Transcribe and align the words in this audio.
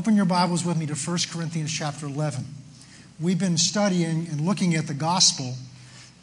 Open 0.00 0.16
your 0.16 0.24
Bibles 0.24 0.64
with 0.64 0.78
me 0.78 0.86
to 0.86 0.94
1 0.94 1.18
Corinthians 1.30 1.70
chapter 1.70 2.06
11. 2.06 2.42
We've 3.20 3.38
been 3.38 3.58
studying 3.58 4.28
and 4.30 4.40
looking 4.40 4.74
at 4.74 4.86
the 4.86 4.94
gospel, 4.94 5.56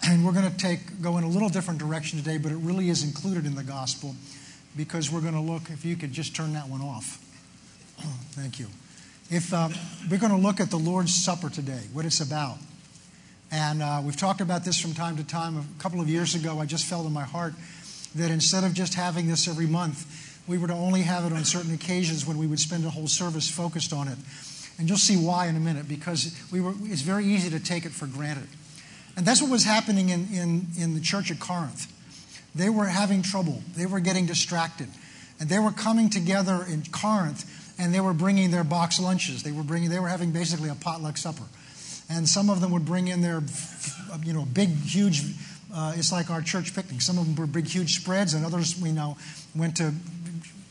and 0.04 0.26
we're 0.26 0.32
going 0.32 0.52
to 0.52 0.58
take 0.58 1.00
go 1.00 1.20
in 1.20 1.24
a 1.24 1.28
little 1.28 1.48
different 1.48 1.80
direction 1.80 2.18
today, 2.18 2.40
but 2.40 2.52
it 2.52 2.56
really 2.56 2.90
is 2.90 3.04
included 3.04 3.46
in 3.46 3.54
the 3.54 3.62
gospel 3.62 4.16
because 4.76 5.12
we're 5.12 5.22
going 5.22 5.36
to 5.36 5.40
look. 5.40 5.70
If 5.70 5.86
you 5.86 5.96
could 5.96 6.12
just 6.12 6.36
turn 6.36 6.54
that 6.54 6.68
one 6.68 6.82
off. 6.82 7.24
Thank 8.32 8.58
you. 8.60 8.66
If 9.30 9.54
um, 9.54 9.76
we're 10.10 10.18
going 10.18 10.32
to 10.32 10.40
look 10.40 10.60
at 10.60 10.72
the 10.72 10.80
Lord's 10.80 11.14
Supper 11.14 11.52
today, 11.52 11.82
what 11.94 12.04
it's 12.04 12.20
about, 12.20 12.58
and 13.52 13.84
uh, 13.84 14.02
we've 14.04 14.18
talked 14.18 14.42
about 14.42 14.66
this 14.66 14.80
from 14.82 14.96
time 14.96 15.18
to 15.18 15.24
time. 15.24 15.56
A 15.56 15.84
couple 15.84 16.02
of 16.02 16.10
years 16.10 16.34
ago, 16.34 16.58
I 16.58 16.66
just 16.66 16.86
felt 16.86 17.06
in 17.06 17.14
my 17.14 17.26
heart 17.26 17.54
that 18.16 18.32
instead 18.32 18.64
of 18.64 18.74
just 18.74 18.96
having 18.96 19.28
this 19.28 19.48
every 19.48 19.68
month, 19.68 20.27
we 20.48 20.58
were 20.58 20.68
to 20.68 20.74
only 20.74 21.02
have 21.02 21.26
it 21.26 21.36
on 21.36 21.44
certain 21.44 21.74
occasions 21.74 22.26
when 22.26 22.38
we 22.38 22.48
would 22.48 22.60
spend 22.60 22.86
a 22.86 22.90
whole 22.90 23.08
service 23.08 23.50
focused 23.50 23.94
on 23.94 24.08
it. 24.08 24.18
And 24.80 24.88
you'll 24.88 24.98
see 24.98 25.18
why 25.18 25.48
in 25.48 25.56
a 25.56 25.60
minute, 25.60 25.88
because 25.88 26.40
we 26.52 26.62
were, 26.62 26.74
it's 26.84 27.02
very 27.02 27.26
easy 27.26 27.50
to 27.50 27.60
take 27.60 27.86
it 27.86 27.92
for 27.92 28.06
granted. 28.06 28.48
And 29.16 29.26
that's 29.26 29.42
what 29.42 29.50
was 29.50 29.64
happening 29.64 30.10
in, 30.10 30.28
in, 30.32 30.68
in 30.80 30.94
the 30.94 31.02
church 31.02 31.32
at 31.32 31.40
Corinth. 31.40 31.92
They 32.54 32.70
were 32.70 32.86
having 32.86 33.24
trouble, 33.24 33.62
they 33.76 33.86
were 33.86 34.00
getting 34.00 34.26
distracted. 34.26 34.88
And 35.40 35.50
they 35.50 35.60
were 35.60 35.72
coming 35.72 36.10
together 36.10 36.66
in 36.68 36.84
Corinth 36.92 37.46
and 37.78 37.94
they 37.94 38.00
were 38.00 38.14
bringing 38.14 38.50
their 38.50 38.64
box 38.64 39.00
lunches. 39.00 39.44
They 39.44 39.52
were, 39.52 39.64
bringing, 39.64 39.90
they 39.90 40.00
were 40.00 40.08
having 40.08 40.32
basically 40.32 40.70
a 40.70 40.76
potluck 40.76 41.18
supper. 41.18 41.44
And 42.10 42.28
some 42.28 42.50
of 42.50 42.62
them 42.62 42.72
would 42.72 42.86
bring 42.86 43.08
in 43.08 43.22
their, 43.22 43.44
you 44.24 44.34
know, 44.34 44.46
big, 44.46 44.70
huge, 44.70 45.22
uh, 45.74 45.94
it's 45.96 46.12
like 46.12 46.32
our 46.32 46.42
church 46.42 46.74
picnic. 46.74 47.02
Some 47.02 47.18
of 47.18 47.26
them 47.26 47.36
were 47.36 47.46
big, 47.46 47.68
huge 47.68 48.00
spreads, 48.00 48.34
and 48.34 48.46
others, 48.46 48.80
we 48.82 48.92
know, 48.92 49.18
went 49.56 49.78
to 49.78 49.94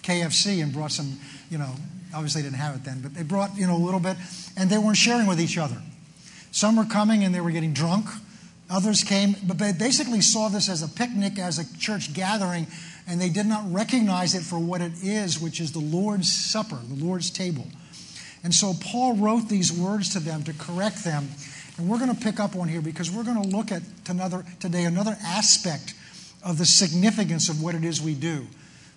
KFC 0.07 0.63
and 0.63 0.73
brought 0.73 0.93
some, 0.93 1.19
you 1.51 1.59
know, 1.59 1.71
obviously 2.15 2.43
didn't 2.43 2.59
have 2.59 2.77
it 2.77 2.85
then, 2.85 3.01
but 3.01 3.15
they 3.15 3.23
brought, 3.23 3.57
you 3.57 3.67
know, 3.67 3.77
a 3.77 3.85
little 3.85 4.01
bit, 4.01 4.17
and 4.57 4.71
they 4.71 4.79
weren't 4.79 4.97
sharing 4.97 5.27
with 5.27 5.41
each 5.41 5.59
other. 5.59 5.77
Some 6.53 6.77
were 6.77 6.85
coming 6.85 7.25
and 7.25 7.35
they 7.35 7.41
were 7.41 7.51
getting 7.51 7.73
drunk. 7.73 8.07
Others 8.71 9.05
came, 9.05 9.37
but 9.47 9.59
they 9.59 9.73
basically 9.73 10.21
saw 10.21 10.49
this 10.49 10.69
as 10.69 10.83
a 10.83 10.89
picnic, 10.89 11.39
as 11.39 11.59
a 11.59 11.79
church 11.79 12.15
gathering, 12.15 12.67
and 13.07 13.21
they 13.21 13.29
did 13.29 13.47
not 13.47 13.71
recognize 13.73 14.35
it 14.35 14.43
for 14.43 14.59
what 14.59 14.81
it 14.81 14.93
is, 15.03 15.41
which 15.41 15.61
is 15.61 15.73
the 15.73 15.81
Lord's 15.81 16.33
Supper, 16.33 16.79
the 16.89 17.05
Lord's 17.05 17.31
table. 17.31 17.67
And 18.43 18.55
so 18.55 18.75
Paul 18.81 19.17
wrote 19.17 19.49
these 19.49 19.73
words 19.73 20.13
to 20.15 20.21
them 20.21 20.43
to 20.45 20.53
correct 20.53 21.05
them. 21.05 21.29
And 21.79 21.89
we're 21.89 21.99
going 21.99 22.15
to 22.15 22.21
pick 22.21 22.41
up 22.41 22.57
on 22.57 22.69
here 22.69 22.81
because 22.81 23.11
we're 23.11 23.25
going 23.25 23.43
to 23.43 23.49
look 23.49 23.71
at 23.71 23.83
another, 24.09 24.45
today 24.61 24.85
another 24.85 25.17
aspect 25.23 25.95
of 26.45 26.59
the 26.59 26.65
significance 26.65 27.49
of 27.49 27.63
what 27.63 27.75
it 27.75 27.85
is 27.85 28.01
we 28.01 28.15
do. 28.15 28.47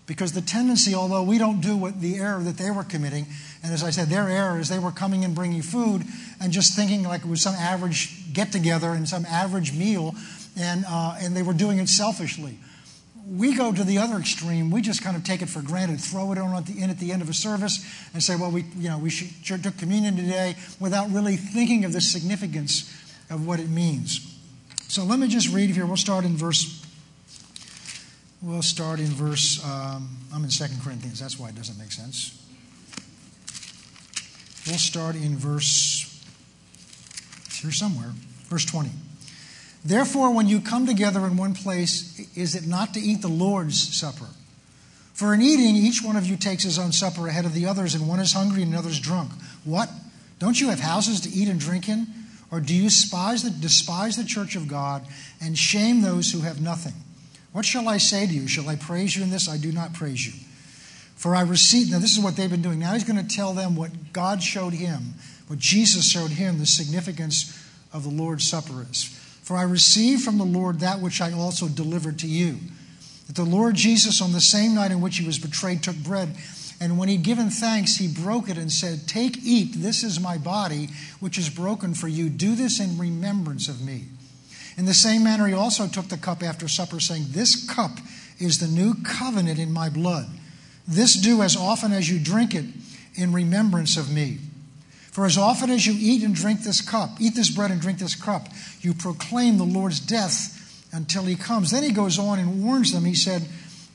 Because 0.10 0.32
the 0.32 0.42
tendency, 0.42 0.96
although 0.96 1.22
we 1.22 1.38
don't 1.38 1.62
do 1.62 1.78
what 1.78 2.02
the 2.02 2.16
error 2.16 2.42
that 2.42 2.58
they 2.58 2.72
were 2.72 2.84
committing, 2.84 3.28
and 3.62 3.72
as 3.72 3.84
I 3.84 3.92
said, 3.92 4.08
their 4.08 4.28
error 4.28 4.60
is 4.60 4.68
they 4.68 4.80
were 4.80 4.90
coming 4.90 5.24
and 5.24 5.36
bringing 5.36 5.62
food 5.62 6.04
and 6.42 6.52
just 6.52 6.76
thinking 6.76 7.04
like 7.04 7.22
it 7.22 7.28
was 7.28 7.44
some 7.44 7.54
average 7.54 8.34
get 8.34 8.52
together 8.52 8.90
and 8.90 9.08
some 9.08 9.24
average 9.28 9.72
meal, 9.72 10.16
and, 10.58 10.84
uh, 10.90 11.16
and 11.22 11.36
they 11.36 11.44
were 11.44 11.54
doing 11.54 11.78
it 11.78 11.90
selfishly. 11.90 12.58
We 13.30 13.56
go 13.56 13.72
to 13.72 13.84
the 13.84 14.00
other 14.00 14.16
extreme. 14.16 14.72
We 14.72 14.82
just 14.82 15.04
kind 15.04 15.16
of 15.16 15.24
take 15.24 15.44
it 15.44 15.48
for 15.48 15.62
granted, 15.62 16.02
throw 16.02 16.32
it 16.32 16.40
on 16.40 16.56
at 16.56 16.66
the, 16.66 16.82
in 16.82 16.90
at 16.90 16.98
the 16.98 17.12
end 17.12 17.22
of 17.22 17.30
a 17.30 17.34
service, 17.36 17.86
and 18.12 18.24
say, 18.24 18.36
"Well, 18.36 18.50
we, 18.50 18.64
you 18.80 18.90
know, 18.90 18.98
we 18.98 19.12
should, 19.12 19.62
took 19.62 19.78
communion 19.78 20.16
today," 20.16 20.56
without 20.80 21.12
really 21.12 21.36
thinking 21.36 21.86
of 21.86 21.94
the 21.94 22.02
significance 22.02 22.92
of 23.30 23.46
what 23.46 23.60
it 23.60 23.70
means. 23.70 24.40
So 24.88 25.04
let 25.04 25.20
me 25.20 25.28
just 25.28 25.54
read 25.54 25.70
here. 25.70 25.86
We'll 25.86 25.98
start 25.98 26.26
in 26.26 26.36
verse 26.36 26.79
We'll 28.42 28.62
start 28.62 29.00
in 29.00 29.08
verse, 29.08 29.62
um, 29.66 30.18
I'm 30.34 30.46
in 30.46 30.50
2 30.50 30.64
Corinthians, 30.82 31.20
that's 31.20 31.38
why 31.38 31.50
it 31.50 31.56
doesn't 31.56 31.78
make 31.78 31.92
sense. 31.92 32.36
We'll 34.66 34.78
start 34.78 35.16
in 35.16 35.36
verse, 35.36 36.24
here 37.62 37.72
somewhere, 37.72 38.14
verse 38.48 38.64
20. 38.64 38.92
Therefore, 39.84 40.34
when 40.34 40.48
you 40.48 40.62
come 40.62 40.88
together 40.88 41.26
in 41.26 41.36
one 41.36 41.54
place, 41.54 42.18
is 42.38 42.56
it 42.56 42.66
not 42.66 42.94
to 42.94 43.02
eat 43.02 43.22
the 43.22 43.28
Lord's 43.28 43.78
supper? 43.78 44.28
For 45.14 45.34
in 45.34 45.42
eating, 45.42 45.76
each 45.76 46.02
one 46.02 46.16
of 46.16 46.26
you 46.26 46.38
takes 46.38 46.64
his 46.64 46.80
own 46.80 46.94
supper 46.94 47.28
ahead 47.28 47.44
of 47.44 47.54
the 47.54 47.66
others, 47.66 47.94
and 47.94 48.08
one 48.08 48.22
is 48.22 48.32
hungry 48.32 48.64
and 48.64 48.72
another 48.72 48.90
is 48.90 49.02
drunk. 49.02 49.32
What? 49.66 49.90
Don't 50.40 50.62
you 50.62 50.70
have 50.70 50.80
houses 50.80 51.20
to 51.22 51.30
eat 51.30 51.50
and 51.50 51.60
drink 51.60 51.90
in? 51.90 52.08
Or 52.52 52.62
do 52.62 52.74
you 52.74 52.84
despise 52.84 53.44
the, 53.44 53.50
despise 53.50 54.16
the 54.16 54.24
church 54.24 54.56
of 54.56 54.70
God 54.70 55.06
and 55.42 55.58
shame 55.58 56.02
those 56.02 56.32
who 56.32 56.40
have 56.40 56.62
nothing? 56.62 56.94
What 57.60 57.66
shall 57.66 57.90
I 57.90 57.98
say 57.98 58.26
to 58.26 58.32
you? 58.32 58.48
Shall 58.48 58.70
I 58.70 58.78
praise 58.78 59.18
you 59.18 59.22
in 59.22 59.32
this? 59.32 59.50
I 59.50 59.58
do 59.58 59.74
not 59.74 59.92
praise 59.92 60.26
you. 60.26 60.32
For 61.18 61.36
I 61.36 61.42
received, 61.42 61.92
now 61.92 62.00
this 62.00 62.18
is 62.18 62.24
what 62.24 62.38
they've 62.38 62.50
been 62.50 62.62
doing. 62.62 62.80
Now 62.80 62.94
he's 62.94 63.04
going 63.04 63.22
to 63.22 63.36
tell 63.36 63.52
them 63.52 63.76
what 63.76 64.14
God 64.14 64.42
showed 64.42 64.72
him, 64.72 65.16
what 65.48 65.60
Jesus 65.60 66.10
showed 66.10 66.32
him, 66.32 66.58
the 66.58 66.66
significance 66.66 67.62
of 67.92 68.04
the 68.04 68.10
Lord's 68.12 68.50
Supper 68.50 68.88
is. 68.90 69.04
For 69.44 69.58
I 69.58 69.64
received 69.64 70.24
from 70.24 70.38
the 70.38 70.46
Lord 70.46 70.80
that 70.80 71.02
which 71.02 71.20
I 71.20 71.34
also 71.34 71.68
delivered 71.68 72.18
to 72.20 72.28
you. 72.28 72.60
That 73.28 73.36
the 73.36 73.44
Lord 73.44 73.76
Jesus, 73.76 74.22
on 74.22 74.32
the 74.32 74.40
same 74.40 74.74
night 74.74 74.92
in 74.92 75.02
which 75.02 75.18
he 75.18 75.26
was 75.26 75.38
betrayed, 75.38 75.84
took 75.84 75.98
bread. 75.98 76.38
And 76.80 76.98
when 76.98 77.10
he'd 77.10 77.24
given 77.24 77.50
thanks, 77.50 77.98
he 77.98 78.08
broke 78.08 78.48
it 78.48 78.58
and 78.58 78.72
said, 78.72 79.06
Take, 79.06 79.44
eat, 79.44 79.74
this 79.74 80.02
is 80.02 80.18
my 80.18 80.38
body, 80.38 80.88
which 81.20 81.38
is 81.38 81.50
broken 81.50 81.94
for 81.94 82.08
you. 82.08 82.30
Do 82.30 82.56
this 82.56 82.80
in 82.80 82.98
remembrance 82.98 83.68
of 83.68 83.82
me. 83.82 84.06
In 84.78 84.86
the 84.86 84.94
same 84.94 85.24
manner, 85.24 85.48
he 85.48 85.54
also 85.54 85.88
took 85.88 86.08
the 86.08 86.18
cup 86.18 86.44
after 86.44 86.68
supper, 86.68 87.00
saying, 87.00 87.26
This 87.30 87.70
cup 87.70 87.98
is 88.40 88.60
the 88.60 88.68
new 88.68 88.96
covenant 89.04 89.60
in 89.60 89.72
my 89.72 89.90
blood. 89.90 90.28
This 90.88 91.16
do 91.16 91.42
as 91.42 91.56
often 91.56 91.92
as 91.92 92.10
you 92.10 92.20
drink 92.20 92.56
it 92.56 92.66
in 93.16 93.34
remembrance 93.34 93.98
of 93.98 94.12
me. 94.12 94.40
For 95.12 95.26
as 95.26 95.38
often 95.38 95.70
as 95.70 95.86
you 95.86 95.94
eat 95.98 96.24
and 96.24 96.34
drink 96.34 96.64
this 96.64 96.82
cup, 96.82 97.10
eat 97.20 97.36
this 97.36 97.50
bread 97.50 97.72
and 97.72 97.82
drink 97.82 98.00
this 98.00 98.16
cup, 98.16 98.48
you 98.82 98.94
proclaim 98.94 99.58
the 99.58 99.66
Lord's 99.66 100.00
death 100.00 100.88
until 100.92 101.24
he 101.24 101.36
comes. 101.36 101.72
Then 101.72 101.84
he 101.84 101.92
goes 101.92 102.18
on 102.18 102.40
and 102.40 102.64
warns 102.64 102.94
them. 102.94 103.06
He 103.06 103.16
said, 103.16 103.46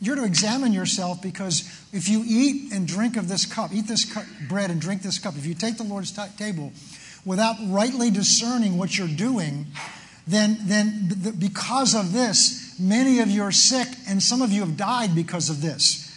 You're 0.00 0.16
to 0.16 0.24
examine 0.24 0.72
yourself 0.72 1.22
because 1.22 1.62
if 1.92 2.08
you 2.08 2.22
eat 2.26 2.72
and 2.72 2.86
drink 2.86 3.16
of 3.16 3.28
this 3.28 3.46
cup, 3.46 3.72
eat 3.72 3.86
this 3.86 4.04
bread 4.48 4.70
and 4.70 4.80
drink 4.80 5.02
this 5.02 5.18
cup, 5.18 5.36
if 5.36 5.46
you 5.46 5.54
take 5.54 5.78
the 5.78 5.84
Lord's 5.84 6.12
t- 6.12 6.22
table 6.36 6.72
without 7.24 7.56
rightly 7.68 8.10
discerning 8.10 8.76
what 8.76 8.98
you're 8.98 9.08
doing, 9.08 9.66
then, 10.26 10.58
then 10.62 11.34
because 11.38 11.94
of 11.94 12.12
this, 12.12 12.78
many 12.78 13.20
of 13.20 13.28
you 13.28 13.42
are 13.42 13.52
sick 13.52 13.88
and 14.08 14.22
some 14.22 14.40
of 14.42 14.52
you 14.52 14.60
have 14.60 14.76
died 14.76 15.14
because 15.14 15.50
of 15.50 15.60
this. 15.60 16.10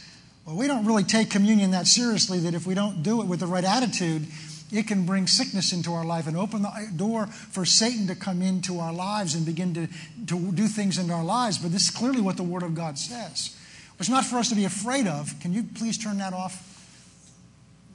Well, 0.46 0.56
we 0.56 0.68
don't 0.68 0.86
really 0.86 1.04
take 1.04 1.30
communion 1.30 1.72
that 1.72 1.88
seriously, 1.88 2.40
that 2.40 2.54
if 2.54 2.66
we 2.66 2.74
don't 2.74 3.04
do 3.04 3.22
it 3.22 3.28
with 3.28 3.42
the 3.42 3.48
right 3.48 3.66
attitude, 3.66 4.28
it 4.72 4.88
can 4.88 5.06
bring 5.06 5.28
sickness 5.28 5.74
into 5.74 5.94
our 5.94 6.06
life 6.06 6.28
and 6.28 6.38
open 6.38 6.62
the 6.62 6.70
uh, 6.70 6.82
door 6.96 7.28
for 7.28 7.66
Satan 7.66 8.08
to 8.08 8.16
come 8.16 8.42
into 8.42 8.80
our 8.80 8.94
lives 8.94 9.36
and 9.36 9.46
begin 9.46 9.74
to, 9.74 9.88
to 10.28 10.52
do 10.52 10.68
things 10.68 10.98
in 10.98 11.10
our 11.12 11.24
lives. 11.24 11.58
But 11.58 11.72
this 11.72 11.84
is 11.84 11.92
clearly 11.92 12.22
what 12.22 12.38
the 12.38 12.44
Word 12.44 12.64
of 12.64 12.76
God 12.76 12.98
says. 12.98 13.56
It's 14.00 14.10
not 14.10 14.26
for 14.26 14.38
us 14.38 14.50
to 14.50 14.56
be 14.56 14.66
afraid 14.66 15.08
of. 15.08 15.38
Can 15.40 15.54
you 15.54 15.64
please 15.64 15.98
turn 15.98 16.18
that 16.20 16.34
off? 16.34 16.64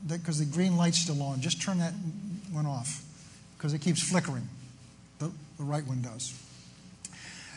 Because 0.07 0.39
the 0.39 0.45
green 0.45 0.77
light's 0.77 0.99
still 0.99 1.23
on. 1.23 1.41
Just 1.41 1.63
turn 1.63 1.79
that 1.79 1.93
one 2.51 2.67
off 2.67 3.03
because 3.57 3.73
it 3.73 3.81
keeps 3.81 4.03
flickering. 4.03 4.49
The, 5.63 5.69
right 5.69 5.87
one 5.87 6.03
does. 6.03 6.35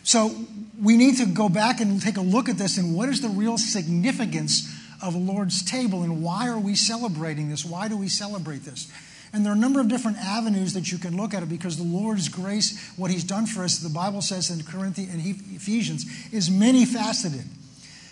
So 0.03 0.31
we 0.79 0.95
need 0.95 1.17
to 1.17 1.25
go 1.25 1.49
back 1.49 1.81
and 1.81 1.99
take 1.99 2.17
a 2.17 2.21
look 2.21 2.49
at 2.49 2.57
this 2.57 2.77
and 2.77 2.93
what 2.95 3.09
is 3.09 3.21
the 3.21 3.29
real 3.29 3.57
significance 3.57 4.71
of 5.01 5.13
the 5.13 5.19
Lord's 5.19 5.63
table 5.63 6.03
and 6.03 6.21
why 6.21 6.47
are 6.47 6.59
we 6.59 6.75
celebrating 6.75 7.49
this? 7.49 7.65
Why 7.65 7.87
do 7.87 7.97
we 7.97 8.07
celebrate 8.07 8.59
this? 8.59 8.91
And 9.33 9.43
there 9.43 9.51
are 9.51 9.55
a 9.55 9.59
number 9.59 9.79
of 9.79 9.87
different 9.87 10.17
avenues 10.17 10.73
that 10.73 10.91
you 10.91 10.99
can 10.99 11.17
look 11.17 11.33
at 11.33 11.41
it 11.41 11.49
because 11.49 11.77
the 11.77 11.83
Lord's 11.83 12.29
grace, 12.29 12.93
what 12.95 13.09
He's 13.09 13.23
done 13.23 13.47
for 13.47 13.63
us, 13.63 13.79
the 13.79 13.89
Bible 13.89 14.21
says 14.21 14.51
in 14.51 14.63
Corinthians 14.63 15.11
and 15.11 15.25
Ephesians, 15.55 16.05
is 16.31 16.51
many 16.51 16.85
faceted. 16.85 17.45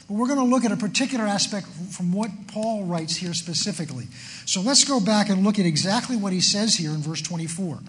But 0.07 0.15
we're 0.15 0.27
going 0.27 0.39
to 0.39 0.45
look 0.45 0.65
at 0.65 0.71
a 0.71 0.77
particular 0.77 1.25
aspect 1.25 1.67
from 1.67 2.11
what 2.11 2.31
Paul 2.47 2.85
writes 2.85 3.15
here 3.15 3.35
specifically. 3.35 4.07
So 4.45 4.59
let's 4.59 4.85
go 4.85 4.99
back 4.99 5.29
and 5.29 5.43
look 5.43 5.59
at 5.59 5.67
exactly 5.67 6.17
what 6.17 6.33
he 6.33 6.41
says 6.41 6.75
here 6.75 6.89
in 6.89 6.97
verse 6.97 7.21
24. 7.21 7.79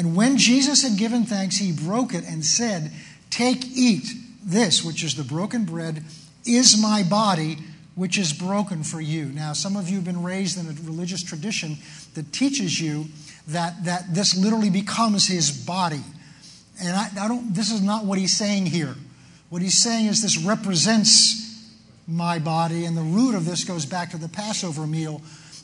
And 0.00 0.16
when 0.16 0.38
Jesus 0.38 0.82
had 0.82 0.96
given 0.96 1.24
thanks, 1.24 1.58
he 1.58 1.72
broke 1.72 2.14
it 2.14 2.24
and 2.24 2.42
said, 2.42 2.90
Take, 3.28 3.66
eat. 3.66 4.06
This, 4.42 4.82
which 4.82 5.04
is 5.04 5.14
the 5.14 5.24
broken 5.24 5.66
bread, 5.66 6.02
is 6.46 6.80
my 6.80 7.02
body, 7.02 7.58
which 7.96 8.16
is 8.16 8.32
broken 8.32 8.82
for 8.82 9.02
you. 9.02 9.26
Now, 9.26 9.52
some 9.52 9.76
of 9.76 9.90
you 9.90 9.96
have 9.96 10.06
been 10.06 10.22
raised 10.22 10.58
in 10.58 10.64
a 10.64 10.72
religious 10.90 11.22
tradition 11.22 11.76
that 12.14 12.32
teaches 12.32 12.80
you 12.80 13.08
that, 13.48 13.84
that 13.84 14.14
this 14.14 14.34
literally 14.34 14.70
becomes 14.70 15.28
his 15.28 15.50
body. 15.50 16.02
And 16.82 16.96
I, 16.96 17.10
I 17.20 17.28
don't, 17.28 17.54
this 17.54 17.70
is 17.70 17.82
not 17.82 18.06
what 18.06 18.18
he's 18.18 18.34
saying 18.34 18.64
here. 18.64 18.94
What 19.50 19.60
he's 19.60 19.76
saying 19.76 20.06
is 20.06 20.22
this 20.22 20.38
represents 20.38 21.76
my 22.08 22.38
body, 22.38 22.86
and 22.86 22.96
the 22.96 23.02
root 23.02 23.34
of 23.34 23.44
this 23.44 23.64
goes 23.64 23.84
back 23.84 24.12
to 24.12 24.16
the 24.16 24.30
Passover 24.30 24.86
meal 24.86 25.20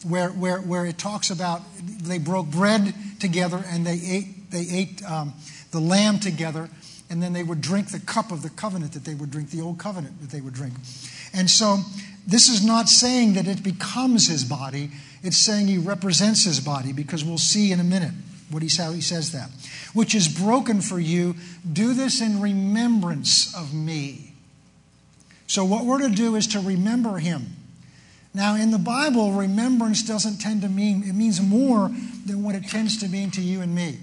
where, 0.08 0.30
where, 0.30 0.58
where 0.58 0.86
it 0.86 0.98
talks 0.98 1.30
about 1.30 1.62
they 2.02 2.18
broke 2.18 2.46
bread 2.46 2.94
together 3.20 3.62
and 3.66 3.86
they 3.86 4.00
ate, 4.04 4.50
they 4.50 4.66
ate 4.70 5.04
um, 5.04 5.34
the 5.72 5.80
lamb 5.80 6.18
together, 6.20 6.68
and 7.10 7.22
then 7.22 7.32
they 7.32 7.42
would 7.42 7.60
drink 7.60 7.90
the 7.90 8.00
cup 8.00 8.32
of 8.32 8.42
the 8.42 8.50
covenant 8.50 8.92
that 8.92 9.04
they 9.04 9.14
would 9.14 9.30
drink, 9.30 9.50
the 9.50 9.60
old 9.60 9.78
covenant 9.78 10.20
that 10.20 10.30
they 10.30 10.40
would 10.40 10.54
drink. 10.54 10.74
And 11.32 11.50
so 11.50 11.78
this 12.26 12.48
is 12.48 12.64
not 12.64 12.88
saying 12.88 13.34
that 13.34 13.46
it 13.46 13.62
becomes 13.62 14.28
his 14.28 14.44
body, 14.44 14.90
it's 15.22 15.36
saying 15.36 15.66
he 15.66 15.78
represents 15.78 16.44
his 16.44 16.60
body 16.60 16.92
because 16.92 17.24
we'll 17.24 17.38
see 17.38 17.72
in 17.72 17.80
a 17.80 17.84
minute 17.84 18.12
what 18.50 18.62
he, 18.62 18.68
how 18.80 18.92
he 18.92 19.00
says 19.00 19.32
that. 19.32 19.50
Which 19.92 20.14
is 20.14 20.28
broken 20.28 20.80
for 20.80 21.00
you. 21.00 21.34
Do 21.70 21.94
this 21.94 22.20
in 22.20 22.40
remembrance 22.40 23.54
of 23.54 23.74
me. 23.74 24.34
So, 25.46 25.64
what 25.64 25.84
we're 25.84 26.00
to 26.00 26.10
do 26.10 26.36
is 26.36 26.46
to 26.48 26.60
remember 26.60 27.18
him. 27.18 27.55
Now, 28.36 28.54
in 28.54 28.70
the 28.70 28.78
Bible, 28.78 29.32
remembrance 29.32 30.02
doesn't 30.02 30.42
tend 30.42 30.60
to 30.60 30.68
mean, 30.68 31.04
it 31.04 31.14
means 31.14 31.40
more 31.40 31.90
than 32.26 32.42
what 32.42 32.54
it 32.54 32.68
tends 32.68 32.98
to 32.98 33.08
mean 33.08 33.30
to 33.30 33.40
you 33.40 33.62
and 33.62 33.74
me. 33.74 33.96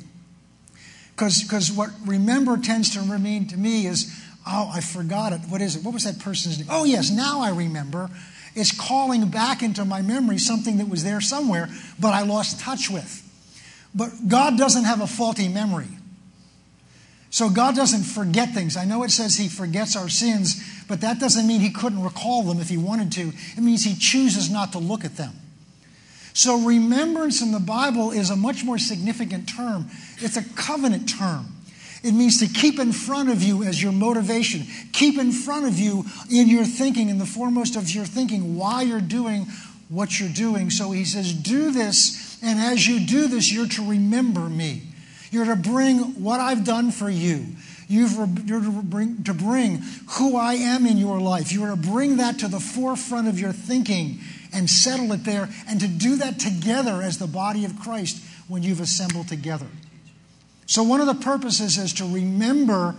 Because 1.12 1.72
what 1.72 1.92
remember 2.04 2.58
tends 2.58 2.90
to 2.96 3.20
mean 3.20 3.48
to 3.50 3.58
me 3.58 3.86
is, 3.86 4.12
oh, 4.48 4.72
I 4.74 4.82
forgot 4.82 5.34
it. 5.34 5.42
What 5.50 5.62
is 5.62 5.76
it? 5.76 5.84
What 5.84 5.94
was 5.94 6.06
that 6.06 6.18
person's 6.18 6.58
name? 6.58 6.68
Oh, 6.72 6.84
yes, 6.84 7.12
now 7.12 7.42
I 7.42 7.52
remember. 7.52 8.10
It's 8.56 8.76
calling 8.76 9.30
back 9.30 9.62
into 9.62 9.86
my 9.86 10.02
memory 10.02 10.40
something 10.40 10.78
that 10.78 10.90
was 10.90 11.04
there 11.04 11.22
somewhere, 11.22 11.70
but 12.00 12.16
I 12.16 12.24
lost 12.24 12.60
touch 12.60 12.90
with. 12.90 13.20
But 13.94 14.10
God 14.28 14.58
doesn't 14.58 14.86
have 14.86 15.00
a 15.00 15.08
faulty 15.08 15.48
memory. 15.48 15.90
So 17.34 17.50
God 17.50 17.76
doesn't 17.76 18.04
forget 18.04 18.54
things. 18.54 18.78
I 18.78 18.86
know 18.86 19.02
it 19.02 19.10
says 19.10 19.36
He 19.36 19.48
forgets 19.48 19.96
our 19.96 20.08
sins, 20.08 20.64
but 20.88 21.02
that 21.02 21.20
doesn't 21.20 21.48
mean 21.48 21.62
He 21.62 21.72
couldn't 21.72 22.04
recall 22.04 22.44
them 22.44 22.60
if 22.60 22.70
He 22.70 22.78
wanted 22.78 23.12
to. 23.14 23.34
It 23.58 23.62
means 23.62 23.84
He 23.84 23.96
chooses 23.96 24.52
not 24.52 24.72
to 24.74 24.78
look 24.78 25.04
at 25.04 25.18
them. 25.18 25.34
So 26.34 26.60
remembrance 26.60 27.42
in 27.42 27.52
the 27.52 27.60
Bible 27.60 28.12
is 28.12 28.30
a 28.30 28.36
much 28.36 28.64
more 28.64 28.78
significant 28.78 29.50
term. 29.50 29.88
It's 30.20 30.38
a 30.38 30.44
covenant 30.54 31.10
term. 31.10 31.48
It 32.04 32.12
means 32.12 32.40
to 32.40 32.46
keep 32.46 32.78
in 32.78 32.92
front 32.92 33.30
of 33.30 33.42
you 33.42 33.64
as 33.64 33.82
your 33.82 33.94
motivation, 33.94 34.68
keep 34.92 35.18
in 35.18 35.32
front 35.32 35.66
of 35.66 35.80
you 35.80 36.06
in 36.32 36.48
your 36.48 36.66
thinking, 36.66 37.10
in 37.10 37.18
the 37.18 37.26
foremost 37.26 37.76
of 37.76 37.90
your 37.90 38.06
thinking, 38.06 38.58
why 38.58 38.84
you're 38.84 39.02
doing 39.02 39.48
what 39.90 40.20
you're 40.20 40.30
doing. 40.30 40.70
So 40.70 40.92
he 40.92 41.04
says, 41.04 41.34
Do 41.34 41.72
this, 41.72 42.38
and 42.44 42.60
as 42.60 42.88
you 42.88 43.00
do 43.00 43.28
this, 43.28 43.52
you're 43.52 43.70
to 43.70 43.90
remember 43.90 44.42
me. 44.42 44.84
You're 45.34 45.46
to 45.46 45.56
bring 45.56 45.98
what 46.24 46.40
I've 46.40 46.64
done 46.64 46.92
for 46.92 47.10
you. 47.10 47.48
You're 47.88 48.08
to 48.08 48.82
bring, 48.84 49.24
to 49.24 49.34
bring 49.34 49.78
who 50.12 50.38
I 50.38 50.54
am 50.54 50.86
in 50.86 50.98
your 50.98 51.20
life. 51.20 51.52
You're 51.52 51.72
to 51.72 51.76
bring 51.76 52.18
that 52.18 52.38
to 52.40 52.48
the 52.48 52.60
forefront 52.60 53.28
of 53.28 53.40
your 53.40 53.52
thinking 53.52 54.20
and 54.54 54.70
settle 54.70 55.12
it 55.12 55.24
there, 55.24 55.50
and 55.68 55.82
to 55.82 55.88
do 55.88 56.18
that 56.18 56.40
together 56.40 57.02
as 57.02 57.18
the 57.18 57.26
body 57.26 57.66
of 57.66 57.80
Christ 57.80 58.24
when 58.48 58.62
you've 58.62 58.80
assembled 58.80 59.28
together. 59.28 59.66
So, 60.68 60.84
one 60.84 61.02
of 61.02 61.08
the 61.08 61.16
purposes 61.16 61.80
is 61.80 61.94
to 61.94 62.06
remember 62.06 62.94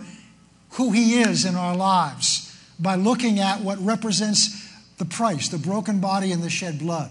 who 0.71 0.91
He 0.91 1.21
is 1.21 1.45
in 1.45 1.55
our 1.55 1.73
lives 1.73 2.53
by 2.77 2.95
looking 2.95 3.39
at 3.39 3.61
what 3.61 3.79
represents 3.79 4.69
the 4.97 5.05
price, 5.05 5.47
the 5.47 5.57
broken 5.57 6.01
body 6.01 6.33
and 6.33 6.43
the 6.43 6.49
shed 6.49 6.79
blood. 6.79 7.09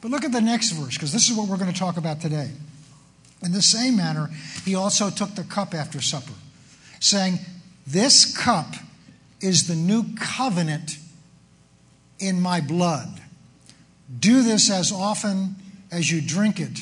But 0.00 0.10
look 0.10 0.24
at 0.24 0.32
the 0.32 0.40
next 0.40 0.72
verse, 0.72 0.94
because 0.94 1.12
this 1.12 1.30
is 1.30 1.36
what 1.36 1.46
we're 1.46 1.58
going 1.58 1.72
to 1.72 1.78
talk 1.78 1.96
about 1.96 2.20
today. 2.20 2.50
In 3.42 3.52
the 3.52 3.62
same 3.62 3.96
manner, 3.96 4.30
he 4.64 4.74
also 4.74 5.10
took 5.10 5.34
the 5.34 5.44
cup 5.44 5.74
after 5.74 6.00
supper, 6.00 6.32
saying, 7.00 7.38
This 7.86 8.36
cup 8.36 8.74
is 9.40 9.68
the 9.68 9.76
new 9.76 10.04
covenant 10.16 10.98
in 12.18 12.40
my 12.40 12.60
blood. 12.60 13.20
Do 14.18 14.42
this 14.42 14.70
as 14.70 14.90
often 14.90 15.56
as 15.90 16.10
you 16.10 16.20
drink 16.20 16.58
it. 16.60 16.80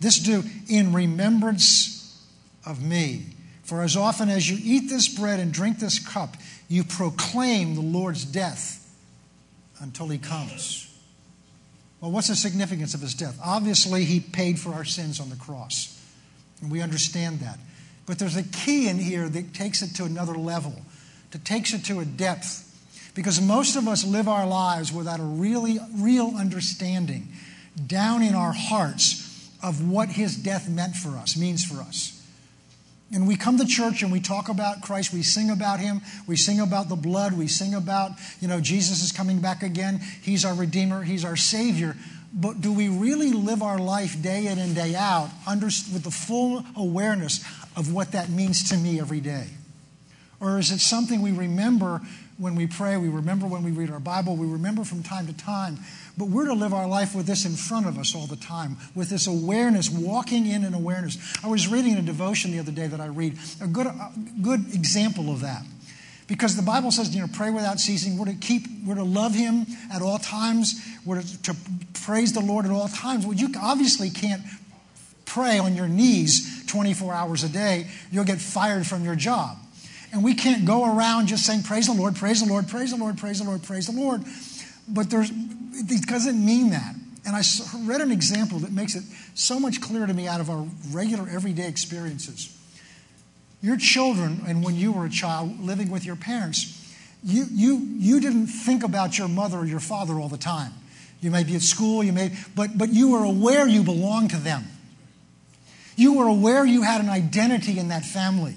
This 0.00 0.18
do 0.18 0.42
in 0.68 0.92
remembrance 0.92 2.20
of 2.66 2.82
me. 2.82 3.26
For 3.62 3.82
as 3.82 3.96
often 3.96 4.28
as 4.28 4.50
you 4.50 4.58
eat 4.60 4.90
this 4.90 5.08
bread 5.08 5.40
and 5.40 5.52
drink 5.52 5.78
this 5.78 5.98
cup, 5.98 6.36
you 6.68 6.84
proclaim 6.84 7.74
the 7.74 7.80
Lord's 7.80 8.24
death 8.24 8.80
until 9.80 10.08
he 10.08 10.18
comes. 10.18 10.93
Well, 12.04 12.12
what's 12.12 12.28
the 12.28 12.36
significance 12.36 12.92
of 12.92 13.00
his 13.00 13.14
death? 13.14 13.40
Obviously, 13.42 14.04
he 14.04 14.20
paid 14.20 14.58
for 14.58 14.74
our 14.74 14.84
sins 14.84 15.20
on 15.20 15.30
the 15.30 15.36
cross. 15.36 15.98
And 16.60 16.70
we 16.70 16.82
understand 16.82 17.40
that. 17.40 17.58
But 18.04 18.18
there's 18.18 18.36
a 18.36 18.42
key 18.42 18.90
in 18.90 18.98
here 18.98 19.26
that 19.26 19.54
takes 19.54 19.80
it 19.80 19.94
to 19.94 20.04
another 20.04 20.34
level, 20.34 20.82
that 21.30 21.46
takes 21.46 21.72
it 21.72 21.82
to 21.86 22.00
a 22.00 22.04
depth. 22.04 22.60
Because 23.14 23.40
most 23.40 23.74
of 23.76 23.88
us 23.88 24.04
live 24.04 24.28
our 24.28 24.46
lives 24.46 24.92
without 24.92 25.18
a 25.18 25.22
really 25.22 25.78
real 25.96 26.34
understanding 26.38 27.28
down 27.86 28.22
in 28.22 28.34
our 28.34 28.52
hearts 28.52 29.50
of 29.62 29.88
what 29.88 30.10
his 30.10 30.36
death 30.36 30.68
meant 30.68 30.96
for 30.96 31.16
us, 31.16 31.38
means 31.38 31.64
for 31.64 31.80
us. 31.80 32.22
And 33.14 33.28
we 33.28 33.36
come 33.36 33.58
to 33.58 33.64
church 33.64 34.02
and 34.02 34.10
we 34.10 34.18
talk 34.18 34.48
about 34.48 34.82
Christ, 34.82 35.12
we 35.12 35.22
sing 35.22 35.48
about 35.48 35.78
him, 35.78 36.00
we 36.26 36.34
sing 36.34 36.58
about 36.58 36.88
the 36.88 36.96
blood, 36.96 37.32
we 37.32 37.46
sing 37.46 37.72
about, 37.72 38.10
you 38.40 38.48
know, 38.48 38.60
Jesus 38.60 39.04
is 39.04 39.12
coming 39.12 39.38
back 39.38 39.62
again, 39.62 40.00
he's 40.20 40.44
our 40.44 40.52
Redeemer, 40.52 41.04
he's 41.04 41.24
our 41.24 41.36
Savior. 41.36 41.94
But 42.34 42.60
do 42.60 42.72
we 42.72 42.88
really 42.88 43.30
live 43.30 43.62
our 43.62 43.78
life 43.78 44.20
day 44.20 44.48
in 44.48 44.58
and 44.58 44.74
day 44.74 44.96
out 44.96 45.30
under, 45.46 45.66
with 45.66 46.02
the 46.02 46.10
full 46.10 46.64
awareness 46.74 47.44
of 47.76 47.94
what 47.94 48.10
that 48.12 48.30
means 48.30 48.70
to 48.70 48.76
me 48.76 48.98
every 48.98 49.20
day? 49.20 49.46
Or 50.40 50.58
is 50.58 50.72
it 50.72 50.80
something 50.80 51.22
we 51.22 51.30
remember 51.30 52.00
when 52.36 52.56
we 52.56 52.66
pray, 52.66 52.96
we 52.96 53.08
remember 53.08 53.46
when 53.46 53.62
we 53.62 53.70
read 53.70 53.90
our 53.90 54.00
Bible, 54.00 54.34
we 54.34 54.48
remember 54.48 54.82
from 54.82 55.04
time 55.04 55.28
to 55.28 55.32
time, 55.32 55.78
but 56.16 56.28
we're 56.28 56.46
to 56.46 56.54
live 56.54 56.72
our 56.72 56.86
life 56.86 57.14
with 57.14 57.26
this 57.26 57.44
in 57.44 57.52
front 57.52 57.86
of 57.86 57.98
us 57.98 58.14
all 58.14 58.26
the 58.26 58.36
time, 58.36 58.76
with 58.94 59.08
this 59.08 59.26
awareness, 59.26 59.90
walking 59.90 60.46
in 60.46 60.64
an 60.64 60.74
awareness. 60.74 61.18
I 61.42 61.48
was 61.48 61.68
reading 61.68 61.96
a 61.96 62.02
devotion 62.02 62.52
the 62.52 62.60
other 62.60 62.72
day 62.72 62.86
that 62.86 63.00
I 63.00 63.06
read, 63.06 63.38
a 63.60 63.66
good, 63.66 63.86
a 63.86 64.12
good 64.42 64.74
example 64.74 65.30
of 65.30 65.40
that. 65.40 65.62
Because 66.26 66.56
the 66.56 66.62
Bible 66.62 66.90
says, 66.90 67.14
you 67.14 67.20
know, 67.20 67.28
pray 67.32 67.50
without 67.50 67.78
ceasing. 67.78 68.16
We're 68.16 68.26
to 68.26 68.34
keep, 68.34 68.66
we're 68.86 68.94
to 68.94 69.04
love 69.04 69.34
Him 69.34 69.66
at 69.92 70.00
all 70.00 70.18
times. 70.18 70.80
We're 71.04 71.20
to, 71.20 71.42
to 71.42 71.56
praise 72.04 72.32
the 72.32 72.40
Lord 72.40 72.64
at 72.64 72.70
all 72.70 72.88
times. 72.88 73.26
Well, 73.26 73.34
you 73.34 73.48
obviously 73.60 74.08
can't 74.08 74.42
pray 75.26 75.58
on 75.58 75.74
your 75.74 75.88
knees 75.88 76.64
24 76.66 77.12
hours 77.12 77.44
a 77.44 77.48
day. 77.48 77.88
You'll 78.10 78.24
get 78.24 78.40
fired 78.40 78.86
from 78.86 79.04
your 79.04 79.16
job. 79.16 79.58
And 80.12 80.22
we 80.22 80.34
can't 80.34 80.64
go 80.64 80.96
around 80.96 81.26
just 81.26 81.44
saying, 81.44 81.64
Praise 81.64 81.88
the 81.88 81.92
Lord, 81.92 82.14
praise 82.14 82.40
the 82.40 82.48
Lord, 82.48 82.68
praise 82.68 82.92
the 82.92 82.96
Lord, 82.96 83.18
praise 83.18 83.38
the 83.40 83.44
Lord, 83.44 83.62
praise 83.62 83.86
the 83.86 84.00
Lord. 84.00 84.22
But 84.88 85.10
there's, 85.10 85.30
it 85.74 86.06
doesn't 86.06 86.44
mean 86.44 86.70
that. 86.70 86.94
And 87.26 87.34
I 87.34 87.42
read 87.84 88.00
an 88.00 88.12
example 88.12 88.58
that 88.60 88.72
makes 88.72 88.94
it 88.94 89.02
so 89.34 89.58
much 89.58 89.80
clearer 89.80 90.06
to 90.06 90.14
me 90.14 90.28
out 90.28 90.40
of 90.40 90.50
our 90.50 90.66
regular 90.90 91.28
everyday 91.28 91.68
experiences. 91.68 92.56
Your 93.62 93.78
children, 93.78 94.42
and 94.46 94.62
when 94.62 94.74
you 94.74 94.92
were 94.92 95.06
a 95.06 95.10
child 95.10 95.58
living 95.60 95.90
with 95.90 96.04
your 96.04 96.16
parents, 96.16 96.94
you, 97.22 97.46
you, 97.50 97.76
you 97.96 98.20
didn't 98.20 98.48
think 98.48 98.84
about 98.84 99.16
your 99.16 99.28
mother 99.28 99.58
or 99.58 99.64
your 99.64 99.80
father 99.80 100.20
all 100.20 100.28
the 100.28 100.36
time. 100.36 100.72
You 101.22 101.30
may 101.30 101.44
be 101.44 101.54
at 101.54 101.62
school, 101.62 102.04
you 102.04 102.12
may, 102.12 102.32
but, 102.54 102.76
but 102.76 102.90
you 102.92 103.12
were 103.12 103.24
aware 103.24 103.66
you 103.66 103.82
belonged 103.82 104.30
to 104.30 104.36
them. 104.36 104.64
You 105.96 106.18
were 106.18 106.26
aware 106.26 106.66
you 106.66 106.82
had 106.82 107.00
an 107.00 107.08
identity 107.08 107.78
in 107.78 107.88
that 107.88 108.04
family. 108.04 108.54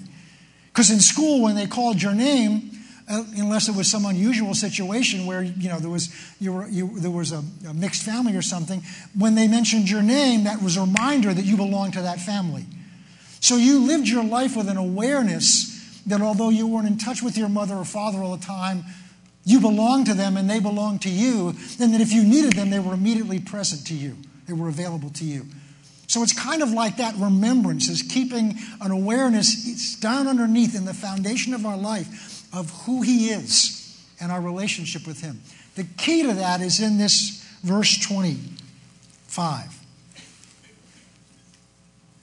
Because 0.66 0.90
in 0.90 1.00
school, 1.00 1.42
when 1.42 1.56
they 1.56 1.66
called 1.66 2.02
your 2.02 2.14
name, 2.14 2.67
Uh, 3.10 3.24
unless 3.36 3.70
it 3.70 3.74
was 3.74 3.90
some 3.90 4.04
unusual 4.04 4.54
situation 4.54 5.24
where 5.24 5.42
you 5.42 5.68
know 5.68 5.78
there 5.78 5.88
was 5.88 6.14
you 6.40 6.52
were, 6.52 6.68
you, 6.68 7.00
there 7.00 7.10
was 7.10 7.32
a, 7.32 7.42
a, 7.66 7.72
mixed 7.72 8.02
family 8.02 8.36
or 8.36 8.42
something, 8.42 8.82
when 9.16 9.34
they 9.34 9.48
mentioned 9.48 9.88
your 9.88 10.02
name, 10.02 10.44
that 10.44 10.62
was 10.62 10.76
a 10.76 10.82
reminder 10.82 11.32
that 11.32 11.46
you 11.46 11.56
belonged 11.56 11.94
to 11.94 12.02
that 12.02 12.20
family. 12.20 12.66
So 13.40 13.56
you 13.56 13.78
lived 13.78 14.08
your 14.08 14.24
life 14.24 14.56
with 14.56 14.68
an 14.68 14.76
awareness 14.76 16.02
that 16.06 16.20
although 16.20 16.50
you 16.50 16.66
weren't 16.66 16.86
in 16.86 16.98
touch 16.98 17.22
with 17.22 17.38
your 17.38 17.48
mother 17.48 17.76
or 17.76 17.84
father 17.84 18.18
all 18.18 18.36
the 18.36 18.44
time, 18.44 18.84
you 19.44 19.60
belonged 19.60 20.06
to 20.06 20.14
them 20.14 20.36
and 20.36 20.50
they 20.50 20.60
belonged 20.60 21.00
to 21.02 21.10
you, 21.10 21.54
and 21.80 21.94
that 21.94 22.02
if 22.02 22.12
you 22.12 22.22
needed 22.22 22.52
them, 22.52 22.68
they 22.68 22.78
were 22.78 22.92
immediately 22.92 23.38
present 23.38 23.86
to 23.86 23.94
you. 23.94 24.16
They 24.46 24.52
were 24.52 24.68
available 24.68 25.10
to 25.10 25.24
you. 25.24 25.46
So 26.08 26.22
it's 26.22 26.38
kind 26.38 26.62
of 26.62 26.72
like 26.72 26.96
that 26.96 27.14
remembrance 27.16 27.88
is 27.88 28.02
keeping 28.02 28.58
an 28.80 28.90
awareness 28.90 29.66
it's 29.66 29.98
down 29.98 30.26
underneath 30.26 30.74
in 30.74 30.84
the 30.84 30.94
foundation 30.94 31.54
of 31.54 31.64
our 31.64 31.76
life 31.76 32.37
of 32.52 32.70
who 32.84 33.02
He 33.02 33.30
is 33.30 34.04
and 34.20 34.32
our 34.32 34.40
relationship 34.40 35.06
with 35.06 35.20
Him. 35.20 35.40
The 35.74 35.84
key 35.84 36.22
to 36.22 36.32
that 36.34 36.60
is 36.60 36.80
in 36.80 36.98
this 36.98 37.44
verse 37.62 37.98
25. 37.98 39.78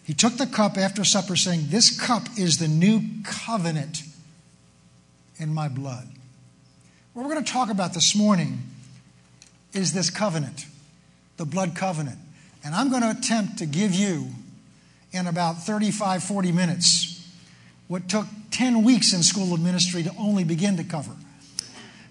He 0.03 0.13
took 0.13 0.37
the 0.37 0.45
cup 0.45 0.77
after 0.77 1.03
supper, 1.03 1.35
saying, 1.35 1.67
This 1.69 1.99
cup 1.99 2.23
is 2.37 2.59
the 2.59 2.67
new 2.67 3.01
covenant 3.23 4.03
in 5.37 5.53
my 5.53 5.67
blood. 5.67 6.07
What 7.13 7.25
we're 7.25 7.31
going 7.33 7.45
to 7.45 7.51
talk 7.51 7.69
about 7.69 7.93
this 7.93 8.15
morning 8.15 8.59
is 9.73 9.93
this 9.93 10.09
covenant, 10.09 10.65
the 11.37 11.45
blood 11.45 11.75
covenant. 11.75 12.19
And 12.63 12.75
I'm 12.75 12.89
going 12.89 13.03
to 13.03 13.11
attempt 13.11 13.57
to 13.59 13.65
give 13.65 13.93
you, 13.93 14.27
in 15.11 15.27
about 15.27 15.63
35, 15.63 16.23
40 16.23 16.51
minutes, 16.51 17.14
what 17.87 18.09
took 18.09 18.25
10 18.51 18.83
weeks 18.83 19.13
in 19.13 19.23
school 19.23 19.53
of 19.53 19.59
ministry 19.59 20.03
to 20.03 20.11
only 20.17 20.43
begin 20.43 20.77
to 20.77 20.83
cover. 20.83 21.11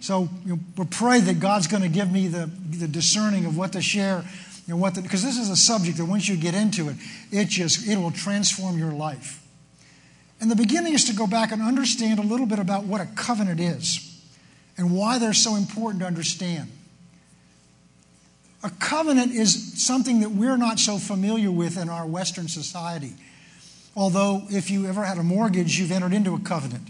So 0.01 0.29
you 0.45 0.57
know, 0.57 0.61
we 0.77 0.85
pray 0.85 1.21
that 1.21 1.41
God's 1.41 1.67
going 1.67 1.83
to 1.83 1.89
give 1.89 2.13
me 2.13 2.29
the, 2.29 2.51
the 2.71 2.87
discerning 2.87 3.47
of 3.47 3.57
what 3.57 3.73
to 3.73 3.83
share 3.83 4.25
and 4.69 4.81
what 4.81 4.95
because 5.03 5.23
this 5.23 5.39
is 5.39 5.51
a 5.51 5.57
subject 5.57 5.99
that 5.99 6.07
once 6.07 6.29
you 6.29 6.37
get 6.37 6.55
into 6.55 6.89
it, 6.89 6.97
it 7.31 7.49
just 7.49 7.89
it 7.89 7.97
will 7.97 8.11
transform 8.11 8.79
your 8.79 8.93
life. 8.93 9.43
And 10.41 10.51
the 10.51 10.57
beginning 10.57 10.95
is 10.95 11.05
to 11.07 11.15
go 11.15 11.27
back 11.27 11.53
and 11.53 11.63
understand 11.63 12.19
a 12.19 12.23
little 12.23 12.47
bit 12.47 12.59
about 12.59 12.85
what 12.85 13.01
a 13.01 13.07
covenant 13.07 13.61
is 13.61 14.23
and 14.77 14.95
why 14.95 15.19
they're 15.19 15.33
so 15.33 15.57
important 15.57 16.01
to 16.01 16.07
understand 16.07 16.71
A 18.65 18.71
covenant 18.71 19.33
is 19.33 19.85
something 19.85 20.21
that 20.21 20.31
we're 20.31 20.57
not 20.57 20.79
so 20.79 20.97
familiar 20.97 21.51
with 21.51 21.77
in 21.77 21.91
our 21.91 22.07
Western 22.07 22.49
society. 22.49 23.13
Although, 23.97 24.43
if 24.51 24.71
you 24.71 24.87
ever 24.87 25.05
had 25.05 25.19
a 25.19 25.23
mortgage, 25.23 25.79
you've 25.79 25.93
entered 25.93 26.13
into 26.13 26.35
a 26.35 26.41
covenant. 26.41 26.89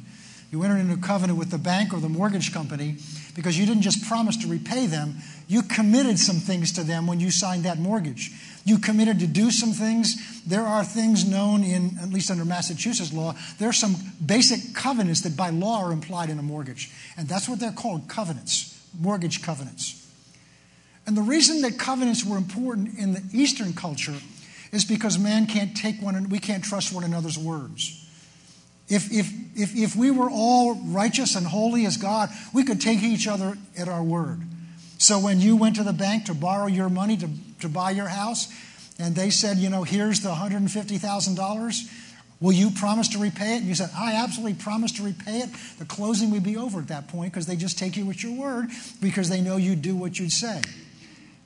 You 0.51 0.63
entered 0.63 0.79
into 0.79 0.95
a 0.95 0.99
covenant 0.99 1.39
with 1.39 1.51
the 1.51 1.59
bank 1.59 1.93
or 1.93 2.01
the 2.01 2.09
mortgage 2.09 2.53
company 2.53 2.97
because 3.35 3.59
you 3.59 3.67
didn't 3.67 3.83
just 3.83 4.07
promise 4.07 4.37
to 4.39 4.47
repay 4.47 4.87
them, 4.87 5.17
you 5.49 5.63
committed 5.63 6.19
some 6.19 6.37
things 6.37 6.73
to 6.73 6.85
them 6.85 7.07
when 7.07 7.21
you 7.21 7.31
signed 7.31 7.65
that 7.65 7.79
mortgage. 7.79 8.31
You 8.65 8.79
committed 8.79 9.19
to 9.19 9.27
do 9.27 9.51
some 9.51 9.73
things. 9.73 10.43
There 10.45 10.63
are 10.63 10.85
things 10.85 11.29
known 11.29 11.65
in, 11.65 11.99
at 12.01 12.11
least 12.11 12.31
under 12.31 12.45
Massachusetts 12.45 13.13
law, 13.13 13.35
there 13.59 13.69
are 13.69 13.75
some 13.75 13.97
basic 14.25 14.75
covenants 14.75 15.23
that 15.23 15.37
by 15.37 15.51
law 15.51 15.85
are 15.85 15.93
implied 15.93 16.31
in 16.31 16.39
a 16.39 16.43
mortgage. 16.43 16.91
And 17.17 17.29
that's 17.29 17.49
what 17.49 17.59
they're 17.59 17.73
called 17.73 18.09
covenants, 18.09 18.81
mortgage 18.99 19.43
covenants. 19.43 20.01
And 21.07 21.17
the 21.17 21.23
reason 21.23 21.61
that 21.63 21.79
covenants 21.79 22.25
were 22.25 22.37
important 22.37 22.99
in 22.99 23.13
the 23.13 23.23
Eastern 23.33 23.75
culture 23.75 24.15
is 24.75 24.85
because 24.85 25.19
man 25.19 25.47
can't 25.47 25.77
take 25.77 26.03
one, 26.03 26.29
we 26.29 26.39
can't 26.39 26.65
trust 26.65 26.93
one 26.93 27.05
another's 27.05 27.39
words. 27.39 28.01
If, 28.89 29.11
if, 29.13 29.33
if, 29.57 29.75
if 29.75 29.97
we 29.97 30.11
were 30.11 30.29
all 30.31 30.75
righteous 30.75 31.37
and 31.37 31.47
holy 31.47 31.87
as 31.87 31.97
God, 31.97 32.29
we 32.53 32.65
could 32.65 32.81
take 32.81 33.03
each 33.03 33.27
other 33.27 33.57
at 33.79 33.89
our 33.89 34.03
word. 34.03 34.41
So 34.99 35.19
when 35.19 35.41
you 35.41 35.57
went 35.57 35.77
to 35.77 35.83
the 35.83 35.93
bank 35.93 36.27
to 36.27 36.35
borrow 36.35 36.67
your 36.67 36.91
money 36.91 37.17
to, 37.17 37.29
to 37.61 37.69
buy 37.69 37.93
your 37.93 38.09
house, 38.09 38.53
and 38.99 39.15
they 39.15 39.31
said, 39.31 39.59
you 39.59 39.71
know, 39.71 39.83
here's 39.83 40.21
the 40.21 40.31
$150,000, 40.31 42.01
will 42.41 42.53
you 42.53 42.71
promise 42.71 43.09
to 43.09 43.19
repay 43.19 43.55
it? 43.55 43.59
And 43.59 43.67
you 43.67 43.75
said, 43.75 43.91
I 43.97 44.15
absolutely 44.15 44.55
promise 44.55 44.93
to 44.93 45.03
repay 45.03 45.39
it. 45.39 45.51
The 45.79 45.85
closing 45.85 46.31
would 46.31 46.45
be 46.45 46.57
over 46.57 46.81
at 46.81 46.89
that 46.89 47.09
point 47.09 47.33
because 47.33 47.47
they 47.47 47.57
just 47.57 47.79
take 47.79 47.97
you 47.97 48.09
at 48.11 48.23
your 48.23 48.33
word 48.33 48.67
because 49.01 49.29
they 49.31 49.41
know 49.41 49.57
you 49.57 49.77
do 49.77 49.97
what 49.97 50.19
you'd 50.19 50.33
say. 50.33 50.61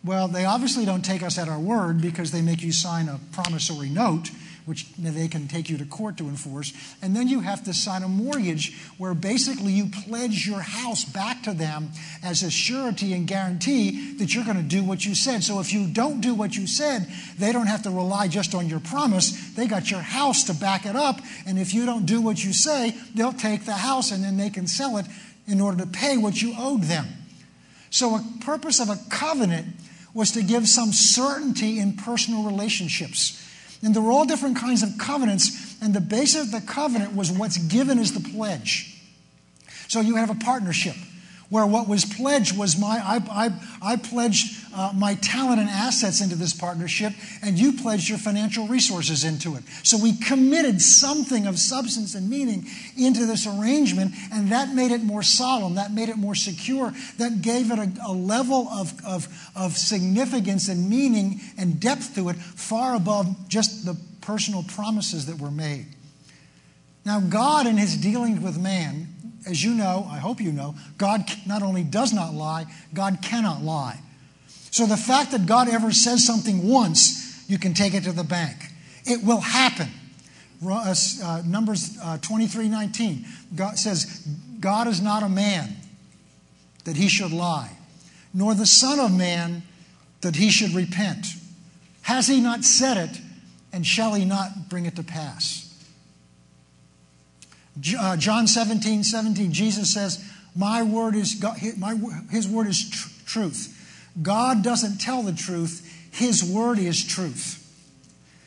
Well, 0.05 0.29
they 0.29 0.45
obviously 0.45 0.85
don't 0.85 1.05
take 1.05 1.23
us 1.23 1.39
at 1.39 1.49
our 1.49 1.59
word 1.59 2.01
because 2.01 2.31
they 2.31 2.43
make 2.43 2.63
you 2.63 2.73
sign 2.73 3.09
a 3.09 3.19
promissory 3.33 3.89
note 3.89 4.31
which 4.69 4.87
they 4.99 5.29
can 5.29 5.49
take 5.49 5.71
you 5.71 5.79
to 5.79 5.87
court 5.87 6.19
to 6.19 6.29
enforce. 6.29 6.75
And 7.01 7.17
then 7.17 7.27
you 7.27 7.41
have 7.41 7.65
to 7.65 7.73
sign 7.73 8.03
a 8.03 8.09
mortgage 8.09 8.79
where 8.99 9.15
basically 9.15 9.73
you 9.73 9.87
pledge 10.05 10.47
your 10.47 10.61
house 10.61 11.07
back 11.07 11.43
to 11.45 11.55
them 11.55 11.89
as 12.23 12.43
a 12.43 12.51
surety 12.51 13.15
and 13.15 13.27
guarantee 13.27 14.13
that 14.19 14.35
you're 14.35 14.45
going 14.45 14.59
to 14.59 14.63
do 14.63 14.85
what 14.85 15.07
you 15.07 15.15
said. 15.15 15.43
So 15.43 15.59
if 15.61 15.73
you 15.73 15.87
don't 15.87 16.21
do 16.21 16.35
what 16.35 16.55
you 16.55 16.67
said, 16.67 17.09
they 17.39 17.51
don't 17.51 17.67
have 17.67 17.83
to 17.85 17.91
rely 17.91 18.29
just 18.29 18.55
on 18.55 18.69
your 18.69 18.81
promise. 18.81 19.55
They 19.55 19.67
got 19.67 19.91
your 19.91 20.01
house 20.01 20.45
to 20.45 20.55
back 20.55 20.85
it 20.85 20.95
up. 20.95 21.19
And 21.47 21.59
if 21.59 21.73
you 21.73 21.87
don't 21.87 22.05
do 22.05 22.21
what 22.21 22.45
you 22.45 22.53
say, 22.53 22.95
they'll 23.15 23.33
take 23.33 23.65
the 23.65 23.73
house 23.73 24.13
and 24.13 24.23
then 24.23 24.37
they 24.37 24.51
can 24.51 24.67
sell 24.67 24.99
it 24.99 25.07
in 25.47 25.63
order 25.63 25.79
to 25.79 25.87
pay 25.87 26.19
what 26.19 26.43
you 26.43 26.53
owed 26.59 26.83
them. 26.83 27.07
So, 27.89 28.17
a 28.17 28.25
purpose 28.43 28.81
of 28.81 28.91
a 28.91 28.99
covenant 29.09 29.69
was 30.15 30.33
to 30.33 30.43
give 30.43 30.69
some 30.69 30.93
certainty 30.93 31.79
in 31.79 31.95
personal 31.95 32.45
relationships. 32.45 33.45
And 33.83 33.95
there 33.95 34.03
were 34.03 34.11
all 34.11 34.25
different 34.25 34.57
kinds 34.57 34.83
of 34.83 34.99
covenants, 34.99 35.77
and 35.81 35.95
the 35.95 36.01
basis 36.01 36.47
of 36.47 36.51
the 36.51 36.61
covenant 36.61 37.15
was 37.15 37.31
what's 37.31 37.59
given 37.59 37.99
as 37.99 38.13
the 38.13 38.29
pledge. 38.31 39.01
So 39.87 40.01
you 40.01 40.17
have 40.17 40.31
a 40.31 40.35
partnership 40.35 40.97
where 41.49 41.67
what 41.67 41.89
was 41.89 42.05
pledged 42.05 42.57
was 42.57 42.79
my, 42.79 43.01
I, 43.03 43.47
I, 43.47 43.93
I 43.93 43.97
pledged 43.97 44.58
uh, 44.75 44.93
my 44.95 45.15
talent 45.15 45.61
and 45.61 45.69
assets 45.69 46.21
into 46.21 46.37
this 46.37 46.53
partnership, 46.53 47.13
and 47.43 47.59
you 47.59 47.73
pledged 47.73 48.09
your 48.09 48.19
financial 48.19 48.67
resources 48.67 49.25
into 49.25 49.57
it. 49.57 49.65
So 49.83 49.99
we 49.99 50.17
committed 50.17 50.81
something 50.81 51.47
of 51.47 51.59
substance 51.59 52.15
and 52.15 52.29
meaning 52.29 52.67
into 52.97 53.27
this 53.27 53.47
arrangement, 53.47 54.15
and 54.33 54.53
that 54.53 54.75
made 54.75 54.91
it 54.91 55.03
more 55.03 55.23
solemn, 55.23 55.75
that 55.77 55.93
made 55.93 56.09
it 56.09 56.17
more 56.17 56.35
secure, 56.35 56.93
that 57.19 57.43
gave 57.43 57.71
it 57.71 57.79
a, 57.79 57.91
a 58.07 58.13
level 58.13 58.69
of, 58.69 58.93
of, 59.05 59.29
of 59.57 59.77
significance 59.77 60.69
and 60.69 60.89
meaning 60.89 61.41
and 61.57 61.81
depth 61.81 62.15
to 62.15 62.29
it 62.29 62.37
far 62.37 62.95
above 62.95 63.49
just 63.49 63.85
the 63.85 63.97
personal 64.21 64.63
promises 64.63 65.27
that 65.27 65.39
were 65.39 65.51
made. 65.51 65.87
Now, 67.05 67.21
God, 67.21 67.67
in 67.67 67.79
his 67.79 67.97
dealings 67.97 68.41
with 68.41 68.59
man, 68.59 69.09
as 69.47 69.65
you 69.65 69.73
know, 69.73 70.07
I 70.11 70.19
hope 70.19 70.41
you 70.41 70.53
know, 70.53 70.75
God 70.99 71.25
not 71.47 71.63
only 71.63 71.83
does 71.83 72.13
not 72.13 72.35
lie, 72.35 72.67
God 72.93 73.19
cannot 73.23 73.63
lie. 73.63 73.99
So 74.79 74.87
the 74.87 74.97
fact 74.97 75.33
that 75.33 75.45
God 75.45 75.69
ever 75.69 75.91
says 75.91 76.25
something 76.25 76.69
once, 76.69 77.45
you 77.51 77.59
can 77.59 77.75
take 77.75 77.95
it 77.95 78.05
to 78.05 78.13
the 78.13 78.23
bank. 78.23 78.55
It 79.05 79.25
will 79.25 79.41
happen. 79.41 79.89
Uh, 80.65 80.95
uh, 81.21 81.43
Numbers 81.45 81.99
uh, 82.01 82.19
23 82.19 82.69
19 82.69 83.27
God 83.57 83.77
says, 83.77 84.25
God 84.61 84.87
is 84.87 85.01
not 85.01 85.25
a 85.25 85.29
man 85.29 85.75
that 86.85 86.95
he 86.95 87.09
should 87.09 87.33
lie, 87.33 87.73
nor 88.33 88.55
the 88.55 88.67
Son 88.67 89.01
of 89.01 89.13
Man 89.13 89.65
that 90.21 90.37
he 90.37 90.49
should 90.49 90.71
repent. 90.75 91.27
Has 92.03 92.29
he 92.29 92.41
not 92.41 92.63
said 92.63 92.99
it, 92.99 93.21
and 93.73 93.85
shall 93.85 94.15
he 94.15 94.25
not 94.25 94.69
bring 94.69 94.87
it 94.87 94.95
to 94.95 95.03
pass? 95.03 95.75
Uh, 97.99 98.17
John 98.17 98.47
17, 98.47 99.03
17, 99.03 99.53
Jesus 99.53 99.93
says, 99.93 100.25
My 100.55 100.85
word 100.85 101.17
is, 101.17 101.35
God, 101.35 101.59
my, 101.79 101.99
his 102.31 102.47
word 102.47 102.69
is 102.69 102.89
tr- 102.89 103.09
truth. 103.27 103.75
God 104.21 104.63
doesn't 104.63 104.99
tell 104.99 105.23
the 105.23 105.33
truth, 105.33 105.85
his 106.13 106.45
word 106.45 106.79
is 106.79 107.05
truth. 107.05 107.65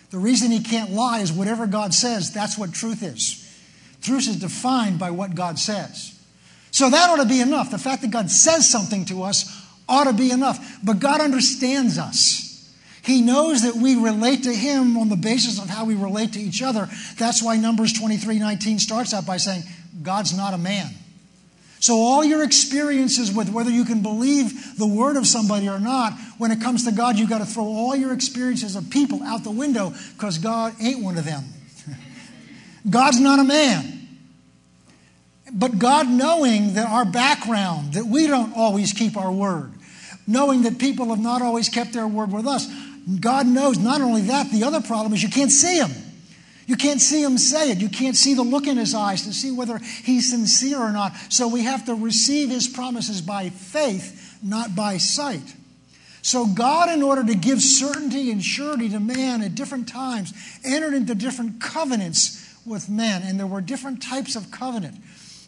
The 0.10 0.18
reason 0.18 0.52
he 0.52 0.62
can't 0.62 0.92
lie 0.92 1.20
is 1.20 1.32
whatever 1.32 1.68
God 1.68 1.94
says, 1.94 2.34
that's 2.34 2.58
what 2.58 2.74
truth 2.74 3.02
is. 3.02 3.38
Truth 4.02 4.28
is 4.28 4.40
defined 4.40 5.00
by 5.00 5.12
what 5.12 5.36
God 5.36 5.58
says. 5.58 6.18
So 6.72 6.90
that 6.90 7.10
ought 7.10 7.22
to 7.22 7.30
be 7.30 7.42
enough. 7.42 7.72
The 7.72 7.78
fact 7.78 8.02
that 8.02 8.12
God 8.12 8.30
says 8.30 8.70
something 8.70 9.06
to 9.06 9.24
us 9.24 9.66
ought 9.88 10.06
to 10.06 10.14
be 10.14 10.32
enough. 10.32 10.80
But 10.84 11.00
God 11.00 11.22
understands 11.22 11.98
us. 11.98 12.48
He 13.04 13.22
knows 13.22 13.64
that 13.64 13.76
we 13.76 13.96
relate 13.96 14.44
to 14.44 14.54
Him 14.54 14.98
on 14.98 15.10
the 15.10 15.16
basis 15.16 15.62
of 15.62 15.70
how 15.70 15.86
we 15.86 15.96
relate 15.96 16.34
to 16.34 16.40
each 16.40 16.62
other. 16.62 16.88
That's 17.18 17.42
why 17.42 17.58
Numbers 17.58 17.94
23 17.94 18.40
19 18.40 18.80
starts 18.80 19.14
out 19.14 19.26
by 19.26 19.38
saying, 19.38 19.64
God's 20.02 20.36
not 20.36 20.54
a 20.54 20.58
man. 20.58 20.90
So, 21.82 21.98
all 21.98 22.24
your 22.24 22.44
experiences 22.44 23.34
with 23.34 23.50
whether 23.50 23.72
you 23.72 23.86
can 23.86 24.04
believe 24.04 24.78
the 24.78 24.86
word 24.86 25.18
of 25.18 25.26
somebody 25.26 25.68
or 25.68 25.80
not, 25.80 26.14
when 26.38 26.52
it 26.52 26.62
comes 26.62 26.86
to 26.86 26.92
God, 26.92 27.18
you've 27.18 27.30
got 27.30 27.40
to 27.40 27.46
throw 27.46 27.66
all 27.66 27.96
your 27.96 28.14
experiences 28.14 28.76
of 28.76 28.92
people 28.92 29.24
out 29.24 29.44
the 29.44 29.50
window 29.50 29.92
because 30.14 30.38
God 30.38 30.76
ain't 30.80 31.04
one 31.04 31.18
of 31.18 31.26
them. 31.26 31.44
God's 32.90 33.20
not 33.20 33.40
a 33.40 33.44
man. 33.44 34.08
But 35.52 35.80
God, 35.80 36.08
knowing 36.08 36.76
that 36.76 36.88
our 36.88 37.04
background, 37.04 37.96
that 37.96 38.06
we 38.06 38.28
don't 38.28 38.56
always 38.56 38.94
keep 38.94 39.18
our 39.18 39.32
word, 39.32 39.74
knowing 40.28 40.62
that 40.62 40.78
people 40.78 41.08
have 41.08 41.20
not 41.20 41.42
always 41.42 41.68
kept 41.68 41.94
their 41.94 42.08
word 42.08 42.32
with 42.32 42.46
us, 42.46 42.68
God 43.20 43.48
knows 43.48 43.80
not 43.80 44.02
only 44.02 44.22
that, 44.22 44.52
the 44.52 44.66
other 44.66 44.82
problem 44.82 45.14
is 45.14 45.24
you 45.24 45.30
can't 45.30 45.52
see 45.52 45.80
him. 45.80 45.90
You 46.72 46.78
can't 46.78 47.02
see 47.02 47.22
him 47.22 47.38
say 47.38 47.70
it. 47.70 47.80
You 47.80 47.90
can't 47.90 48.16
see 48.16 48.34
the 48.34 48.44
look 48.44 48.66
in 48.66 48.78
his 48.78 48.96
eyes 48.96 49.24
to 49.24 49.34
see 49.34 49.52
whether 49.52 49.78
he's 49.78 50.32
sincere 50.32 50.80
or 50.80 50.94
not. 50.94 51.12
So 51.28 51.50
we 51.50 51.64
have 51.64 51.86
to 51.88 51.94
receive 51.94 52.50
his 52.50 52.66
promises 52.66 53.22
by 53.22 53.50
faith, 53.50 54.40
not 54.42 54.74
by 54.74 54.96
sight. 54.96 55.54
So 56.22 56.46
God, 56.46 56.90
in 56.90 57.04
order 57.04 57.26
to 57.26 57.36
give 57.36 57.62
certainty 57.62 58.32
and 58.32 58.42
surety 58.42 58.88
to 58.88 59.02
man 59.02 59.42
at 59.42 59.54
different 59.54 59.90
times, 59.90 60.34
entered 60.64 60.94
into 60.94 61.14
different 61.14 61.60
covenants 61.60 62.58
with 62.66 62.88
men. 62.88 63.24
And 63.26 63.38
there 63.38 63.48
were 63.48 63.60
different 63.60 64.02
types 64.02 64.38
of 64.38 64.50
covenant. 64.50 64.96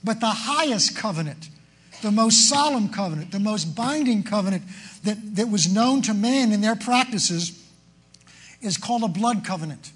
But 0.04 0.20
the 0.20 0.28
highest 0.28 0.98
covenant, 0.98 1.48
the 2.02 2.12
most 2.12 2.50
solemn 2.50 2.90
covenant, 2.90 3.32
the 3.32 3.40
most 3.40 3.78
binding 3.78 4.24
covenant 4.24 4.64
that, 5.06 5.38
that 5.38 5.50
was 5.50 5.74
known 5.74 6.02
to 6.02 6.14
man 6.14 6.52
in 6.52 6.60
their 6.60 6.76
practices 6.76 7.66
is 8.60 8.76
called 8.76 9.04
a 9.04 9.08
blood 9.08 9.46
covenant. 9.46 9.94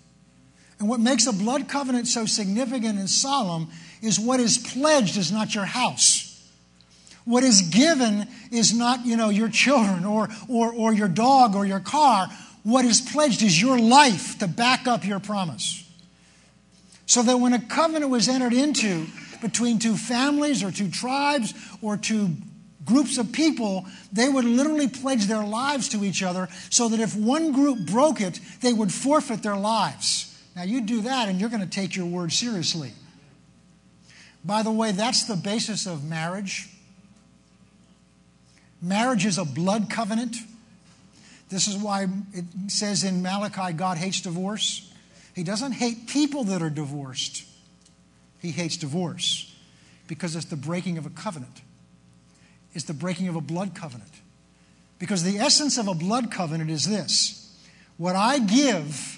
And 0.80 0.88
what 0.88 1.00
makes 1.00 1.26
a 1.26 1.34
blood 1.34 1.68
covenant 1.68 2.08
so 2.08 2.26
significant 2.26 3.00
and 3.00 3.10
solemn 3.10 3.70
is 4.02 4.20
what 4.20 4.40
is 4.40 4.58
pledged 4.58 5.18
is 5.18 5.32
not 5.32 5.56
your 5.56 5.66
house. 5.66 6.24
What 7.26 7.44
is 7.44 7.62
given 7.62 8.28
is 8.52 8.74
not, 8.74 9.06
you 9.06 9.18
know, 9.18 9.30
your 9.30 9.50
children 9.50 10.06
or, 10.06 10.30
or, 10.48 10.72
or 10.72 10.94
your 10.94 11.10
dog 11.10 11.56
or 11.56 11.66
your 11.66 11.80
car. 11.80 12.28
What 12.64 12.86
is 12.86 13.02
pledged 13.02 13.42
is 13.42 13.62
your 13.62 13.78
life 13.78 14.40
to 14.40 14.48
back 14.48 14.88
up 14.88 15.06
your 15.06 15.20
promise. 15.20 15.84
So 17.06 17.24
that 17.24 17.38
when 17.38 17.54
a 17.54 17.60
covenant 17.60 18.12
was 18.12 18.30
entered 18.30 18.54
into 18.54 19.08
between 19.42 19.80
two 19.80 19.98
families 19.98 20.64
or 20.64 20.72
two 20.72 20.90
tribes 20.90 21.54
or 21.82 21.98
two 21.98 22.30
groups 22.86 23.18
of 23.18 23.32
people, 23.32 23.86
they 24.14 24.30
would 24.30 24.46
literally 24.46 24.88
pledge 24.88 25.26
their 25.26 25.44
lives 25.44 25.90
to 25.90 26.04
each 26.04 26.24
other 26.24 26.48
so 26.70 26.88
that 26.90 27.00
if 27.00 27.16
one 27.16 27.52
group 27.52 27.80
broke 27.80 28.22
it, 28.22 28.40
they 28.62 28.74
would 28.74 28.92
forfeit 28.92 29.44
their 29.44 29.58
lives. 29.58 30.27
Now, 30.58 30.64
you 30.64 30.82
do 30.82 31.02
that 31.02 31.30
and 31.30 31.40
you're 31.40 31.52
going 31.52 31.62
to 31.62 31.70
take 31.70 31.96
your 31.96 32.08
word 32.08 32.34
seriously. 32.34 32.92
By 34.44 34.64
the 34.64 34.72
way, 34.72 34.92
that's 34.92 35.26
the 35.26 35.36
basis 35.36 35.86
of 35.86 36.04
marriage. 36.04 36.68
Marriage 38.82 39.28
is 39.28 39.38
a 39.38 39.46
blood 39.46 39.88
covenant. 39.88 40.36
This 41.50 41.68
is 41.68 41.78
why 41.78 42.08
it 42.34 42.46
says 42.70 43.04
in 43.04 43.22
Malachi, 43.22 43.72
God 43.74 43.98
hates 43.98 44.22
divorce. 44.22 44.92
He 45.36 45.44
doesn't 45.44 45.74
hate 45.74 46.08
people 46.08 46.46
that 46.46 46.64
are 46.64 46.72
divorced, 46.72 47.44
He 48.42 48.50
hates 48.50 48.78
divorce 48.78 49.54
because 50.08 50.36
it's 50.36 50.46
the 50.46 50.56
breaking 50.56 50.98
of 50.98 51.06
a 51.06 51.12
covenant, 51.12 51.62
it's 52.74 52.86
the 52.86 52.96
breaking 52.96 53.28
of 53.28 53.36
a 53.36 53.42
blood 53.42 53.76
covenant. 53.76 54.10
Because 54.98 55.22
the 55.22 55.38
essence 55.38 55.78
of 55.78 55.88
a 55.88 55.94
blood 55.94 56.32
covenant 56.32 56.72
is 56.72 56.86
this 56.86 57.56
what 57.98 58.16
I 58.16 58.40
give 58.40 59.17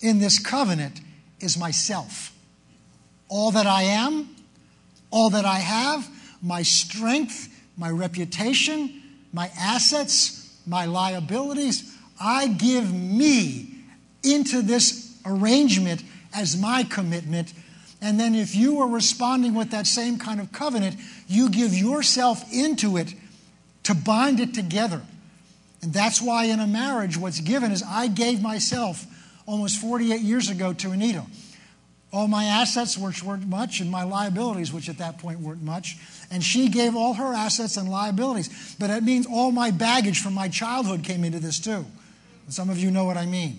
in 0.00 0.18
this 0.18 0.38
covenant 0.38 1.00
is 1.40 1.58
myself. 1.58 2.32
All 3.28 3.50
that 3.52 3.66
I 3.66 3.82
am, 3.82 4.28
all 5.10 5.30
that 5.30 5.44
I 5.44 5.56
have, 5.56 6.08
my 6.42 6.62
strength, 6.62 7.48
my 7.76 7.90
reputation, 7.90 9.02
my 9.32 9.50
assets, 9.58 10.58
my 10.66 10.84
liabilities, 10.84 11.96
I 12.20 12.48
give 12.48 12.92
me 12.92 13.74
into 14.22 14.62
this 14.62 15.18
arrangement 15.24 16.02
as 16.34 16.60
my 16.60 16.84
commitment. 16.84 17.52
And 18.00 18.18
then, 18.18 18.34
if 18.34 18.54
you 18.54 18.80
are 18.80 18.88
responding 18.88 19.54
with 19.54 19.70
that 19.70 19.86
same 19.86 20.18
kind 20.18 20.40
of 20.40 20.52
covenant, 20.52 20.96
you 21.26 21.50
give 21.50 21.74
yourself 21.74 22.44
into 22.52 22.96
it 22.96 23.14
to 23.84 23.94
bind 23.94 24.38
it 24.40 24.54
together. 24.54 25.02
And 25.82 25.92
that's 25.92 26.20
why 26.20 26.44
in 26.44 26.60
a 26.60 26.66
marriage, 26.66 27.16
what's 27.16 27.40
given 27.40 27.72
is 27.72 27.82
I 27.82 28.08
gave 28.08 28.42
myself 28.42 29.06
almost 29.48 29.80
48 29.80 30.20
years 30.20 30.50
ago 30.50 30.74
to 30.74 30.90
Anita. 30.90 31.24
All 32.12 32.28
my 32.28 32.44
assets, 32.44 32.96
which 32.96 33.22
weren't 33.22 33.46
much, 33.46 33.80
and 33.80 33.90
my 33.90 34.02
liabilities, 34.02 34.72
which 34.72 34.88
at 34.88 34.98
that 34.98 35.18
point 35.18 35.40
weren't 35.40 35.62
much. 35.62 35.96
And 36.30 36.44
she 36.44 36.68
gave 36.68 36.94
all 36.94 37.14
her 37.14 37.34
assets 37.34 37.76
and 37.76 37.88
liabilities. 37.88 38.76
But 38.78 38.88
that 38.88 39.02
means 39.02 39.26
all 39.26 39.50
my 39.50 39.70
baggage 39.70 40.20
from 40.20 40.34
my 40.34 40.48
childhood 40.48 41.02
came 41.02 41.24
into 41.24 41.40
this 41.40 41.58
too. 41.58 41.84
Some 42.48 42.70
of 42.70 42.78
you 42.78 42.90
know 42.90 43.04
what 43.04 43.16
I 43.16 43.26
mean. 43.26 43.58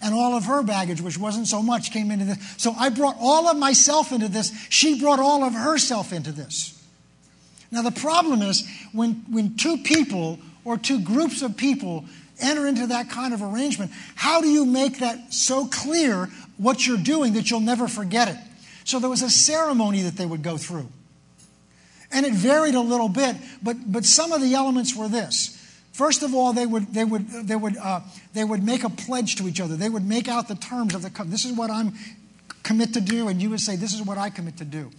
And 0.00 0.14
all 0.14 0.34
of 0.34 0.44
her 0.46 0.62
baggage, 0.64 1.00
which 1.00 1.16
wasn't 1.16 1.46
so 1.46 1.62
much, 1.62 1.92
came 1.92 2.10
into 2.10 2.24
this. 2.24 2.54
So 2.56 2.72
I 2.72 2.88
brought 2.88 3.16
all 3.20 3.48
of 3.48 3.56
myself 3.56 4.12
into 4.12 4.28
this. 4.28 4.52
She 4.68 5.00
brought 5.00 5.20
all 5.20 5.44
of 5.44 5.54
herself 5.54 6.12
into 6.12 6.32
this. 6.32 6.80
Now, 7.70 7.82
the 7.82 7.92
problem 7.92 8.42
is 8.42 8.68
when, 8.92 9.24
when 9.30 9.56
two 9.56 9.78
people 9.78 10.38
or 10.64 10.76
two 10.76 11.00
groups 11.00 11.42
of 11.42 11.56
people 11.56 12.04
enter 12.42 12.66
into 12.66 12.88
that 12.88 13.10
kind 13.10 13.32
of 13.32 13.42
arrangement, 13.42 13.90
how 14.14 14.40
do 14.40 14.48
you 14.48 14.64
make 14.64 14.98
that 14.98 15.32
so 15.32 15.66
clear 15.66 16.28
what 16.56 16.86
you're 16.86 16.98
doing 16.98 17.34
that 17.34 17.50
you'll 17.50 17.60
never 17.60 17.88
forget 17.88 18.28
it? 18.28 18.36
So 18.84 18.98
there 18.98 19.10
was 19.10 19.22
a 19.22 19.30
ceremony 19.30 20.02
that 20.02 20.16
they 20.16 20.26
would 20.26 20.42
go 20.42 20.56
through. 20.56 20.88
And 22.10 22.26
it 22.26 22.34
varied 22.34 22.74
a 22.74 22.80
little 22.80 23.08
bit, 23.08 23.36
but, 23.62 23.76
but 23.90 24.04
some 24.04 24.32
of 24.32 24.42
the 24.42 24.54
elements 24.54 24.94
were 24.94 25.08
this. 25.08 25.58
First 25.92 26.22
of 26.22 26.34
all, 26.34 26.52
they 26.52 26.66
would, 26.66 26.92
they, 26.92 27.04
would, 27.04 27.28
they, 27.28 27.56
would, 27.56 27.76
uh, 27.76 28.00
they 28.34 28.44
would 28.44 28.62
make 28.62 28.84
a 28.84 28.90
pledge 28.90 29.36
to 29.36 29.48
each 29.48 29.60
other. 29.60 29.76
They 29.76 29.88
would 29.88 30.06
make 30.06 30.28
out 30.28 30.48
the 30.48 30.54
terms 30.54 30.94
of 30.94 31.02
the 31.02 31.10
covenant. 31.10 31.30
This 31.30 31.44
is 31.44 31.56
what 31.56 31.70
I'm 31.70 31.94
commit 32.62 32.94
to 32.94 33.00
do, 33.00 33.28
and 33.28 33.40
you 33.40 33.50
would 33.50 33.60
say, 33.60 33.76
This 33.76 33.94
is 33.94 34.02
what 34.02 34.18
I 34.18 34.30
commit 34.30 34.58
to 34.58 34.64
do 34.64 34.90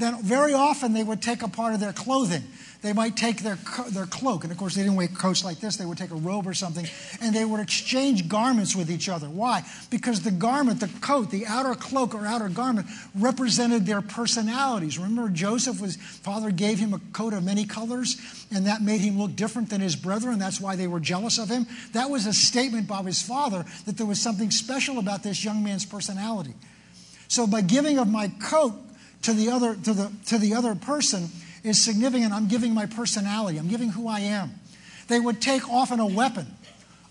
then 0.00 0.20
very 0.22 0.52
often 0.52 0.92
they 0.92 1.04
would 1.04 1.22
take 1.22 1.42
a 1.42 1.48
part 1.48 1.74
of 1.74 1.80
their 1.80 1.92
clothing. 1.92 2.42
They 2.82 2.94
might 2.94 3.14
take 3.14 3.42
their, 3.42 3.58
their 3.90 4.06
cloak, 4.06 4.42
and 4.42 4.50
of 4.50 4.56
course 4.56 4.74
they 4.74 4.82
didn't 4.82 4.96
wear 4.96 5.08
coats 5.08 5.44
like 5.44 5.60
this. 5.60 5.76
They 5.76 5.84
would 5.84 5.98
take 5.98 6.12
a 6.12 6.16
robe 6.16 6.46
or 6.46 6.54
something, 6.54 6.86
and 7.20 7.34
they 7.34 7.44
would 7.44 7.60
exchange 7.60 8.26
garments 8.26 8.74
with 8.74 8.90
each 8.90 9.08
other. 9.08 9.28
Why? 9.28 9.64
Because 9.90 10.22
the 10.22 10.30
garment, 10.30 10.80
the 10.80 10.88
coat, 11.02 11.30
the 11.30 11.46
outer 11.46 11.74
cloak 11.74 12.14
or 12.14 12.24
outer 12.24 12.48
garment 12.48 12.86
represented 13.14 13.84
their 13.84 14.00
personalities. 14.00 14.98
Remember, 14.98 15.28
Joseph 15.28 15.80
was 15.80 15.96
father 15.96 16.50
gave 16.50 16.78
him 16.78 16.94
a 16.94 17.00
coat 17.12 17.34
of 17.34 17.44
many 17.44 17.66
colors, 17.66 18.46
and 18.50 18.66
that 18.66 18.80
made 18.80 19.02
him 19.02 19.18
look 19.18 19.36
different 19.36 19.68
than 19.68 19.82
his 19.82 19.94
brethren. 19.94 20.38
That's 20.38 20.60
why 20.60 20.74
they 20.74 20.86
were 20.86 21.00
jealous 21.00 21.38
of 21.38 21.50
him. 21.50 21.66
That 21.92 22.08
was 22.08 22.24
a 22.26 22.32
statement 22.32 22.88
by 22.88 23.02
his 23.02 23.20
father 23.20 23.66
that 23.84 23.98
there 23.98 24.06
was 24.06 24.20
something 24.20 24.50
special 24.50 24.98
about 24.98 25.22
this 25.22 25.44
young 25.44 25.62
man's 25.62 25.84
personality. 25.84 26.54
So 27.28 27.46
by 27.46 27.60
giving 27.60 27.98
of 27.98 28.08
my 28.08 28.28
coat 28.42 28.72
to 29.22 29.34
the 29.34 29.50
other, 29.50 29.74
to 29.74 29.92
the, 29.92 30.10
to 30.26 30.38
the 30.38 30.54
other 30.54 30.74
person 30.74 31.28
is 31.62 31.82
significant. 31.82 32.32
I'm 32.32 32.48
giving 32.48 32.74
my 32.74 32.86
personality, 32.86 33.58
I'm 33.58 33.68
giving 33.68 33.90
who 33.90 34.08
I 34.08 34.20
am. 34.20 34.52
They 35.08 35.20
would 35.20 35.40
take 35.40 35.68
often 35.68 35.98
a 36.00 36.06
weapon, 36.06 36.46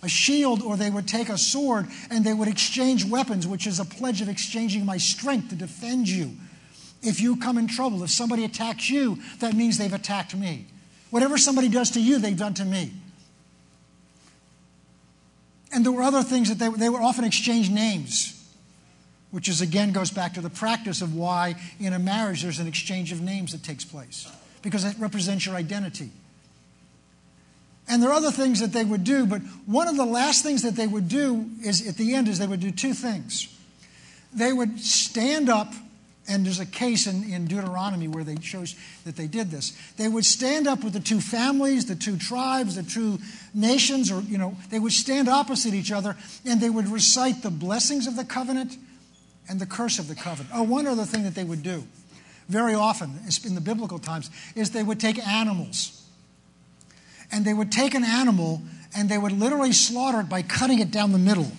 a 0.01 0.09
shield, 0.09 0.61
or 0.61 0.77
they 0.77 0.89
would 0.89 1.07
take 1.07 1.29
a 1.29 1.37
sword 1.37 1.87
and 2.09 2.23
they 2.23 2.33
would 2.33 2.47
exchange 2.47 3.05
weapons, 3.05 3.45
which 3.45 3.67
is 3.67 3.79
a 3.79 3.85
pledge 3.85 4.21
of 4.21 4.29
exchanging 4.29 4.85
my 4.85 4.97
strength 4.97 5.49
to 5.49 5.55
defend 5.55 6.07
you. 6.07 6.31
If 7.01 7.19
you 7.21 7.37
come 7.37 7.57
in 7.57 7.67
trouble, 7.67 8.03
if 8.03 8.09
somebody 8.09 8.45
attacks 8.45 8.89
you, 8.89 9.19
that 9.39 9.53
means 9.53 9.77
they've 9.77 9.93
attacked 9.93 10.35
me. 10.35 10.67
Whatever 11.09 11.37
somebody 11.37 11.69
does 11.69 11.91
to 11.91 12.01
you, 12.01 12.19
they've 12.19 12.37
done 12.37 12.53
to 12.55 12.65
me. 12.65 12.93
And 15.71 15.85
there 15.85 15.91
were 15.91 16.03
other 16.03 16.23
things 16.23 16.49
that 16.49 16.57
they, 16.59 16.69
they 16.69 16.89
would 16.89 17.01
often 17.01 17.25
exchange 17.25 17.69
names 17.69 18.39
which 19.31 19.47
is 19.47 19.61
again 19.61 19.91
goes 19.91 20.11
back 20.11 20.33
to 20.33 20.41
the 20.41 20.49
practice 20.49 21.01
of 21.01 21.15
why 21.15 21.55
in 21.79 21.93
a 21.93 21.99
marriage 21.99 22.41
there's 22.41 22.59
an 22.59 22.67
exchange 22.67 23.11
of 23.11 23.21
names 23.21 23.51
that 23.51 23.63
takes 23.63 23.85
place 23.85 24.27
because 24.61 24.83
it 24.85 24.95
represents 24.99 25.45
your 25.45 25.55
identity. 25.55 26.11
And 27.89 28.03
there 28.03 28.11
are 28.11 28.13
other 28.13 28.31
things 28.31 28.59
that 28.59 28.71
they 28.71 28.85
would 28.85 29.03
do, 29.03 29.25
but 29.25 29.41
one 29.65 29.87
of 29.87 29.97
the 29.97 30.05
last 30.05 30.43
things 30.43 30.61
that 30.61 30.75
they 30.75 30.85
would 30.85 31.09
do 31.09 31.49
is 31.65 31.87
at 31.87 31.97
the 31.97 32.13
end 32.13 32.27
is 32.27 32.37
they 32.37 32.45
would 32.45 32.59
do 32.59 32.71
two 32.71 32.93
things. 32.93 33.55
They 34.31 34.53
would 34.53 34.79
stand 34.79 35.49
up, 35.49 35.73
and 36.27 36.45
there's 36.45 36.59
a 36.59 36.67
case 36.67 37.07
in, 37.07 37.23
in 37.23 37.47
Deuteronomy 37.47 38.07
where 38.07 38.23
they 38.23 38.39
shows 38.41 38.75
that 39.05 39.15
they 39.15 39.25
did 39.25 39.49
this. 39.49 39.75
They 39.97 40.07
would 40.07 40.25
stand 40.25 40.67
up 40.67 40.83
with 40.83 40.93
the 40.93 40.99
two 40.99 41.19
families, 41.19 41.87
the 41.87 41.95
two 41.95 42.15
tribes, 42.15 42.75
the 42.75 42.83
two 42.83 43.17
nations, 43.55 44.11
or 44.11 44.21
you 44.21 44.37
know, 44.37 44.55
they 44.69 44.77
would 44.77 44.93
stand 44.93 45.27
opposite 45.27 45.73
each 45.73 45.91
other 45.91 46.15
and 46.45 46.61
they 46.61 46.69
would 46.69 46.87
recite 46.87 47.41
the 47.41 47.49
blessings 47.49 48.05
of 48.05 48.15
the 48.15 48.23
covenant 48.23 48.77
and 49.49 49.59
the 49.59 49.65
curse 49.65 49.97
of 49.97 50.07
the 50.07 50.15
covenant. 50.15 50.51
Oh, 50.53 50.61
one 50.61 50.85
other 50.85 51.05
thing 51.05 51.23
that 51.23 51.33
they 51.33 51.43
would 51.43 51.63
do 51.63 51.83
very 52.49 52.73
often 52.73 53.19
in 53.45 53.55
the 53.55 53.61
biblical 53.61 53.99
times 53.99 54.29
is 54.55 54.71
they 54.71 54.83
would 54.83 54.99
take 54.99 55.25
animals. 55.25 56.03
And 57.31 57.45
they 57.45 57.53
would 57.53 57.71
take 57.71 57.93
an 57.93 58.03
animal 58.03 58.61
and 58.95 59.07
they 59.07 59.17
would 59.17 59.31
literally 59.31 59.71
slaughter 59.71 60.19
it 60.19 60.29
by 60.29 60.41
cutting 60.41 60.79
it 60.79 60.91
down 60.91 61.11
the 61.11 61.19
middle. 61.19 61.51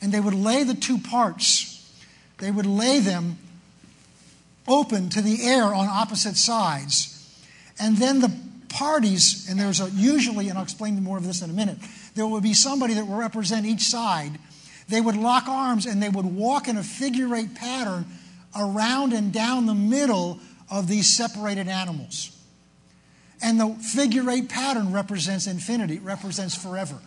And 0.00 0.12
they 0.12 0.20
would 0.20 0.34
lay 0.34 0.62
the 0.62 0.74
two 0.74 0.98
parts, 0.98 1.92
they 2.38 2.50
would 2.50 2.66
lay 2.66 3.00
them 3.00 3.38
open 4.66 5.10
to 5.10 5.20
the 5.20 5.42
air 5.42 5.64
on 5.64 5.88
opposite 5.88 6.36
sides. 6.36 7.16
And 7.78 7.96
then 7.96 8.20
the 8.20 8.32
parties, 8.68 9.48
and 9.50 9.58
there's 9.58 9.80
a, 9.80 9.90
usually, 9.90 10.48
and 10.48 10.56
I'll 10.56 10.64
explain 10.64 11.02
more 11.02 11.18
of 11.18 11.26
this 11.26 11.42
in 11.42 11.50
a 11.50 11.52
minute, 11.52 11.78
there 12.14 12.26
would 12.26 12.42
be 12.42 12.54
somebody 12.54 12.94
that 12.94 13.06
would 13.06 13.18
represent 13.18 13.66
each 13.66 13.82
side 13.82 14.38
they 14.90 15.00
would 15.00 15.16
lock 15.16 15.48
arms 15.48 15.86
and 15.86 16.02
they 16.02 16.08
would 16.08 16.26
walk 16.26 16.68
in 16.68 16.76
a 16.76 16.82
figure 16.82 17.34
eight 17.34 17.54
pattern 17.54 18.06
around 18.56 19.12
and 19.12 19.32
down 19.32 19.66
the 19.66 19.74
middle 19.74 20.38
of 20.70 20.86
these 20.88 21.08
separated 21.08 21.68
animals. 21.68 22.36
And 23.42 23.58
the 23.58 23.68
figure 23.94 24.28
eight 24.30 24.48
pattern 24.48 24.92
represents 24.92 25.46
infinity, 25.46 25.96
it 25.96 26.02
represents 26.02 26.54
forever. 26.54 26.98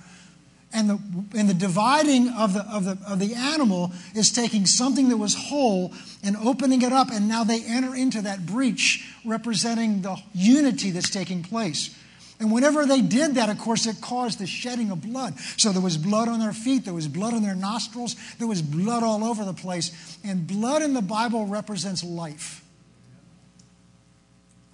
And 0.75 0.89
the, 0.89 0.99
and 1.38 1.47
the 1.47 1.53
dividing 1.53 2.29
of 2.29 2.56
the, 2.56 2.62
of, 2.62 2.86
the, 2.86 2.97
of 3.08 3.19
the 3.19 3.36
animal 3.36 3.91
is 4.15 4.32
taking 4.32 4.65
something 4.65 5.10
that 5.10 5.17
was 5.17 5.36
whole 5.36 5.93
and 6.23 6.36
opening 6.36 6.82
it 6.82 6.91
up, 6.91 7.12
and 7.12 7.27
now 7.27 7.43
they 7.43 7.63
enter 7.63 7.93
into 7.95 8.23
that 8.23 8.47
breach, 8.47 9.08
representing 9.23 10.01
the 10.01 10.17
unity 10.34 10.89
that's 10.89 11.12
taking 11.12 11.43
place. 11.43 11.95
And 12.39 12.52
whenever 12.52 12.86
they 12.86 13.02
did 13.02 13.36
that, 13.36 13.50
of 13.50 13.60
course, 13.60 13.86
it 13.86 14.02
caused 14.02 14.39
the 14.39 14.48
shedding 14.48 14.91
of 14.91 15.02
blood. 15.02 15.38
So 15.58 15.72
there 15.72 15.82
was 15.82 15.98
blood 15.98 16.28
on 16.28 16.39
their 16.39 16.54
feet, 16.54 16.86
there 16.86 16.93
was 16.93 17.08
blood 17.08 17.34
on 17.34 17.43
their 17.43 17.56
nostrils, 17.56 18.15
there 18.39 18.48
was 18.48 18.62
blood 18.62 19.04
all 19.04 19.24
over 19.24 19.46
the 19.46 19.54
place. 19.54 20.17
And 20.24 20.48
blood 20.48 20.82
in 20.82 20.93
the 20.93 21.02
Bible 21.02 21.46
represents 21.46 22.04
life. 22.04 22.63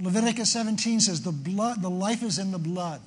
Leviticus 0.01 0.49
17 0.51 1.01
says 1.01 1.21
the 1.21 1.31
blood, 1.31 1.81
the 1.81 1.89
life 1.89 2.23
is 2.23 2.39
in 2.39 2.51
the 2.51 2.57
blood. 2.57 3.01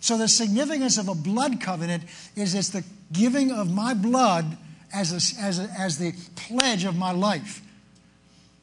So 0.00 0.16
the 0.16 0.28
significance 0.28 0.98
of 0.98 1.08
a 1.08 1.14
blood 1.14 1.60
covenant 1.60 2.04
is 2.36 2.54
it's 2.54 2.70
the 2.70 2.84
giving 3.12 3.50
of 3.50 3.72
my 3.72 3.94
blood 3.94 4.56
as, 4.92 5.12
a, 5.12 5.40
as, 5.40 5.58
a, 5.58 5.68
as 5.78 5.98
the 5.98 6.12
pledge 6.36 6.84
of 6.84 6.96
my 6.96 7.12
life. 7.12 7.60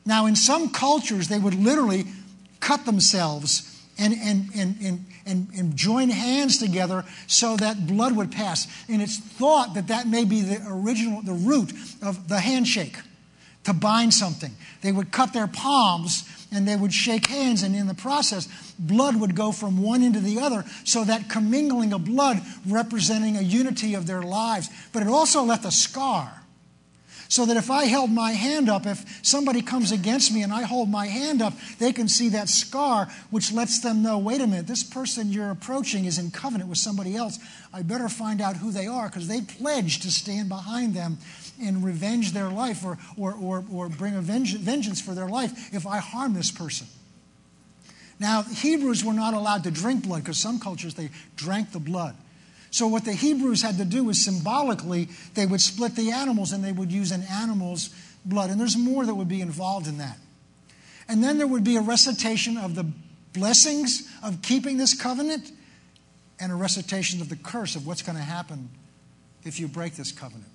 Now, 0.05 0.25
in 0.25 0.35
some 0.35 0.69
cultures, 0.69 1.27
they 1.27 1.39
would 1.39 1.53
literally 1.53 2.05
cut 2.59 2.85
themselves 2.85 3.78
and, 3.99 4.13
and, 4.13 4.49
and, 4.55 4.75
and, 4.81 5.05
and, 5.25 5.47
and 5.55 5.75
join 5.75 6.09
hands 6.09 6.57
together 6.57 7.03
so 7.27 7.57
that 7.57 7.85
blood 7.85 8.15
would 8.15 8.31
pass. 8.31 8.67
And 8.87 9.01
it's 9.01 9.17
thought 9.17 9.73
that 9.73 9.87
that 9.87 10.07
may 10.07 10.25
be 10.25 10.41
the 10.41 10.65
original, 10.67 11.21
the 11.21 11.33
root 11.33 11.71
of 12.01 12.27
the 12.27 12.39
handshake 12.39 12.97
to 13.65 13.73
bind 13.73 14.13
something. 14.13 14.51
They 14.81 14.91
would 14.91 15.11
cut 15.11 15.33
their 15.33 15.47
palms 15.47 16.23
and 16.51 16.67
they 16.67 16.75
would 16.75 16.93
shake 16.93 17.27
hands, 17.27 17.61
and 17.61 17.75
in 17.75 17.85
the 17.85 17.93
process, 17.93 18.47
blood 18.79 19.15
would 19.17 19.35
go 19.35 19.51
from 19.51 19.83
one 19.83 20.01
into 20.01 20.19
the 20.19 20.39
other, 20.39 20.65
so 20.83 21.03
that 21.03 21.29
commingling 21.29 21.93
of 21.93 22.05
blood 22.05 22.41
representing 22.65 23.37
a 23.37 23.41
unity 23.41 23.93
of 23.93 24.07
their 24.07 24.23
lives. 24.23 24.67
But 24.91 25.03
it 25.03 25.09
also 25.09 25.43
left 25.43 25.63
a 25.65 25.71
scar 25.71 26.38
so 27.29 27.45
that 27.45 27.57
if 27.57 27.69
I 27.69 27.85
held 27.85 28.11
my 28.11 28.31
hand 28.31 28.69
up, 28.69 28.87
if 28.87 29.19
somebody 29.21 29.61
comes 29.61 29.91
against 29.91 30.33
me 30.33 30.41
and 30.41 30.51
I 30.51 30.63
hold 30.63 30.89
my 30.89 31.05
hand 31.05 31.43
up, 31.43 31.53
they 31.77 31.93
can 31.93 32.07
see 32.07 32.29
that 32.29 32.49
scar, 32.49 33.07
which 33.29 33.51
lets 33.53 33.81
them 33.81 34.01
know 34.01 34.17
wait 34.17 34.41
a 34.41 34.47
minute, 34.47 34.65
this 34.65 34.83
person 34.83 35.31
you're 35.31 35.51
approaching 35.51 36.05
is 36.05 36.17
in 36.17 36.31
covenant 36.31 36.69
with 36.69 36.79
somebody 36.79 37.15
else. 37.15 37.37
I 37.71 37.83
better 37.83 38.09
find 38.09 38.41
out 38.41 38.57
who 38.57 38.71
they 38.71 38.87
are 38.87 39.07
because 39.07 39.27
they 39.27 39.41
pledged 39.41 40.01
to 40.01 40.11
stand 40.11 40.49
behind 40.49 40.95
them 40.95 41.19
and 41.61 41.83
revenge 41.83 42.31
their 42.31 42.49
life 42.49 42.83
or, 42.83 42.97
or, 43.15 43.35
or, 43.39 43.63
or 43.71 43.89
bring 43.89 44.15
a 44.15 44.21
vengeance 44.21 44.99
for 44.99 45.13
their 45.13 45.29
life 45.29 45.71
if 45.71 45.85
I 45.85 45.99
harm 45.99 46.33
this 46.33 46.49
person. 46.49 46.87
Now, 48.19 48.41
Hebrews 48.41 49.05
were 49.05 49.13
not 49.13 49.35
allowed 49.35 49.63
to 49.65 49.71
drink 49.71 50.03
blood 50.03 50.23
because 50.23 50.39
some 50.39 50.59
cultures 50.59 50.95
they 50.95 51.09
drank 51.35 51.73
the 51.73 51.79
blood. 51.79 52.15
So, 52.71 52.87
what 52.87 53.05
the 53.05 53.13
Hebrews 53.13 53.61
had 53.61 53.77
to 53.77 53.85
do 53.85 54.03
was 54.03 54.23
symbolically, 54.23 55.09
they 55.33 55.45
would 55.45 55.61
split 55.61 55.95
the 55.95 56.11
animals 56.11 56.51
and 56.51 56.63
they 56.63 56.71
would 56.71 56.91
use 56.91 57.11
an 57.11 57.23
animal's 57.23 57.89
blood. 58.23 58.49
And 58.49 58.59
there's 58.59 58.77
more 58.77 59.05
that 59.05 59.15
would 59.15 59.29
be 59.29 59.41
involved 59.41 59.87
in 59.87 59.97
that. 59.97 60.17
And 61.07 61.23
then 61.23 61.37
there 61.37 61.47
would 61.47 61.63
be 61.63 61.77
a 61.77 61.81
recitation 61.81 62.57
of 62.57 62.75
the 62.75 62.85
blessings 63.33 64.07
of 64.23 64.41
keeping 64.41 64.77
this 64.77 64.93
covenant 64.93 65.51
and 66.39 66.51
a 66.51 66.55
recitation 66.55 67.21
of 67.21 67.29
the 67.29 67.35
curse 67.35 67.75
of 67.75 67.87
what's 67.87 68.01
going 68.01 68.17
to 68.17 68.23
happen 68.23 68.69
if 69.43 69.59
you 69.59 69.67
break 69.67 69.95
this 69.95 70.11
covenant. 70.11 70.51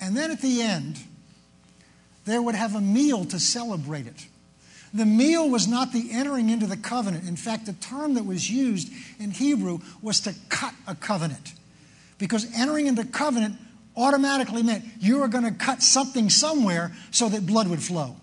And 0.00 0.16
then 0.16 0.30
at 0.30 0.40
the 0.40 0.62
end, 0.62 0.98
they 2.24 2.38
would 2.38 2.54
have 2.54 2.74
a 2.74 2.80
meal 2.80 3.24
to 3.26 3.38
celebrate 3.38 4.06
it. 4.06 4.26
The 4.92 5.06
meal 5.06 5.48
was 5.48 5.68
not 5.68 5.92
the 5.92 6.10
entering 6.10 6.50
into 6.50 6.66
the 6.66 6.76
covenant. 6.76 7.28
In 7.28 7.36
fact, 7.36 7.66
the 7.66 7.74
term 7.74 8.14
that 8.14 8.26
was 8.26 8.50
used 8.50 8.90
in 9.18 9.30
Hebrew 9.30 9.78
was 10.02 10.20
to 10.20 10.34
cut 10.48 10.74
a 10.86 10.94
covenant. 10.94 11.52
Because 12.18 12.46
entering 12.56 12.86
into 12.86 13.04
covenant 13.04 13.56
automatically 13.96 14.62
meant 14.62 14.84
you 14.98 15.18
were 15.18 15.28
going 15.28 15.44
to 15.44 15.52
cut 15.52 15.82
something 15.82 16.28
somewhere 16.28 16.92
so 17.10 17.28
that 17.28 17.46
blood 17.46 17.68
would 17.68 17.82
flow. 17.82 18.16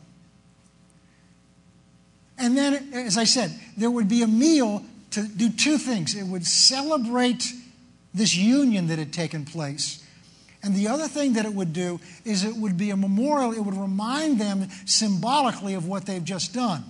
And 2.38 2.58
then, 2.58 2.94
as 2.94 3.18
I 3.18 3.24
said, 3.24 3.52
there 3.78 3.90
would 3.90 4.08
be 4.08 4.22
a 4.22 4.28
meal 4.28 4.84
to 5.12 5.24
do 5.24 5.50
two 5.50 5.78
things. 5.78 6.16
It 6.16 6.26
would 6.26 6.46
celebrate 6.46 7.46
this 8.14 8.36
union 8.36 8.88
that 8.88 9.00
had 9.00 9.14
taken 9.14 9.46
place. 9.46 10.04
And 10.68 10.76
the 10.76 10.90
other 10.90 11.08
thing 11.08 11.32
that 11.34 11.46
it 11.46 11.54
would 11.54 11.72
do 11.72 12.02
is 12.26 12.44
it 12.44 12.58
would 12.58 12.76
be 12.76 12.90
a 12.90 12.98
memorial, 12.98 13.54
it 13.54 13.62
would 13.62 13.78
remind 13.78 14.38
them 14.38 14.68
symbolically 14.86 15.76
of 15.76 15.88
what 15.88 16.06
they've 16.06 16.22
just 16.22 16.54
done. 16.54 16.84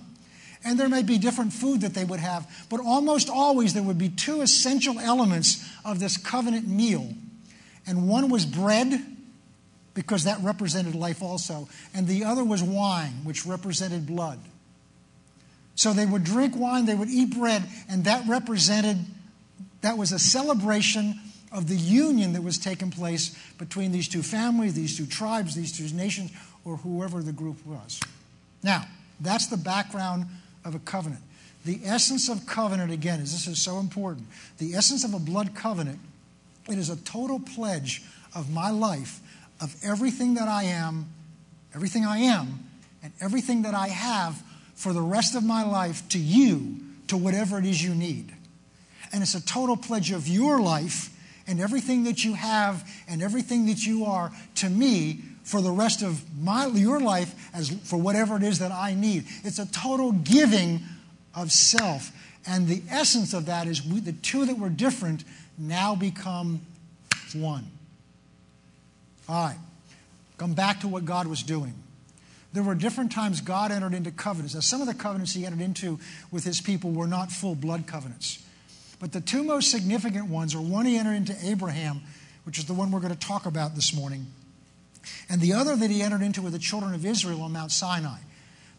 And 0.64 0.80
there 0.80 0.88
may 0.88 1.04
be 1.04 1.16
different 1.16 1.52
food 1.52 1.82
that 1.82 1.94
they 1.94 2.04
would 2.04 2.18
have, 2.18 2.50
but 2.68 2.80
almost 2.80 3.30
always 3.30 3.74
there 3.74 3.82
would 3.84 3.96
be 3.96 4.08
two 4.08 4.40
essential 4.40 4.98
elements 4.98 5.64
of 5.84 6.00
this 6.00 6.16
covenant 6.16 6.66
meal. 6.66 7.14
And 7.86 8.08
one 8.08 8.30
was 8.30 8.44
bread, 8.44 9.00
because 9.94 10.24
that 10.24 10.40
represented 10.42 10.96
life 10.96 11.22
also, 11.22 11.68
and 11.94 12.08
the 12.08 12.24
other 12.24 12.42
was 12.42 12.64
wine, 12.64 13.20
which 13.22 13.46
represented 13.46 14.08
blood. 14.08 14.40
So 15.76 15.92
they 15.92 16.04
would 16.04 16.24
drink 16.24 16.56
wine, 16.56 16.86
they 16.86 16.96
would 16.96 17.10
eat 17.10 17.38
bread, 17.38 17.62
and 17.88 18.06
that 18.06 18.26
represented, 18.26 18.98
that 19.82 19.96
was 19.96 20.10
a 20.10 20.18
celebration 20.18 21.20
of 21.52 21.68
the 21.68 21.76
union 21.76 22.32
that 22.34 22.42
was 22.42 22.58
taking 22.58 22.90
place 22.90 23.36
between 23.58 23.92
these 23.92 24.08
two 24.08 24.22
families, 24.22 24.74
these 24.74 24.96
two 24.96 25.06
tribes, 25.06 25.54
these 25.54 25.76
two 25.76 25.94
nations, 25.96 26.30
or 26.64 26.76
whoever 26.76 27.22
the 27.22 27.32
group 27.32 27.64
was. 27.66 28.00
Now, 28.62 28.84
that's 29.20 29.46
the 29.46 29.56
background 29.56 30.26
of 30.64 30.74
a 30.74 30.78
covenant. 30.80 31.22
The 31.64 31.80
essence 31.84 32.28
of 32.28 32.46
covenant, 32.46 32.92
again, 32.92 33.20
is 33.20 33.32
this 33.32 33.46
is 33.46 33.60
so 33.60 33.78
important. 33.78 34.26
The 34.58 34.74
essence 34.74 35.04
of 35.04 35.14
a 35.14 35.18
blood 35.18 35.54
covenant, 35.54 35.98
it 36.68 36.78
is 36.78 36.90
a 36.90 36.96
total 36.96 37.40
pledge 37.40 38.02
of 38.34 38.52
my 38.52 38.70
life, 38.70 39.20
of 39.60 39.74
everything 39.82 40.34
that 40.34 40.48
I 40.48 40.64
am, 40.64 41.06
everything 41.74 42.04
I 42.04 42.18
am, 42.18 42.64
and 43.02 43.12
everything 43.20 43.62
that 43.62 43.74
I 43.74 43.88
have 43.88 44.42
for 44.74 44.92
the 44.92 45.00
rest 45.00 45.34
of 45.34 45.42
my 45.42 45.64
life 45.64 46.08
to 46.10 46.18
you, 46.18 46.76
to 47.08 47.16
whatever 47.16 47.58
it 47.58 47.64
is 47.64 47.82
you 47.82 47.94
need. 47.94 48.32
And 49.12 49.22
it's 49.22 49.34
a 49.34 49.44
total 49.44 49.76
pledge 49.76 50.12
of 50.12 50.28
your 50.28 50.60
life 50.60 51.14
and 51.48 51.60
everything 51.60 52.04
that 52.04 52.24
you 52.24 52.34
have 52.34 52.88
and 53.08 53.22
everything 53.22 53.66
that 53.66 53.84
you 53.84 54.04
are 54.04 54.30
to 54.56 54.68
me 54.68 55.22
for 55.42 55.60
the 55.60 55.70
rest 55.70 56.02
of 56.02 56.22
my, 56.38 56.66
your 56.66 57.00
life 57.00 57.34
as 57.54 57.70
for 57.70 57.96
whatever 57.96 58.36
it 58.36 58.42
is 58.42 58.58
that 58.58 58.70
I 58.70 58.94
need. 58.94 59.24
It's 59.44 59.58
a 59.58 59.70
total 59.72 60.12
giving 60.12 60.80
of 61.34 61.50
self. 61.50 62.12
And 62.46 62.68
the 62.68 62.82
essence 62.90 63.34
of 63.34 63.46
that 63.46 63.66
is 63.66 63.84
we, 63.84 64.00
the 64.00 64.12
two 64.12 64.46
that 64.46 64.58
were 64.58 64.68
different 64.68 65.24
now 65.58 65.94
become 65.94 66.60
one. 67.34 67.66
All 69.28 69.46
right. 69.46 69.58
Come 70.36 70.54
back 70.54 70.80
to 70.80 70.88
what 70.88 71.04
God 71.04 71.26
was 71.26 71.42
doing 71.42 71.74
there 72.52 72.62
were 72.62 72.74
different 72.74 73.12
times 73.12 73.40
God 73.40 73.70
entered 73.70 73.94
into 73.94 74.10
covenants. 74.10 74.54
Now, 74.54 74.60
some 74.60 74.80
of 74.80 74.86
the 74.86 74.94
covenants 74.94 75.34
he 75.34 75.44
entered 75.44 75.60
into 75.60 75.98
with 76.30 76.44
his 76.44 76.60
people 76.60 76.90
were 76.90 77.06
not 77.06 77.30
full 77.30 77.54
blood 77.54 77.86
covenants. 77.86 78.42
But 78.98 79.12
the 79.12 79.20
two 79.20 79.42
most 79.44 79.70
significant 79.70 80.28
ones 80.28 80.54
are 80.54 80.60
one 80.60 80.86
he 80.86 80.96
entered 80.96 81.14
into 81.14 81.36
Abraham, 81.44 82.02
which 82.44 82.58
is 82.58 82.64
the 82.64 82.74
one 82.74 82.90
we're 82.90 83.00
going 83.00 83.14
to 83.14 83.18
talk 83.18 83.46
about 83.46 83.74
this 83.74 83.94
morning, 83.94 84.26
and 85.28 85.40
the 85.40 85.52
other 85.52 85.76
that 85.76 85.90
he 85.90 86.02
entered 86.02 86.22
into 86.22 86.42
with 86.42 86.52
the 86.52 86.58
children 86.58 86.94
of 86.94 87.06
Israel 87.06 87.42
on 87.42 87.52
Mount 87.52 87.70
Sinai. 87.72 88.18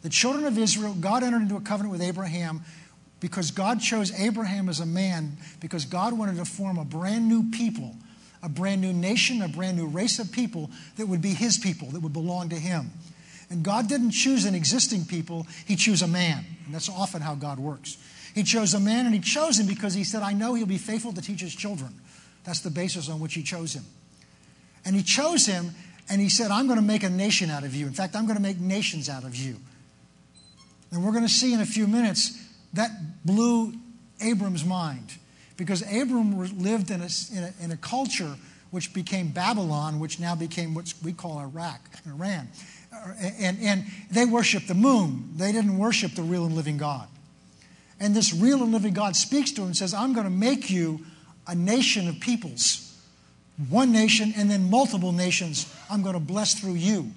The 0.02 0.10
children 0.10 0.46
of 0.46 0.58
Israel, 0.58 0.96
God 1.00 1.24
entered 1.24 1.42
into 1.42 1.56
a 1.56 1.62
covenant 1.62 1.92
with 1.92 2.02
Abraham 2.02 2.62
because 3.20 3.52
God 3.52 3.82
chose 3.82 4.18
Abraham 4.18 4.70
as 4.70 4.80
a 4.80 4.86
man, 4.86 5.38
because 5.60 5.86
God 5.86 6.18
wanted 6.18 6.38
to 6.38 6.46
form 6.46 6.78
a 6.78 6.86
brand 6.86 7.28
new 7.28 7.52
people, 7.52 7.96
a 8.42 8.48
brand 8.48 8.82
new 8.82 8.94
nation, 8.94 9.42
a 9.42 9.50
brand 9.50 9.78
new 9.78 9.88
race 9.88 10.20
of 10.20 10.32
people 10.32 10.70
that 10.98 11.08
would 11.08 11.22
be 11.22 11.34
his 11.34 11.58
people, 11.58 11.90
that 11.90 12.02
would 12.02 12.14
belong 12.14 12.50
to 12.50 12.56
him. 12.56 12.92
And 13.50 13.64
God 13.64 13.88
didn't 13.90 14.12
choose 14.12 14.46
an 14.46 14.54
existing 14.54 15.06
people, 15.06 15.48
He 15.66 15.76
chose 15.76 16.02
a 16.02 16.08
man. 16.08 16.46
And 16.66 16.74
that's 16.74 16.90
often 16.90 17.22
how 17.22 17.36
God 17.36 17.60
works. 17.60 17.98
He 18.36 18.44
chose 18.44 18.74
a 18.74 18.80
man, 18.80 19.06
and 19.06 19.14
He 19.14 19.22
chose 19.22 19.60
him 19.60 19.68
because 19.68 19.94
He 19.94 20.04
said, 20.04 20.22
I 20.22 20.34
know 20.34 20.54
He'll 20.54 20.66
be 20.66 20.78
faithful 20.78 21.14
to 21.14 21.22
teach 21.22 21.42
His 21.42 21.56
children. 21.56 21.94
That's 22.44 22.62
the 22.62 22.70
basis 22.70 23.10
on 23.10 23.20
which 23.20 23.34
He 23.34 23.44
chose 23.44 23.74
him. 23.74 23.84
And 24.86 24.96
He 24.96 25.04
chose 25.04 25.46
him, 25.46 25.72
and 26.10 26.22
He 26.22 26.30
said, 26.30 26.52
I'm 26.52 26.68
going 26.68 26.80
to 26.80 26.86
make 26.86 27.04
a 27.04 27.10
nation 27.10 27.50
out 27.50 27.64
of 27.64 27.76
you. 27.76 27.88
In 27.88 27.94
fact, 27.94 28.16
I'm 28.16 28.26
going 28.26 28.38
to 28.38 28.42
make 28.42 28.60
nations 28.60 29.10
out 29.10 29.24
of 29.24 29.36
you. 29.36 29.58
And 30.92 31.04
we're 31.04 31.12
going 31.12 31.26
to 31.26 31.30
see 31.30 31.54
in 31.54 31.62
a 31.62 31.66
few 31.66 31.88
minutes 31.88 32.42
that 32.74 32.92
blew 33.26 33.74
Abram's 34.22 34.66
mind. 34.66 35.14
Because 35.58 35.82
Abram 35.82 36.40
lived 36.62 36.90
in 36.90 37.02
a, 37.02 37.10
in 37.36 37.44
a, 37.44 37.54
in 37.64 37.72
a 37.72 37.78
culture 37.78 38.36
which 38.72 38.94
became 38.94 39.30
Babylon, 39.30 40.00
which 40.00 40.20
now 40.20 40.36
became 40.36 40.74
what 40.74 40.94
we 41.04 41.12
call 41.12 41.40
Iraq, 41.40 41.82
Iran 42.08 42.48
and, 43.40 43.58
and 43.62 43.86
they 44.12 44.26
worshiped 44.26 44.68
the 44.68 44.74
moon. 44.74 45.30
They 45.36 45.52
didn't 45.52 45.78
worship 45.78 46.14
the 46.14 46.24
real 46.24 46.46
and 46.46 46.56
living 46.56 46.78
God. 46.78 47.08
And 48.00 48.16
this 48.16 48.34
real 48.34 48.64
and 48.64 48.72
living 48.72 48.94
God 48.94 49.16
speaks 49.16 49.52
to 49.52 49.62
him 49.62 49.68
and 49.68 49.78
says, 49.78 49.94
I'm 49.94 50.14
going 50.14 50.26
to 50.26 50.32
make 50.32 50.70
you 50.70 51.06
a 51.48 51.56
nation 51.56 52.08
of 52.08 52.20
peoples. 52.20 52.86
One 53.70 53.92
nation 53.92 54.34
and 54.38 54.50
then 54.50 54.70
multiple 54.70 55.12
nations 55.12 55.72
I'm 55.90 56.02
going 56.02 56.14
to 56.14 56.20
bless 56.20 56.54
through 56.54 56.76
you. 56.76 57.12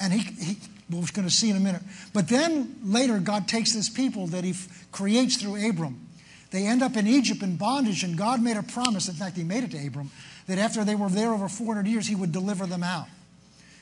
And 0.00 0.12
he, 0.12 0.20
he 0.42 0.56
we're 0.90 1.06
going 1.12 1.28
to 1.28 1.34
see 1.34 1.50
in 1.50 1.56
a 1.56 1.60
minute. 1.60 1.82
But 2.12 2.28
then 2.28 2.76
later, 2.84 3.18
God 3.18 3.48
takes 3.48 3.72
this 3.72 3.88
people 3.88 4.26
that 4.28 4.44
he 4.44 4.50
f- 4.50 4.86
creates 4.92 5.36
through 5.36 5.68
Abram. 5.68 6.06
They 6.50 6.66
end 6.66 6.82
up 6.82 6.96
in 6.96 7.06
Egypt 7.06 7.42
in 7.42 7.56
bondage, 7.56 8.04
and 8.04 8.16
God 8.16 8.42
made 8.42 8.58
a 8.58 8.62
promise. 8.62 9.08
In 9.08 9.14
fact, 9.14 9.36
he 9.36 9.44
made 9.44 9.64
it 9.64 9.70
to 9.70 9.86
Abram 9.86 10.10
that 10.46 10.58
after 10.58 10.84
they 10.84 10.94
were 10.94 11.08
there 11.08 11.32
over 11.32 11.48
400 11.48 11.86
years, 11.86 12.06
he 12.06 12.14
would 12.14 12.32
deliver 12.32 12.66
them 12.66 12.82
out. 12.82 13.06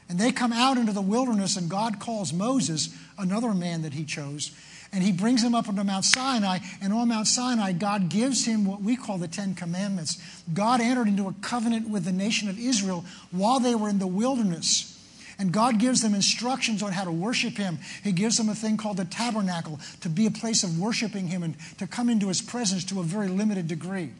And 0.09 0.19
they 0.19 0.33
come 0.33 0.53
out 0.53 0.77
into 0.77 0.93
the 0.93 1.01
wilderness, 1.01 1.57
and 1.57 1.69
God 1.69 1.99
calls 1.99 2.33
Moses, 2.33 2.95
another 3.19 3.55
man 3.55 3.83
that 3.83 3.95
he 3.95 4.05
chose, 4.05 4.53
and 4.93 5.05
he 5.05 5.13
brings 5.13 5.43
him 5.43 5.55
up 5.55 5.69
onto 5.69 5.85
Mount 5.85 6.05
Sinai. 6.05 6.59
And 6.81 6.93
on 6.93 7.09
Mount 7.09 7.27
Sinai, 7.27 7.73
God 7.73 8.09
gives 8.09 8.45
him 8.45 8.65
what 8.65 8.83
we 8.83 8.97
call 8.97 9.19
the 9.19 9.29
Ten 9.29 9.55
Commandments. 9.55 10.19
God 10.53 10.81
entered 10.81 11.07
into 11.07 11.29
a 11.29 11.35
covenant 11.41 11.89
with 11.89 12.05
the 12.05 12.13
nation 12.13 12.49
of 12.49 12.59
Israel 12.59 13.05
while 13.31 13.61
they 13.61 13.75
were 13.75 13.89
in 13.89 14.01
the 14.01 14.07
wilderness. 14.07 14.97
And 15.39 15.53
God 15.53 15.79
gives 15.79 16.03
them 16.03 16.15
instructions 16.15 16.83
on 16.83 16.93
how 16.93 17.05
to 17.05 17.13
worship 17.13 17.57
Him. 17.57 17.79
He 18.05 18.13
gives 18.13 18.37
them 18.37 18.51
a 18.51 18.55
thing 18.55 18.77
called 18.77 18.99
the 18.99 19.07
tabernacle 19.07 19.81
to 20.01 20.09
be 20.11 20.27
a 20.27 20.31
place 20.31 20.65
of 20.65 20.79
worshiping 20.79 21.29
Him 21.29 21.43
and 21.43 21.55
to 21.79 21.87
come 21.87 22.11
into 22.11 22.29
His 22.29 22.43
presence 22.43 22.85
to 22.87 23.01
a 23.01 23.05
very 23.05 23.29
limited 23.29 23.67
degree. 23.67 24.11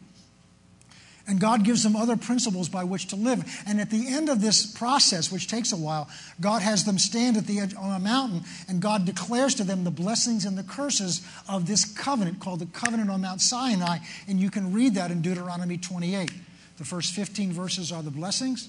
And 1.27 1.39
God 1.39 1.65
gives 1.65 1.83
them 1.83 1.95
other 1.95 2.17
principles 2.17 2.69
by 2.69 2.83
which 2.85 3.07
to 3.09 3.17
live. 3.17 3.45
And 3.67 3.81
at 3.81 3.91
the 3.91 4.09
end 4.09 4.29
of 4.29 4.41
this 4.41 4.67
process, 4.67 5.31
which 5.31 5.49
takes 5.49 5.73
a 5.73 5.77
while, 5.77 6.09
God 6.41 6.63
has 6.63 6.85
them 6.85 6.99
stand 6.99 7.37
at 7.37 7.47
the 7.47 7.61
edge 7.61 7.75
on 7.75 7.95
a 7.95 7.99
mountain, 7.99 8.43
and 8.69 8.81
God 8.81 9.05
declares 9.05 9.55
to 9.57 9.65
them 9.65 9.85
the 9.85 9.91
blessings 9.91 10.45
and 10.45 10.57
the 10.57 10.63
curses 10.63 11.23
of 11.49 11.67
this 11.67 11.85
covenant 11.85 12.41
called 12.41 12.61
the 12.61 12.67
covenant 12.67 13.11
on 13.11 13.21
Mount 13.21 13.41
Sinai. 13.41 13.99
And 14.29 14.41
you 14.41 14.51
can 14.51 14.73
read 14.73 14.95
that 14.95 15.11
in 15.11 15.23
Deuteronomy 15.23 15.77
28. 15.77 16.33
The 16.79 16.85
first 16.85 17.13
15 17.13 17.53
verses 17.53 17.93
are 17.93 18.03
the 18.03 18.11
blessings. 18.11 18.69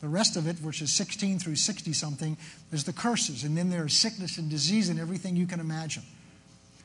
The 0.00 0.08
rest 0.08 0.36
of 0.36 0.46
it, 0.46 0.56
which 0.62 0.82
is 0.82 0.92
16 0.92 1.38
through 1.38 1.56
60 1.56 1.92
something, 1.94 2.36
is 2.70 2.84
the 2.84 2.92
curses. 2.92 3.44
And 3.44 3.56
then 3.56 3.70
there 3.70 3.86
is 3.86 3.94
sickness 3.94 4.36
and 4.36 4.50
disease 4.50 4.90
and 4.90 5.00
everything 5.00 5.36
you 5.36 5.46
can 5.46 5.58
imagine. 5.58 6.02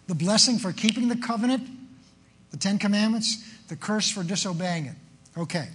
The 0.07 0.15
blessing 0.15 0.57
for 0.57 0.71
keeping 0.71 1.09
the 1.09 1.17
covenant, 1.17 1.67
the 2.51 2.57
Ten 2.57 2.79
Commandments, 2.79 3.43
the 3.71 3.77
curse 3.77 4.11
for 4.11 4.21
disobeying 4.21 4.85
it. 4.85 4.95
Okay. 5.37 5.69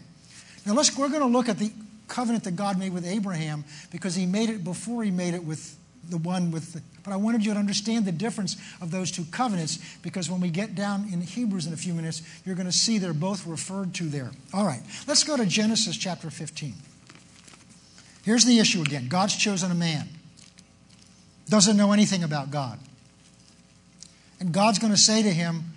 Now 0.67 0.75
let's 0.75 0.95
we're 0.99 1.09
going 1.09 1.23
to 1.23 1.27
look 1.27 1.49
at 1.49 1.59
the 1.59 1.73
covenant 2.09 2.45
that 2.45 2.55
God 2.55 2.79
made 2.79 2.93
with 2.93 3.07
Abraham 3.07 3.65
because 3.91 4.15
he 4.15 4.27
made 4.27 4.51
it 4.51 4.63
before 4.63 5.03
he 5.03 5.11
made 5.11 5.33
it 5.33 5.43
with 5.43 5.79
the 6.11 6.19
one 6.19 6.51
with 6.51 6.75
the, 6.75 6.83
but 7.05 7.15
I 7.15 7.17
wanted 7.17 7.47
you 7.47 7.55
to 7.55 7.59
understand 7.59 8.05
the 8.05 8.13
difference 8.13 8.57
of 8.83 8.91
those 8.91 9.11
two 9.11 9.25
covenants 9.31 9.79
because 10.03 10.31
when 10.31 10.43
we 10.43 10.51
get 10.51 10.75
down 10.75 11.09
in 11.11 11.23
Hebrews 11.23 11.67
in 11.67 11.73
a 11.73 11.77
few 11.77 11.95
minutes, 11.95 12.21
you're 12.45 12.55
going 12.55 12.67
to 12.67 12.73
see 12.73 12.99
they're 12.99 13.15
both 13.15 13.47
referred 13.47 13.95
to 13.95 14.05
there. 14.05 14.31
All 14.53 14.67
right. 14.67 14.83
Let's 15.09 15.25
go 15.25 15.39
to 15.39 15.47
Genesis 15.47 15.97
chapter 15.97 16.29
15. 16.29 16.75
Here's 18.25 18.45
the 18.45 18.59
issue 18.59 18.83
again. 18.83 19.09
God's 19.09 19.37
chosen 19.37 19.71
a 19.71 19.75
man. 19.75 20.07
doesn't 21.49 21.79
know 21.79 21.93
anything 21.93 22.23
about 22.23 22.51
God. 22.51 22.79
And 24.39 24.53
God's 24.53 24.79
going 24.79 24.93
to 24.93 24.99
say 24.99 25.23
to 25.23 25.31
him, 25.31 25.76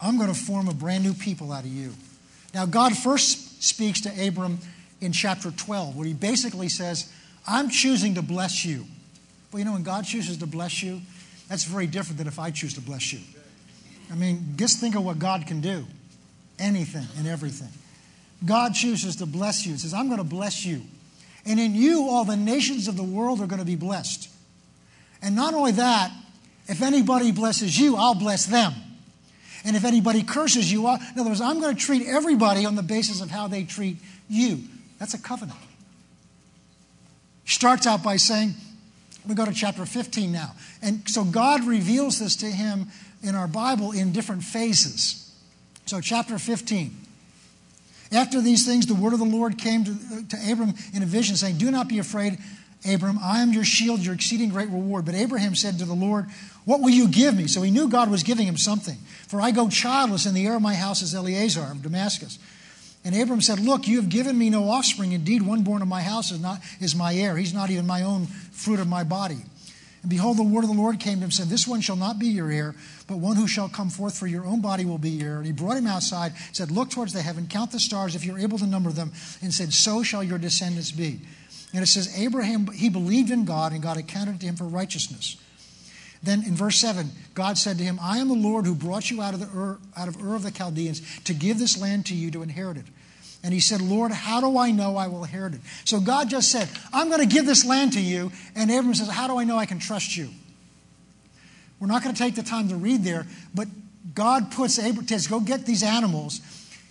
I'm 0.00 0.18
going 0.18 0.32
to 0.32 0.38
form 0.38 0.68
a 0.68 0.74
brand 0.74 1.04
new 1.04 1.14
people 1.14 1.52
out 1.52 1.64
of 1.64 1.70
you. 1.70 1.92
Now, 2.54 2.66
God 2.66 2.96
first 2.96 3.62
speaks 3.62 4.02
to 4.02 4.26
Abram 4.26 4.58
in 5.00 5.12
chapter 5.12 5.50
12, 5.50 5.96
where 5.96 6.06
he 6.06 6.14
basically 6.14 6.68
says, 6.68 7.12
I'm 7.46 7.70
choosing 7.70 8.14
to 8.14 8.22
bless 8.22 8.64
you. 8.64 8.84
Well, 9.52 9.58
you 9.60 9.64
know, 9.64 9.72
when 9.72 9.82
God 9.82 10.04
chooses 10.04 10.38
to 10.38 10.46
bless 10.46 10.82
you, 10.82 11.00
that's 11.48 11.64
very 11.64 11.86
different 11.86 12.18
than 12.18 12.26
if 12.26 12.38
I 12.38 12.50
choose 12.50 12.74
to 12.74 12.80
bless 12.80 13.12
you. 13.12 13.20
I 14.10 14.14
mean, 14.14 14.54
just 14.56 14.80
think 14.80 14.94
of 14.94 15.04
what 15.04 15.18
God 15.18 15.46
can 15.46 15.60
do 15.60 15.86
anything 16.58 17.06
and 17.18 17.26
everything. 17.26 17.68
God 18.44 18.74
chooses 18.74 19.16
to 19.16 19.26
bless 19.26 19.66
you. 19.66 19.72
He 19.72 19.78
says, 19.78 19.94
I'm 19.94 20.06
going 20.06 20.18
to 20.18 20.24
bless 20.24 20.64
you. 20.64 20.82
And 21.44 21.60
in 21.60 21.74
you, 21.74 22.08
all 22.08 22.24
the 22.24 22.36
nations 22.36 22.88
of 22.88 22.96
the 22.96 23.02
world 23.02 23.40
are 23.40 23.46
going 23.46 23.60
to 23.60 23.66
be 23.66 23.76
blessed. 23.76 24.28
And 25.22 25.36
not 25.36 25.54
only 25.54 25.72
that, 25.72 26.12
if 26.66 26.82
anybody 26.82 27.32
blesses 27.32 27.78
you, 27.78 27.96
I'll 27.96 28.14
bless 28.14 28.46
them. 28.46 28.74
And 29.66 29.76
if 29.76 29.84
anybody 29.84 30.22
curses 30.22 30.70
you, 30.70 30.86
I'll, 30.86 30.96
in 30.96 31.20
other 31.20 31.30
words, 31.30 31.40
I'm 31.40 31.60
going 31.60 31.74
to 31.74 31.80
treat 31.80 32.06
everybody 32.06 32.64
on 32.64 32.76
the 32.76 32.82
basis 32.82 33.20
of 33.20 33.30
how 33.30 33.48
they 33.48 33.64
treat 33.64 33.96
you. 34.28 34.60
That's 34.98 35.12
a 35.12 35.18
covenant. 35.18 35.58
Starts 37.44 37.86
out 37.86 38.02
by 38.02 38.16
saying, 38.16 38.54
we 39.26 39.34
go 39.34 39.44
to 39.44 39.52
chapter 39.52 39.84
15 39.84 40.30
now. 40.30 40.52
And 40.82 41.08
so 41.08 41.24
God 41.24 41.64
reveals 41.64 42.20
this 42.20 42.36
to 42.36 42.46
him 42.46 42.86
in 43.22 43.34
our 43.34 43.48
Bible 43.48 43.92
in 43.92 44.12
different 44.12 44.44
phases. 44.44 45.22
So, 45.86 46.00
chapter 46.00 46.38
15. 46.38 46.96
After 48.12 48.40
these 48.40 48.64
things, 48.66 48.86
the 48.86 48.94
word 48.94 49.12
of 49.12 49.18
the 49.18 49.24
Lord 49.24 49.58
came 49.58 49.84
to, 49.84 50.28
to 50.28 50.52
Abram 50.52 50.74
in 50.94 51.02
a 51.02 51.06
vision, 51.06 51.36
saying, 51.36 51.58
Do 51.58 51.70
not 51.70 51.88
be 51.88 51.98
afraid, 51.98 52.38
Abram. 52.88 53.18
I 53.22 53.40
am 53.40 53.52
your 53.52 53.64
shield, 53.64 54.00
your 54.00 54.14
exceeding 54.14 54.48
great 54.48 54.68
reward. 54.68 55.04
But 55.04 55.14
Abraham 55.14 55.54
said 55.54 55.78
to 55.78 55.84
the 55.84 55.94
Lord, 55.94 56.26
What 56.66 56.80
will 56.80 56.90
you 56.90 57.08
give 57.08 57.36
me? 57.36 57.46
So 57.46 57.62
he 57.62 57.70
knew 57.70 57.88
God 57.88 58.10
was 58.10 58.24
giving 58.24 58.46
him 58.46 58.56
something. 58.56 58.96
For 59.28 59.40
I 59.40 59.52
go 59.52 59.68
childless, 59.68 60.26
and 60.26 60.36
the 60.36 60.44
heir 60.44 60.56
of 60.56 60.62
my 60.62 60.74
house 60.74 61.00
is 61.00 61.14
Eleazar 61.14 61.62
of 61.70 61.82
Damascus. 61.82 62.40
And 63.04 63.14
Abram 63.14 63.40
said, 63.40 63.60
Look, 63.60 63.86
you 63.86 64.00
have 64.00 64.08
given 64.08 64.36
me 64.36 64.50
no 64.50 64.68
offspring. 64.68 65.12
Indeed, 65.12 65.42
one 65.42 65.62
born 65.62 65.80
of 65.80 65.86
my 65.86 66.02
house 66.02 66.32
is, 66.32 66.40
not, 66.40 66.58
is 66.80 66.96
my 66.96 67.14
heir. 67.14 67.36
He's 67.36 67.54
not 67.54 67.70
even 67.70 67.86
my 67.86 68.02
own 68.02 68.26
fruit 68.26 68.80
of 68.80 68.88
my 68.88 69.04
body. 69.04 69.38
And 70.02 70.10
behold, 70.10 70.38
the 70.38 70.42
word 70.42 70.64
of 70.64 70.70
the 70.70 70.76
Lord 70.76 70.98
came 70.98 71.14
to 71.14 71.18
him 71.18 71.24
and 71.24 71.32
said, 71.32 71.46
This 71.46 71.68
one 71.68 71.80
shall 71.80 71.94
not 71.94 72.18
be 72.18 72.26
your 72.26 72.50
heir, 72.50 72.74
but 73.06 73.18
one 73.18 73.36
who 73.36 73.46
shall 73.46 73.68
come 73.68 73.88
forth 73.88 74.18
for 74.18 74.26
your 74.26 74.44
own 74.44 74.60
body 74.60 74.84
will 74.84 74.98
be 74.98 75.10
your 75.10 75.28
heir. 75.28 75.36
And 75.36 75.46
he 75.46 75.52
brought 75.52 75.76
him 75.76 75.86
outside, 75.86 76.32
said, 76.52 76.72
Look 76.72 76.90
towards 76.90 77.12
the 77.12 77.22
heaven, 77.22 77.46
count 77.46 77.70
the 77.70 77.78
stars 77.78 78.16
if 78.16 78.24
you're 78.24 78.40
able 78.40 78.58
to 78.58 78.66
number 78.66 78.90
them, 78.90 79.12
and 79.40 79.54
said, 79.54 79.72
So 79.72 80.02
shall 80.02 80.24
your 80.24 80.38
descendants 80.38 80.90
be. 80.90 81.20
And 81.72 81.84
it 81.84 81.86
says, 81.86 82.12
Abraham, 82.18 82.66
he 82.72 82.88
believed 82.88 83.30
in 83.30 83.44
God, 83.44 83.72
and 83.72 83.82
God 83.82 83.98
accounted 83.98 84.40
to 84.40 84.46
him 84.46 84.56
for 84.56 84.64
righteousness. 84.64 85.36
Then 86.26 86.42
in 86.42 86.56
verse 86.56 86.76
7, 86.78 87.08
God 87.34 87.56
said 87.56 87.78
to 87.78 87.84
him, 87.84 88.00
I 88.02 88.18
am 88.18 88.26
the 88.26 88.34
Lord 88.34 88.66
who 88.66 88.74
brought 88.74 89.12
you 89.12 89.22
out 89.22 89.32
of, 89.32 89.38
the 89.38 89.46
Ur, 89.56 89.78
out 89.96 90.08
of 90.08 90.20
Ur 90.20 90.34
of 90.34 90.42
the 90.42 90.50
Chaldeans 90.50 91.20
to 91.20 91.32
give 91.32 91.60
this 91.60 91.80
land 91.80 92.06
to 92.06 92.16
you 92.16 92.32
to 92.32 92.42
inherit 92.42 92.78
it. 92.78 92.84
And 93.44 93.54
he 93.54 93.60
said, 93.60 93.80
Lord, 93.80 94.10
how 94.10 94.40
do 94.40 94.58
I 94.58 94.72
know 94.72 94.96
I 94.96 95.06
will 95.06 95.22
inherit 95.22 95.54
it? 95.54 95.60
So 95.84 96.00
God 96.00 96.28
just 96.28 96.50
said, 96.50 96.68
I'm 96.92 97.08
going 97.08 97.20
to 97.20 97.32
give 97.32 97.46
this 97.46 97.64
land 97.64 97.92
to 97.92 98.00
you. 98.00 98.32
And 98.56 98.72
Abram 98.72 98.92
says, 98.94 99.08
How 99.08 99.28
do 99.28 99.38
I 99.38 99.44
know 99.44 99.56
I 99.56 99.66
can 99.66 99.78
trust 99.78 100.16
you? 100.16 100.30
We're 101.78 101.86
not 101.86 102.02
going 102.02 102.14
to 102.14 102.20
take 102.20 102.34
the 102.34 102.42
time 102.42 102.70
to 102.70 102.76
read 102.76 103.04
there, 103.04 103.24
but 103.54 103.68
God 104.12 104.50
puts 104.50 104.78
Abram, 104.78 105.06
says, 105.06 105.28
Go 105.28 105.38
get 105.38 105.64
these 105.64 105.84
animals. 105.84 106.40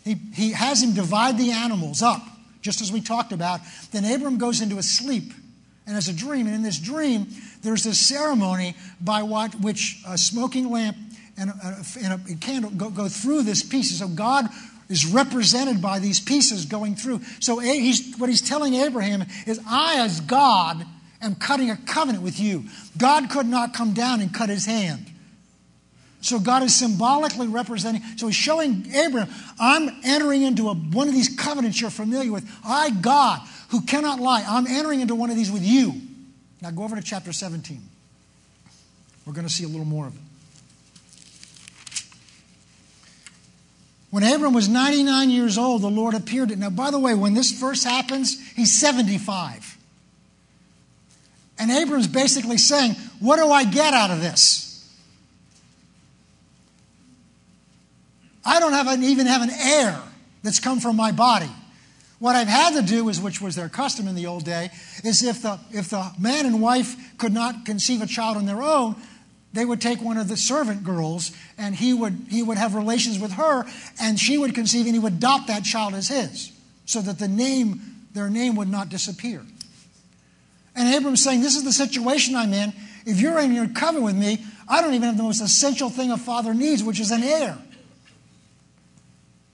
He, 0.05 0.15
he 0.33 0.51
has 0.53 0.81
him 0.81 0.93
divide 0.93 1.37
the 1.37 1.51
animals 1.51 2.01
up, 2.01 2.21
just 2.61 2.79
as 2.79 2.89
we 2.89 3.01
talked 3.01 3.33
about. 3.33 3.59
Then 3.91 4.05
Abram 4.05 4.37
goes 4.37 4.61
into 4.61 4.77
a 4.77 4.83
sleep 4.83 5.33
and 5.85 5.95
has 5.95 6.07
a 6.07 6.13
dream. 6.13 6.47
And 6.47 6.55
in 6.55 6.61
this 6.61 6.79
dream, 6.79 7.27
there's 7.61 7.83
this 7.83 7.99
ceremony 7.99 8.75
by 9.01 9.23
what, 9.23 9.55
which 9.61 10.01
a 10.07 10.17
smoking 10.17 10.69
lamp 10.71 10.97
and 11.37 11.49
a, 11.49 11.85
and 12.01 12.29
a 12.29 12.35
candle 12.35 12.71
go, 12.71 12.89
go 12.89 13.07
through 13.07 13.43
this 13.43 13.63
piece. 13.63 13.97
So 13.97 14.07
God 14.07 14.47
is 14.89 15.05
represented 15.05 15.81
by 15.81 15.99
these 15.99 16.19
pieces 16.19 16.65
going 16.65 16.95
through. 16.95 17.21
So 17.39 17.59
he's, 17.59 18.17
what 18.17 18.29
he's 18.29 18.41
telling 18.41 18.75
Abraham 18.75 19.23
is, 19.45 19.59
I, 19.67 19.99
as 19.99 20.21
God, 20.21 20.85
am 21.21 21.35
cutting 21.35 21.69
a 21.71 21.77
covenant 21.77 22.23
with 22.23 22.39
you. 22.39 22.65
God 22.97 23.29
could 23.29 23.47
not 23.47 23.73
come 23.73 23.93
down 23.93 24.21
and 24.21 24.33
cut 24.33 24.49
his 24.49 24.65
hand. 24.65 25.07
So 26.21 26.39
God 26.39 26.63
is 26.63 26.73
symbolically 26.73 27.47
representing. 27.47 28.01
So 28.17 28.27
he's 28.27 28.35
showing 28.35 28.91
Abraham, 28.93 29.31
I'm 29.59 29.89
entering 30.03 30.41
into 30.41 30.69
a, 30.69 30.73
one 30.73 31.07
of 31.07 31.13
these 31.13 31.35
covenants 31.35 31.79
you're 31.79 31.91
familiar 31.91 32.31
with. 32.31 32.49
I, 32.65 32.89
God, 32.89 33.41
who 33.75 33.81
cannot 33.81 34.21
lie, 34.21 34.41
I'm 34.47 34.65
entering 34.67 35.01
into 35.01 35.15
one 35.15 35.29
of 35.29 35.35
these 35.35 35.51
with 35.51 35.63
you. 35.63 35.99
Now 36.61 36.71
go 36.71 36.83
over 36.83 36.95
to 36.95 37.01
chapter 37.01 37.33
17. 37.33 37.81
We're 39.25 39.33
going 39.33 39.45
to 39.45 39.51
see 39.51 39.65
a 39.65 39.67
little 39.67 39.85
more 39.85 40.07
of 40.07 40.15
it. 40.15 40.21
When 44.11 44.23
Abram 44.23 44.53
was 44.53 44.69
99 44.69 45.29
years 45.29 45.57
old, 45.57 45.81
the 45.81 45.89
Lord 45.89 46.13
appeared 46.13 46.49
to. 46.49 46.55
Now, 46.55 46.69
by 46.69 46.89
the 46.89 46.99
way, 46.99 47.15
when 47.15 47.33
this 47.33 47.51
verse 47.51 47.83
happens, 47.83 48.39
he's 48.53 48.79
75. 48.79 49.77
And 51.59 51.69
Abram's 51.69 52.07
basically 52.07 52.57
saying, 52.57 52.93
What 53.19 53.35
do 53.37 53.51
I 53.51 53.65
get 53.65 53.93
out 53.93 54.11
of 54.11 54.21
this? 54.21 54.89
I 58.45 58.61
don't 58.61 58.71
have 58.71 58.87
an, 58.87 59.03
even 59.03 59.25
have 59.25 59.41
an 59.41 59.49
heir 59.49 60.01
that's 60.43 60.61
come 60.61 60.79
from 60.79 60.95
my 60.95 61.11
body. 61.11 61.51
What 62.19 62.35
I've 62.35 62.47
had 62.47 62.73
to 62.75 62.81
do 62.81 63.09
is, 63.09 63.19
which 63.19 63.41
was 63.41 63.55
their 63.55 63.69
custom 63.69 64.07
in 64.07 64.15
the 64.15 64.25
old 64.25 64.45
day, 64.45 64.69
is 65.03 65.21
if 65.23 65.41
the, 65.41 65.59
if 65.71 65.89
the 65.89 66.11
man 66.17 66.45
and 66.45 66.61
wife 66.61 67.17
could 67.17 67.33
not 67.33 67.65
conceive 67.65 68.01
a 68.01 68.07
child 68.07 68.37
on 68.37 68.45
their 68.45 68.61
own, 68.61 68.95
they 69.53 69.65
would 69.65 69.81
take 69.81 70.01
one 70.01 70.17
of 70.17 70.27
the 70.27 70.37
servant 70.37 70.83
girls 70.83 71.31
and 71.57 71.75
he 71.75 71.93
would, 71.93 72.27
he 72.29 72.43
would 72.43 72.57
have 72.57 72.75
relations 72.75 73.19
with 73.19 73.33
her 73.33 73.65
and 74.01 74.19
she 74.19 74.37
would 74.37 74.53
conceive 74.53 74.85
and 74.85 74.95
he 74.95 74.99
would 74.99 75.13
adopt 75.13 75.47
that 75.47 75.63
child 75.63 75.93
as 75.93 76.09
his 76.09 76.51
so 76.85 77.01
that 77.01 77.19
the 77.19 77.27
name, 77.27 77.81
their 78.13 78.29
name 78.29 78.55
would 78.55 78.69
not 78.69 78.89
disappear. 78.89 79.41
And 80.75 80.93
Abram's 80.93 81.23
saying, 81.23 81.41
This 81.41 81.55
is 81.55 81.63
the 81.63 81.71
situation 81.71 82.35
I'm 82.35 82.53
in. 82.53 82.73
If 83.05 83.21
you're 83.21 83.39
in 83.39 83.53
your 83.53 83.67
covenant 83.67 84.03
with 84.03 84.15
me, 84.15 84.43
I 84.67 84.81
don't 84.81 84.93
even 84.93 85.07
have 85.07 85.17
the 85.17 85.23
most 85.23 85.41
essential 85.41 85.89
thing 85.89 86.11
a 86.11 86.17
father 86.17 86.53
needs, 86.53 86.83
which 86.83 86.99
is 86.99 87.11
an 87.11 87.23
heir. 87.23 87.57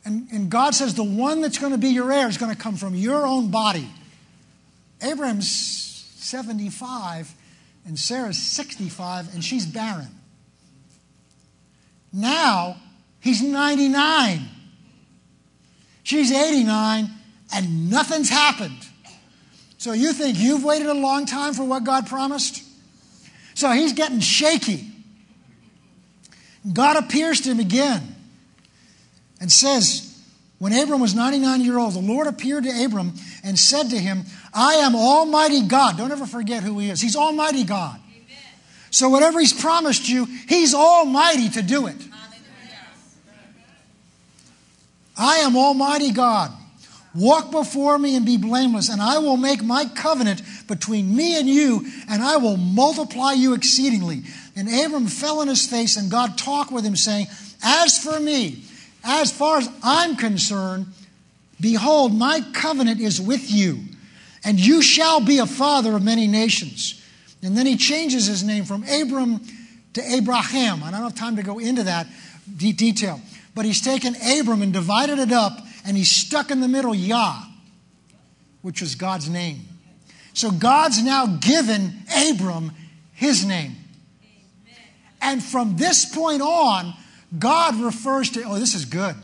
And, 0.03 0.27
and 0.31 0.49
God 0.49 0.73
says, 0.73 0.95
The 0.95 1.03
one 1.03 1.41
that's 1.41 1.57
going 1.57 1.73
to 1.73 1.77
be 1.77 1.89
your 1.89 2.11
heir 2.11 2.27
is 2.27 2.37
going 2.37 2.53
to 2.53 2.57
come 2.57 2.75
from 2.75 2.95
your 2.95 3.25
own 3.25 3.51
body. 3.51 3.87
Abraham's 5.01 5.49
75 6.17 7.33
and 7.85 7.97
Sarah's 7.97 8.41
65 8.41 9.33
and 9.33 9.43
she's 9.43 9.65
barren. 9.65 10.07
Now 12.13 12.77
he's 13.19 13.41
99. 13.41 14.41
She's 16.03 16.31
89 16.31 17.09
and 17.53 17.89
nothing's 17.89 18.29
happened. 18.29 18.87
So 19.77 19.93
you 19.93 20.13
think 20.13 20.37
you've 20.37 20.63
waited 20.63 20.87
a 20.87 20.93
long 20.93 21.25
time 21.25 21.53
for 21.53 21.63
what 21.63 21.83
God 21.83 22.05
promised? 22.07 22.63
So 23.55 23.71
he's 23.71 23.93
getting 23.93 24.19
shaky. 24.19 24.87
God 26.71 26.97
appears 26.97 27.41
to 27.41 27.49
him 27.49 27.59
again 27.59 28.15
and 29.41 29.51
says, 29.51 30.07
when 30.61 30.73
Abram 30.73 31.01
was 31.01 31.15
99 31.15 31.61
years 31.61 31.75
old, 31.75 31.93
the 31.95 31.99
Lord 31.99 32.27
appeared 32.27 32.65
to 32.65 32.85
Abram 32.85 33.13
and 33.43 33.57
said 33.57 33.89
to 33.89 33.97
him, 33.97 34.25
I 34.53 34.75
am 34.75 34.95
Almighty 34.95 35.63
God. 35.63 35.97
Don't 35.97 36.11
ever 36.11 36.27
forget 36.27 36.61
who 36.61 36.77
He 36.77 36.91
is. 36.91 37.01
He's 37.01 37.15
Almighty 37.15 37.63
God. 37.63 37.99
Amen. 38.15 38.37
So, 38.91 39.09
whatever 39.09 39.39
He's 39.39 39.59
promised 39.59 40.07
you, 40.07 40.25
He's 40.47 40.75
Almighty 40.75 41.49
to 41.49 41.63
do 41.63 41.87
it. 41.87 41.95
I 45.17 45.37
am 45.37 45.57
Almighty 45.57 46.11
God. 46.11 46.51
Walk 47.15 47.49
before 47.49 47.97
me 47.97 48.15
and 48.15 48.23
be 48.23 48.37
blameless, 48.37 48.89
and 48.89 49.01
I 49.01 49.17
will 49.17 49.37
make 49.37 49.63
my 49.63 49.85
covenant 49.85 50.43
between 50.67 51.15
me 51.15 51.39
and 51.39 51.49
you, 51.49 51.85
and 52.07 52.21
I 52.21 52.37
will 52.37 52.57
multiply 52.57 53.33
you 53.33 53.55
exceedingly. 53.55 54.21
And 54.55 54.67
Abram 54.67 55.07
fell 55.07 55.39
on 55.39 55.47
his 55.47 55.67
face, 55.67 55.97
and 55.97 56.11
God 56.11 56.37
talked 56.37 56.71
with 56.71 56.85
him, 56.85 56.95
saying, 56.95 57.27
As 57.63 57.97
for 57.97 58.19
me, 58.19 58.63
as 59.03 59.31
far 59.31 59.57
as 59.57 59.69
I'm 59.83 60.15
concerned, 60.15 60.87
behold, 61.59 62.13
my 62.13 62.41
covenant 62.53 62.99
is 62.99 63.19
with 63.19 63.51
you, 63.51 63.79
and 64.43 64.59
you 64.59 64.81
shall 64.81 65.19
be 65.19 65.39
a 65.39 65.45
father 65.45 65.95
of 65.95 66.03
many 66.03 66.27
nations. 66.27 67.01
And 67.43 67.57
then 67.57 67.65
he 67.65 67.77
changes 67.77 68.27
his 68.27 68.43
name 68.43 68.65
from 68.65 68.83
Abram 68.83 69.41
to 69.93 70.01
Abraham. 70.01 70.83
I 70.83 70.91
don't 70.91 71.01
have 71.01 71.15
time 71.15 71.35
to 71.37 71.43
go 71.43 71.59
into 71.59 71.83
that 71.83 72.07
de- 72.57 72.73
detail. 72.73 73.19
But 73.53 73.65
he's 73.65 73.81
taken 73.81 74.15
Abram 74.15 74.61
and 74.61 74.71
divided 74.71 75.19
it 75.19 75.31
up, 75.31 75.59
and 75.85 75.97
he's 75.97 76.11
stuck 76.11 76.51
in 76.51 76.61
the 76.61 76.67
middle 76.67 76.95
Yah, 76.95 77.41
which 78.61 78.81
is 78.81 78.95
God's 78.95 79.29
name. 79.29 79.61
So 80.33 80.51
God's 80.51 81.03
now 81.03 81.25
given 81.25 82.03
Abram 82.29 82.71
his 83.13 83.45
name. 83.45 83.75
And 85.21 85.43
from 85.43 85.77
this 85.77 86.05
point 86.05 86.41
on, 86.41 86.93
God 87.37 87.75
refers 87.75 88.29
to, 88.31 88.43
oh, 88.43 88.59
this 88.59 88.75
is 88.75 88.85
good. 88.85 89.15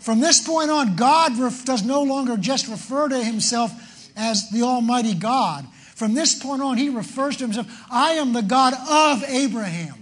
From 0.00 0.20
this 0.20 0.40
point 0.46 0.70
on, 0.70 0.96
God 0.96 1.38
ref, 1.38 1.64
does 1.64 1.84
no 1.84 2.02
longer 2.02 2.36
just 2.36 2.68
refer 2.68 3.08
to 3.08 3.22
himself 3.22 3.72
as 4.16 4.50
the 4.50 4.62
Almighty 4.62 5.14
God. 5.14 5.66
From 5.94 6.14
this 6.14 6.34
point 6.40 6.62
on, 6.62 6.76
he 6.76 6.88
refers 6.88 7.36
to 7.36 7.44
himself 7.44 7.66
I 7.90 8.12
am 8.12 8.32
the 8.32 8.42
God 8.42 8.74
of 8.74 9.22
Abraham. 9.28 9.94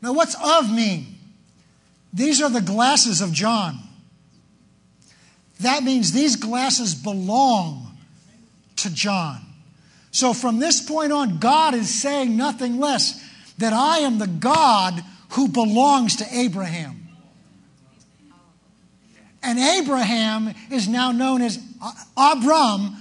Now, 0.00 0.12
what's 0.12 0.36
of 0.42 0.72
mean? 0.72 1.06
These 2.12 2.42
are 2.42 2.50
the 2.50 2.60
glasses 2.60 3.20
of 3.20 3.32
John. 3.32 3.78
That 5.60 5.84
means 5.84 6.12
these 6.12 6.36
glasses 6.36 6.94
belong 6.94 7.96
to 8.76 8.92
John. 8.92 9.40
So 10.10 10.34
from 10.34 10.58
this 10.58 10.82
point 10.82 11.12
on, 11.12 11.38
God 11.38 11.74
is 11.74 11.88
saying 11.88 12.36
nothing 12.36 12.78
less 12.78 13.21
that 13.58 13.72
I 13.72 13.98
am 13.98 14.18
the 14.18 14.26
God 14.26 15.02
who 15.30 15.48
belongs 15.48 16.16
to 16.16 16.26
Abraham. 16.30 17.08
And 19.42 19.58
Abraham 19.58 20.54
is 20.70 20.88
now 20.88 21.10
known 21.10 21.42
as 21.42 21.58
Abram 22.16 22.96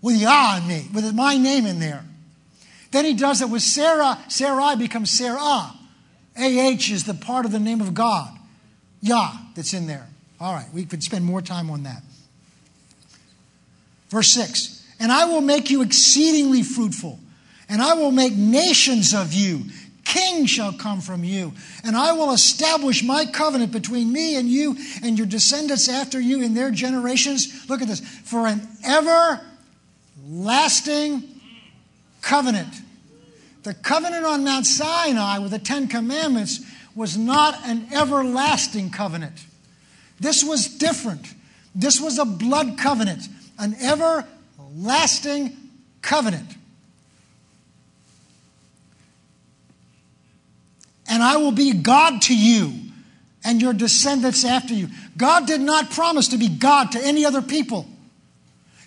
with 0.00 0.16
Yah 0.16 0.58
in 0.58 0.68
me, 0.68 0.86
with 0.92 1.14
my 1.14 1.36
name 1.36 1.66
in 1.66 1.80
there. 1.80 2.04
Then 2.90 3.04
he 3.04 3.14
does 3.14 3.42
it 3.42 3.48
with 3.48 3.62
Sarah. 3.62 4.18
Sarai 4.28 4.76
becomes 4.76 5.10
Sarah. 5.10 5.72
AH 6.36 6.90
is 6.90 7.04
the 7.04 7.14
part 7.14 7.44
of 7.44 7.52
the 7.52 7.58
name 7.58 7.80
of 7.80 7.94
God. 7.94 8.30
Yah 9.00 9.32
that's 9.54 9.74
in 9.74 9.86
there. 9.86 10.08
All 10.40 10.54
right, 10.54 10.66
we 10.72 10.84
could 10.84 11.02
spend 11.02 11.24
more 11.24 11.42
time 11.42 11.70
on 11.70 11.82
that. 11.84 12.02
Verse 14.08 14.28
6 14.28 14.84
And 14.98 15.12
I 15.12 15.26
will 15.26 15.40
make 15.40 15.70
you 15.70 15.82
exceedingly 15.82 16.62
fruitful, 16.62 17.18
and 17.68 17.82
I 17.82 17.94
will 17.94 18.10
make 18.10 18.34
nations 18.34 19.14
of 19.14 19.32
you. 19.32 19.64
King 20.04 20.46
shall 20.46 20.72
come 20.72 21.00
from 21.00 21.24
you, 21.24 21.52
and 21.84 21.96
I 21.96 22.12
will 22.12 22.32
establish 22.32 23.02
my 23.02 23.24
covenant 23.24 23.72
between 23.72 24.12
me 24.12 24.36
and 24.36 24.48
you 24.48 24.76
and 25.02 25.16
your 25.16 25.26
descendants 25.26 25.88
after 25.88 26.20
you 26.20 26.42
in 26.42 26.54
their 26.54 26.70
generations. 26.70 27.68
Look 27.68 27.82
at 27.82 27.88
this 27.88 28.00
for 28.00 28.46
an 28.46 28.66
everlasting 30.26 31.22
covenant. 32.20 32.74
The 33.62 33.74
covenant 33.74 34.24
on 34.24 34.44
Mount 34.44 34.66
Sinai 34.66 35.38
with 35.38 35.52
the 35.52 35.58
Ten 35.58 35.86
Commandments 35.86 36.60
was 36.94 37.16
not 37.16 37.58
an 37.64 37.88
everlasting 37.92 38.90
covenant. 38.90 39.44
This 40.18 40.42
was 40.44 40.66
different. 40.66 41.34
This 41.74 42.00
was 42.00 42.18
a 42.18 42.24
blood 42.24 42.76
covenant, 42.76 43.28
an 43.58 43.74
everlasting 43.80 45.56
covenant. 46.02 46.56
And 51.12 51.22
I 51.22 51.36
will 51.36 51.52
be 51.52 51.74
God 51.74 52.22
to 52.22 52.34
you 52.34 52.72
and 53.44 53.60
your 53.60 53.74
descendants 53.74 54.46
after 54.46 54.72
you. 54.72 54.88
God 55.14 55.46
did 55.46 55.60
not 55.60 55.90
promise 55.90 56.28
to 56.28 56.38
be 56.38 56.48
God 56.48 56.92
to 56.92 57.04
any 57.04 57.26
other 57.26 57.42
people. 57.42 57.86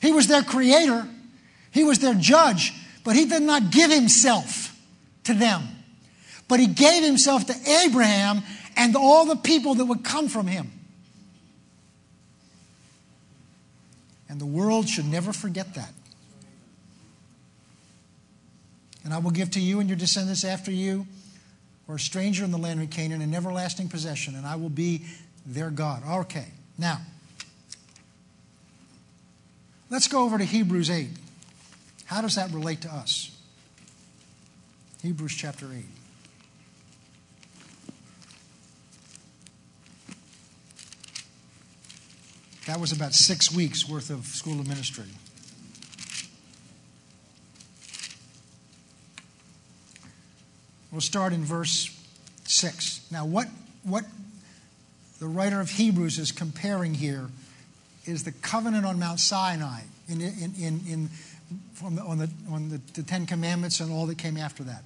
He 0.01 0.11
was 0.11 0.25
their 0.25 0.41
creator, 0.41 1.07
He 1.69 1.83
was 1.83 1.99
their 1.99 2.15
judge, 2.15 2.73
but 3.03 3.15
He 3.15 3.25
did 3.25 3.43
not 3.43 3.69
give 3.69 3.91
Himself 3.91 4.75
to 5.25 5.35
them. 5.35 5.67
But 6.47 6.59
He 6.59 6.65
gave 6.65 7.03
Himself 7.03 7.45
to 7.45 7.55
Abraham 7.85 8.41
and 8.75 8.95
all 8.95 9.25
the 9.25 9.35
people 9.35 9.75
that 9.75 9.85
would 9.85 10.03
come 10.03 10.27
from 10.27 10.47
Him. 10.47 10.71
And 14.29 14.41
the 14.41 14.47
world 14.47 14.89
should 14.89 15.05
never 15.05 15.31
forget 15.31 15.75
that. 15.75 15.93
And 19.03 19.13
I 19.13 19.19
will 19.19 19.29
give 19.29 19.51
to 19.51 19.59
you 19.59 19.79
and 19.79 19.88
your 19.88 19.97
descendants 19.97 20.43
after 20.43 20.71
you, 20.71 21.05
or 21.88 21.95
a 21.95 22.00
stranger 22.00 22.43
in 22.43 22.52
the 22.52 22.58
land 22.58 22.82
of 22.82 22.89
Canaan, 22.89 23.21
an 23.21 23.34
everlasting 23.34 23.89
possession, 23.89 24.36
and 24.36 24.45
I 24.45 24.56
will 24.56 24.69
be 24.69 25.06
their 25.45 25.69
God. 25.69 26.04
Okay, 26.08 26.48
now, 26.78 27.00
let's 29.89 30.08
go 30.08 30.24
over 30.24 30.38
to 30.38 30.43
Hebrews 30.43 30.89
8. 30.89 31.10
How 32.06 32.21
does 32.21 32.36
that 32.36 32.52
relate 32.52 32.82
to 32.82 32.89
us? 32.89 33.32
Hebrews 35.02 35.34
chapter 35.36 35.67
8. 35.71 35.86
That 42.65 42.80
was 42.80 42.91
about 42.91 43.13
six 43.13 43.54
weeks 43.54 43.88
worth 43.88 44.10
of 44.10 44.26
school 44.26 44.60
of 44.60 44.67
ministry. 44.67 45.06
We'll 50.95 51.01
start 51.01 51.34
in 51.34 51.43
verse 51.43 51.93
6. 52.45 53.08
Now, 53.12 53.25
what, 53.25 53.49
what 53.84 54.05
the 55.19 55.27
writer 55.27 55.60
of 55.60 55.71
Hebrews 55.71 56.17
is 56.17 56.31
comparing 56.31 56.93
here 56.93 57.27
is 58.05 58.23
the 58.23 58.31
covenant 58.31 58.86
on 58.86 58.97
Mount 58.97 59.19
Sinai 59.19 59.81
in, 60.08 60.21
in, 60.21 60.53
in, 60.58 60.79
in 60.88 61.10
from 61.73 61.97
the, 61.97 62.01
on, 62.01 62.19
the, 62.19 62.29
on 62.49 62.69
the, 62.69 62.79
the 62.93 63.03
Ten 63.03 63.25
Commandments 63.25 63.81
and 63.81 63.91
all 63.91 64.05
that 64.05 64.17
came 64.17 64.38
after 64.38 64.63
that. 64.63 64.86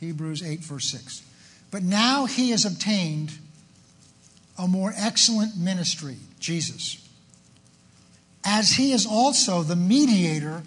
Hebrews 0.00 0.42
8, 0.42 0.58
verse 0.58 0.86
6. 0.86 1.22
But 1.70 1.84
now 1.84 2.26
he 2.26 2.50
has 2.50 2.64
obtained 2.64 3.30
a 4.58 4.66
more 4.66 4.92
excellent 4.96 5.56
ministry, 5.56 6.16
Jesus, 6.40 7.07
as 8.44 8.70
he 8.70 8.92
is 8.92 9.06
also 9.06 9.62
the 9.62 9.76
mediator 9.76 10.62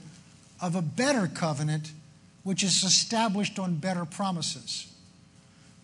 of 0.62 0.76
a 0.76 0.82
better 0.82 1.28
covenant 1.28 1.92
which 2.44 2.64
is 2.64 2.84
established 2.84 3.60
on 3.60 3.76
better 3.76 4.06
promises. 4.06 4.88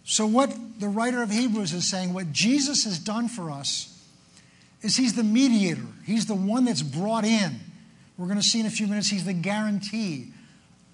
So, 0.03 0.25
what 0.25 0.55
the 0.79 0.87
writer 0.87 1.21
of 1.21 1.29
Hebrews 1.29 1.73
is 1.73 1.89
saying, 1.89 2.13
what 2.13 2.31
Jesus 2.31 2.85
has 2.85 2.97
done 2.97 3.27
for 3.27 3.51
us, 3.51 3.93
is 4.81 4.95
he's 4.95 5.15
the 5.15 5.23
mediator. 5.23 5.85
He's 6.05 6.27
the 6.27 6.35
one 6.35 6.65
that's 6.65 6.81
brought 6.81 7.25
in. 7.25 7.59
We're 8.17 8.27
going 8.27 8.39
to 8.39 8.45
see 8.45 8.59
in 8.59 8.65
a 8.65 8.71
few 8.71 8.87
minutes, 8.87 9.09
he's 9.09 9.25
the 9.25 9.33
guarantee 9.33 10.31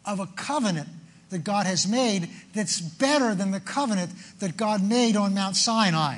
of 0.05 0.19
a 0.19 0.27
covenant 0.27 0.89
that 1.29 1.43
God 1.43 1.65
has 1.65 1.87
made 1.87 2.29
that's 2.53 2.81
better 2.81 3.35
than 3.35 3.51
the 3.51 3.59
covenant 3.59 4.11
that 4.39 4.57
God 4.57 4.83
made 4.83 5.15
on 5.15 5.33
Mount 5.33 5.55
Sinai 5.55 6.17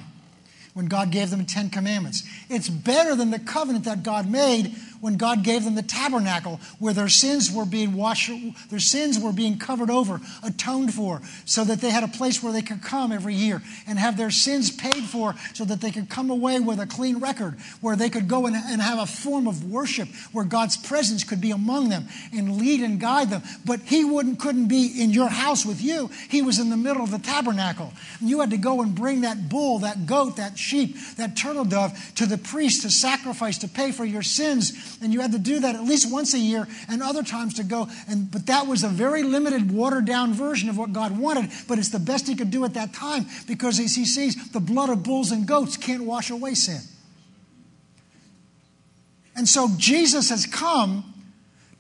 when 0.75 0.87
God 0.87 1.09
gave 1.09 1.29
them 1.29 1.39
the 1.39 1.45
Ten 1.45 1.69
Commandments. 1.69 2.23
It's 2.49 2.69
better 2.69 3.15
than 3.15 3.31
the 3.31 3.39
covenant 3.39 3.85
that 3.85 4.03
God 4.03 4.29
made 4.29 4.75
when 5.05 5.17
God 5.17 5.43
gave 5.43 5.63
them 5.63 5.75
the 5.75 5.83
tabernacle 5.83 6.59
where 6.79 6.91
their 6.91 7.09
sins 7.09 7.51
were 7.51 7.63
being 7.63 7.93
washed, 7.93 8.31
their 8.71 8.79
sins 8.79 9.19
were 9.19 9.31
being 9.31 9.59
covered 9.59 9.91
over, 9.91 10.19
atoned 10.41 10.95
for, 10.95 11.21
so 11.45 11.63
that 11.63 11.79
they 11.79 11.91
had 11.91 12.03
a 12.03 12.07
place 12.07 12.41
where 12.41 12.51
they 12.51 12.63
could 12.63 12.81
come 12.81 13.11
every 13.11 13.35
year 13.35 13.61
and 13.85 13.99
have 13.99 14.17
their 14.17 14.31
sins 14.31 14.71
paid 14.71 15.03
for 15.03 15.35
so 15.53 15.63
that 15.63 15.79
they 15.79 15.91
could 15.91 16.09
come 16.09 16.31
away 16.31 16.59
with 16.59 16.79
a 16.79 16.87
clean 16.87 17.19
record, 17.19 17.53
where 17.81 17.95
they 17.95 18.09
could 18.09 18.27
go 18.27 18.47
and, 18.47 18.55
and 18.55 18.81
have 18.81 18.97
a 18.97 19.05
form 19.05 19.47
of 19.47 19.69
worship 19.69 20.07
where 20.31 20.43
God's 20.43 20.75
presence 20.75 21.23
could 21.23 21.39
be 21.39 21.51
among 21.51 21.89
them 21.89 22.07
and 22.33 22.57
lead 22.57 22.81
and 22.81 22.99
guide 22.99 23.29
them. 23.29 23.43
But 23.63 23.81
He 23.81 24.03
wouldn't, 24.03 24.39
couldn't 24.39 24.69
be 24.69 24.87
in 24.99 25.11
your 25.11 25.29
house 25.29 25.67
with 25.67 25.83
you. 25.83 26.09
He 26.29 26.41
was 26.41 26.57
in 26.57 26.71
the 26.71 26.77
middle 26.77 27.03
of 27.03 27.11
the 27.11 27.19
tabernacle. 27.19 27.93
And 28.19 28.27
you 28.27 28.39
had 28.39 28.49
to 28.49 28.57
go 28.57 28.81
and 28.81 28.95
bring 28.95 29.21
that 29.21 29.49
bull, 29.49 29.77
that 29.79 30.07
goat, 30.07 30.37
that 30.37 30.57
sheep, 30.57 30.95
that 31.17 31.37
turtle 31.37 31.63
dove 31.63 31.93
to 32.15 32.25
the 32.25 32.39
priest 32.39 32.81
to 32.81 32.89
sacrifice, 32.89 33.59
to 33.59 33.67
pay 33.67 33.91
for 33.91 34.03
your 34.03 34.23
sins 34.23 34.94
and 35.01 35.13
you 35.13 35.21
had 35.21 35.31
to 35.33 35.39
do 35.39 35.59
that 35.59 35.75
at 35.75 35.83
least 35.83 36.11
once 36.11 36.33
a 36.33 36.39
year, 36.39 36.67
and 36.89 37.01
other 37.01 37.23
times 37.23 37.55
to 37.55 37.63
go. 37.63 37.87
And 38.07 38.31
but 38.31 38.45
that 38.47 38.67
was 38.67 38.83
a 38.83 38.87
very 38.87 39.23
limited, 39.23 39.71
watered 39.71 40.05
down 40.05 40.33
version 40.33 40.69
of 40.69 40.77
what 40.77 40.93
God 40.93 41.17
wanted. 41.17 41.49
But 41.67 41.79
it's 41.79 41.89
the 41.89 41.99
best 41.99 42.27
He 42.27 42.35
could 42.35 42.51
do 42.51 42.65
at 42.65 42.73
that 42.73 42.93
time 42.93 43.25
because 43.47 43.79
as 43.79 43.95
He 43.95 44.05
sees 44.05 44.51
the 44.51 44.59
blood 44.59 44.89
of 44.89 45.03
bulls 45.03 45.31
and 45.31 45.47
goats 45.47 45.77
can't 45.77 46.03
wash 46.03 46.29
away 46.29 46.53
sin. 46.53 46.81
And 49.35 49.47
so 49.47 49.69
Jesus 49.77 50.29
has 50.29 50.45
come 50.45 51.13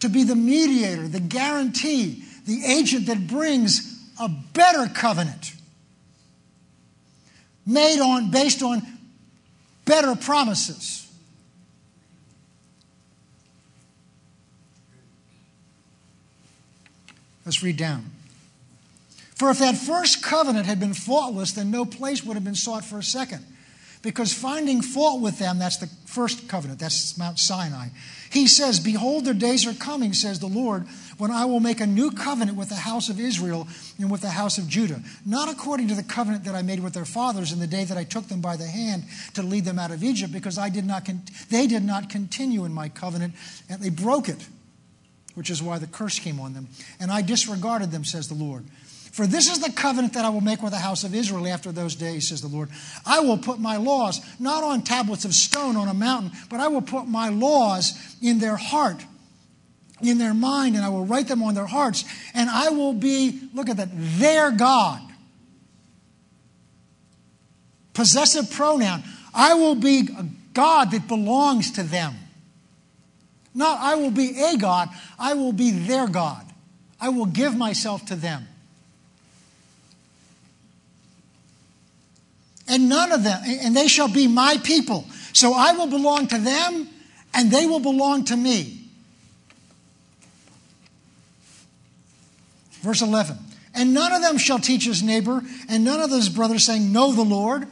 to 0.01 0.09
be 0.09 0.23
the 0.23 0.35
mediator, 0.35 1.07
the 1.07 1.21
guarantee, 1.21 2.23
the 2.45 2.65
agent 2.65 3.07
that 3.07 3.27
brings 3.27 3.97
a 4.19 4.29
better 4.53 4.87
covenant 4.93 5.53
made 7.65 7.99
on 7.99 8.29
based 8.29 8.61
on 8.61 8.81
better 9.85 10.15
promises. 10.15 11.04
Let's 17.45 17.61
read 17.61 17.77
down. 17.77 18.11
For 19.35 19.49
if 19.49 19.59
that 19.59 19.75
first 19.75 20.23
covenant 20.23 20.65
had 20.65 20.79
been 20.79 20.93
faultless, 20.93 21.51
then 21.51 21.69
no 21.69 21.85
place 21.85 22.23
would 22.23 22.35
have 22.35 22.43
been 22.43 22.55
sought 22.55 22.85
for 22.85 22.97
a 22.97 23.03
second. 23.03 23.45
Because 24.01 24.33
finding 24.33 24.81
fault 24.81 25.21
with 25.21 25.39
them, 25.39 25.57
that's 25.57 25.77
the 25.77 25.89
first 26.05 26.47
covenant, 26.47 26.79
that's 26.79 27.17
Mount 27.17 27.39
Sinai. 27.39 27.87
He 28.31 28.47
says, 28.47 28.79
Behold, 28.79 29.25
their 29.25 29.33
days 29.33 29.65
are 29.65 29.73
coming, 29.73 30.13
says 30.13 30.39
the 30.39 30.47
Lord, 30.47 30.85
when 31.17 31.31
I 31.31 31.45
will 31.45 31.59
make 31.59 31.81
a 31.81 31.87
new 31.87 32.11
covenant 32.11 32.57
with 32.57 32.69
the 32.69 32.75
house 32.75 33.09
of 33.09 33.19
Israel 33.19 33.67
and 33.99 34.11
with 34.11 34.21
the 34.21 34.29
house 34.29 34.57
of 34.57 34.67
Judah, 34.67 35.01
not 35.25 35.49
according 35.49 35.87
to 35.87 35.95
the 35.95 36.03
covenant 36.03 36.43
that 36.43 36.53
I 36.53 36.61
made 36.61 36.81
with 36.81 36.93
their 36.93 37.05
fathers 37.05 37.51
in 37.51 37.59
the 37.59 37.67
day 37.67 37.83
that 37.83 37.97
I 37.97 38.03
took 38.03 38.27
them 38.27 38.41
by 38.41 38.57
the 38.57 38.67
hand 38.67 39.05
to 39.33 39.41
lead 39.41 39.65
them 39.65 39.79
out 39.79 39.91
of 39.91 40.03
Egypt, 40.03 40.31
because 40.31 40.57
I 40.57 40.69
did 40.69 40.85
not 40.85 41.05
con- 41.05 41.23
they 41.49 41.65
did 41.65 41.83
not 41.83 42.09
continue 42.09 42.63
in 42.63 42.73
my 42.73 42.89
covenant, 42.89 43.33
and 43.69 43.81
they 43.81 43.89
broke 43.89 44.29
it 44.29 44.47
which 45.35 45.49
is 45.49 45.61
why 45.61 45.77
the 45.77 45.87
curse 45.87 46.19
came 46.19 46.39
on 46.39 46.53
them. 46.53 46.67
And 46.99 47.11
I 47.11 47.21
disregarded 47.21 47.91
them, 47.91 48.03
says 48.03 48.27
the 48.27 48.35
Lord. 48.35 48.65
For 49.11 49.25
this 49.25 49.49
is 49.49 49.59
the 49.59 49.71
covenant 49.71 50.13
that 50.15 50.25
I 50.25 50.29
will 50.29 50.41
make 50.41 50.61
with 50.61 50.73
the 50.73 50.79
house 50.79 51.05
of 51.05 51.15
Israel 51.15 51.47
after 51.47 51.71
those 51.71 51.95
days, 51.95 52.27
says 52.27 52.41
the 52.41 52.49
Lord. 52.49 52.67
I 53.05 53.21
will 53.21 53.37
put 53.37 53.59
my 53.59 53.77
laws 53.77 54.19
not 54.41 54.61
on 54.61 54.81
tablets 54.81 55.23
of 55.23 55.33
stone 55.33 55.77
on 55.77 55.87
a 55.87 55.93
mountain, 55.93 56.31
but 56.49 56.59
I 56.59 56.67
will 56.67 56.81
put 56.81 57.07
my 57.07 57.29
laws 57.29 57.93
in 58.21 58.39
their 58.39 58.57
heart, 58.57 59.05
in 60.01 60.17
their 60.17 60.33
mind, 60.33 60.75
and 60.75 60.83
I 60.83 60.89
will 60.89 61.05
write 61.05 61.29
them 61.29 61.43
on 61.43 61.53
their 61.53 61.65
hearts. 61.65 62.03
And 62.33 62.49
I 62.49 62.71
will 62.71 62.91
be, 62.91 63.39
look 63.53 63.69
at 63.69 63.77
that, 63.77 63.87
their 63.93 64.51
God. 64.51 64.99
Possessive 67.93 68.51
pronoun. 68.51 69.01
I 69.33 69.53
will 69.53 69.75
be 69.75 70.09
a 70.17 70.25
God 70.53 70.91
that 70.91 71.07
belongs 71.07 71.71
to 71.71 71.83
them. 71.83 72.15
Not 73.55 73.79
I 73.79 73.95
will 73.95 74.11
be 74.11 74.39
a 74.39 74.57
God, 74.57 74.89
I 75.17 75.33
will 75.33 75.53
be 75.53 75.71
their 75.71 76.07
God. 76.07 76.45
I 77.01 77.09
will 77.09 77.25
give 77.25 77.57
myself 77.57 78.05
to 78.07 78.15
them. 78.15 78.47
and 82.67 82.89
none 82.89 83.11
of 83.11 83.23
them, 83.23 83.41
and 83.45 83.75
they 83.75 83.87
shall 83.87 84.07
be 84.07 84.27
my 84.27 84.57
people. 84.63 85.05
So 85.33 85.53
I 85.53 85.73
will 85.73 85.87
belong 85.87 86.27
to 86.27 86.37
them, 86.37 86.87
and 87.33 87.51
they 87.51 87.65
will 87.65 87.79
belong 87.79 88.25
to 88.25 88.37
me. 88.37 88.81
Verse 92.81 93.01
11 93.01 93.37
And 93.73 93.93
none 93.93 94.11
of 94.11 94.21
them 94.21 94.37
shall 94.37 94.59
teach 94.59 94.85
his 94.85 95.03
neighbor, 95.03 95.43
and 95.69 95.83
none 95.83 95.99
of 95.99 96.11
his 96.11 96.29
brothers, 96.29 96.65
saying, 96.65 96.91
Know 96.91 97.11
the 97.11 97.23
Lord. 97.23 97.67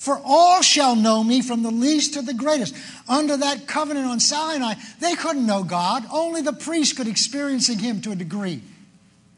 For 0.00 0.18
all 0.24 0.62
shall 0.62 0.96
know 0.96 1.22
me 1.22 1.42
from 1.42 1.62
the 1.62 1.70
least 1.70 2.14
to 2.14 2.22
the 2.22 2.32
greatest. 2.32 2.74
Under 3.06 3.36
that 3.36 3.66
covenant 3.66 4.06
on 4.06 4.18
Sinai, 4.18 4.72
they 4.98 5.14
couldn't 5.14 5.46
know 5.46 5.62
God. 5.62 6.06
Only 6.10 6.40
the 6.40 6.54
priest 6.54 6.96
could 6.96 7.06
experience 7.06 7.66
him 7.66 8.00
to 8.00 8.12
a 8.12 8.16
degree. 8.16 8.62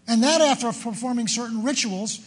And 0.06 0.22
that 0.22 0.40
after 0.40 0.68
performing 0.68 1.26
certain 1.26 1.64
rituals 1.64 2.20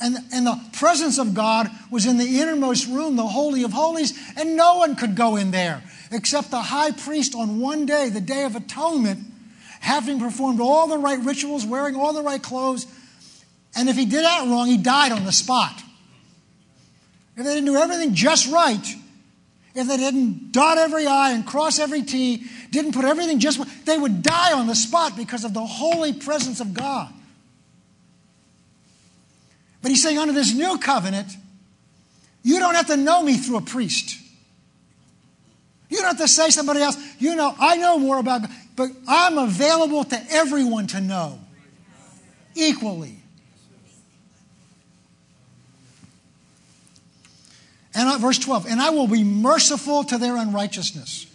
and, 0.00 0.18
and 0.32 0.46
the 0.46 0.60
presence 0.74 1.18
of 1.18 1.34
God 1.34 1.68
was 1.90 2.06
in 2.06 2.16
the 2.16 2.40
innermost 2.40 2.86
room, 2.86 3.16
the 3.16 3.26
Holy 3.26 3.64
of 3.64 3.72
Holies, 3.72 4.16
and 4.36 4.56
no 4.56 4.76
one 4.76 4.94
could 4.94 5.16
go 5.16 5.34
in 5.34 5.50
there 5.50 5.82
except 6.12 6.52
the 6.52 6.62
high 6.62 6.92
priest 6.92 7.34
on 7.34 7.58
one 7.58 7.86
day, 7.86 8.08
the 8.08 8.20
Day 8.20 8.44
of 8.44 8.54
Atonement, 8.54 9.18
having 9.80 10.20
performed 10.20 10.60
all 10.60 10.86
the 10.86 10.98
right 10.98 11.18
rituals, 11.18 11.66
wearing 11.66 11.96
all 11.96 12.12
the 12.12 12.22
right 12.22 12.40
clothes. 12.40 12.86
And 13.74 13.88
if 13.88 13.96
he 13.96 14.04
did 14.04 14.22
that 14.22 14.46
wrong, 14.48 14.68
he 14.68 14.76
died 14.76 15.10
on 15.10 15.24
the 15.24 15.32
spot. 15.32 15.82
If 17.36 17.44
they 17.44 17.54
didn't 17.54 17.66
do 17.66 17.76
everything 17.76 18.14
just 18.14 18.50
right, 18.50 18.86
if 19.74 19.88
they 19.88 19.96
didn't 19.96 20.52
dot 20.52 20.76
every 20.76 21.06
I 21.06 21.32
and 21.32 21.46
cross 21.46 21.78
every 21.78 22.02
T, 22.02 22.44
didn't 22.70 22.92
put 22.92 23.04
everything 23.04 23.38
just 23.38 23.86
they 23.86 23.96
would 23.96 24.22
die 24.22 24.52
on 24.52 24.66
the 24.66 24.74
spot 24.74 25.16
because 25.16 25.44
of 25.44 25.54
the 25.54 25.64
holy 25.64 26.12
presence 26.12 26.60
of 26.60 26.74
God. 26.74 27.12
But 29.80 29.90
he's 29.90 30.02
saying, 30.02 30.18
under 30.18 30.32
this 30.32 30.54
new 30.54 30.78
covenant, 30.78 31.28
you 32.42 32.58
don't 32.58 32.74
have 32.74 32.86
to 32.88 32.96
know 32.96 33.22
me 33.22 33.36
through 33.36 33.58
a 33.58 33.62
priest. 33.62 34.18
You 35.88 35.98
don't 35.98 36.06
have 36.06 36.18
to 36.18 36.28
say 36.28 36.50
somebody 36.50 36.80
else, 36.80 36.96
you 37.18 37.34
know, 37.34 37.54
I 37.58 37.76
know 37.76 37.98
more 37.98 38.18
about 38.18 38.42
God, 38.42 38.50
but 38.76 38.90
I'm 39.06 39.38
available 39.38 40.04
to 40.04 40.22
everyone 40.30 40.86
to 40.88 41.00
know 41.00 41.38
equally. 42.54 43.21
And 47.94 48.20
verse 48.20 48.38
12, 48.38 48.66
and 48.66 48.80
I 48.80 48.90
will 48.90 49.06
be 49.06 49.22
merciful 49.22 50.04
to 50.04 50.18
their 50.18 50.36
unrighteousness 50.36 51.26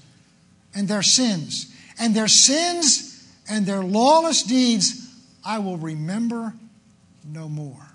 and 0.73 0.87
their 0.87 1.03
sins, 1.03 1.73
and 1.99 2.15
their 2.15 2.27
sins 2.27 3.27
and 3.49 3.65
their 3.65 3.83
lawless 3.83 4.43
deeds 4.43 5.07
I 5.45 5.59
will 5.59 5.77
remember 5.77 6.53
no 7.25 7.47
more. 7.47 7.87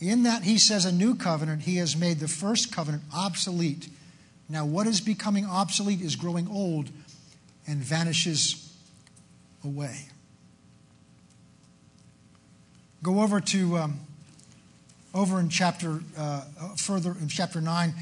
In 0.00 0.22
that 0.24 0.42
he 0.42 0.58
says 0.58 0.84
a 0.84 0.92
new 0.92 1.14
covenant, 1.14 1.62
he 1.62 1.76
has 1.76 1.96
made 1.96 2.18
the 2.18 2.28
first 2.28 2.72
covenant 2.72 3.02
obsolete. 3.14 3.88
Now, 4.48 4.64
what 4.64 4.86
is 4.86 5.00
becoming 5.00 5.44
obsolete 5.44 6.00
is 6.00 6.16
growing 6.16 6.48
old 6.48 6.90
and 7.66 7.78
vanishes 7.78 8.72
away. 9.62 10.08
Go 13.02 13.20
over 13.20 13.40
to 13.40 13.76
um, 13.76 14.00
over 15.14 15.38
in 15.40 15.48
chapter 15.48 16.00
uh, 16.18 16.42
further 16.76 17.16
in 17.20 17.28
chapter 17.28 17.60
nine. 17.60 17.94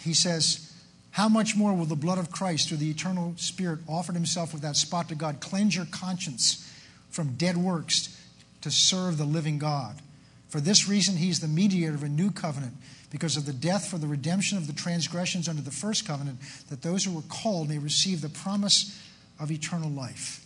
He 0.00 0.14
says, 0.14 0.72
"How 1.12 1.28
much 1.28 1.56
more 1.56 1.72
will 1.72 1.86
the 1.86 1.96
blood 1.96 2.18
of 2.18 2.30
Christ, 2.30 2.68
through 2.68 2.78
the 2.78 2.90
eternal 2.90 3.34
Spirit, 3.36 3.80
offered 3.88 4.14
Himself 4.14 4.52
without 4.52 4.76
spot 4.76 5.08
to 5.08 5.14
God, 5.14 5.40
cleanse 5.40 5.76
your 5.76 5.86
conscience 5.86 6.68
from 7.10 7.34
dead 7.34 7.56
works 7.56 8.16
to 8.62 8.70
serve 8.70 9.16
the 9.16 9.24
living 9.24 9.58
God?" 9.58 10.02
For 10.50 10.60
this 10.60 10.88
reason, 10.88 11.16
he's 11.16 11.38
the 11.38 11.48
mediator 11.48 11.94
of 11.94 12.02
a 12.02 12.08
new 12.08 12.32
covenant, 12.32 12.74
because 13.10 13.36
of 13.36 13.46
the 13.46 13.52
death 13.52 13.86
for 13.86 13.98
the 13.98 14.08
redemption 14.08 14.58
of 14.58 14.66
the 14.66 14.72
transgressions 14.72 15.48
under 15.48 15.62
the 15.62 15.70
first 15.70 16.06
covenant, 16.06 16.40
that 16.68 16.82
those 16.82 17.04
who 17.04 17.12
were 17.12 17.22
called 17.22 17.68
may 17.68 17.78
receive 17.78 18.20
the 18.20 18.28
promise 18.28 19.00
of 19.38 19.52
eternal 19.52 19.90
life. 19.90 20.44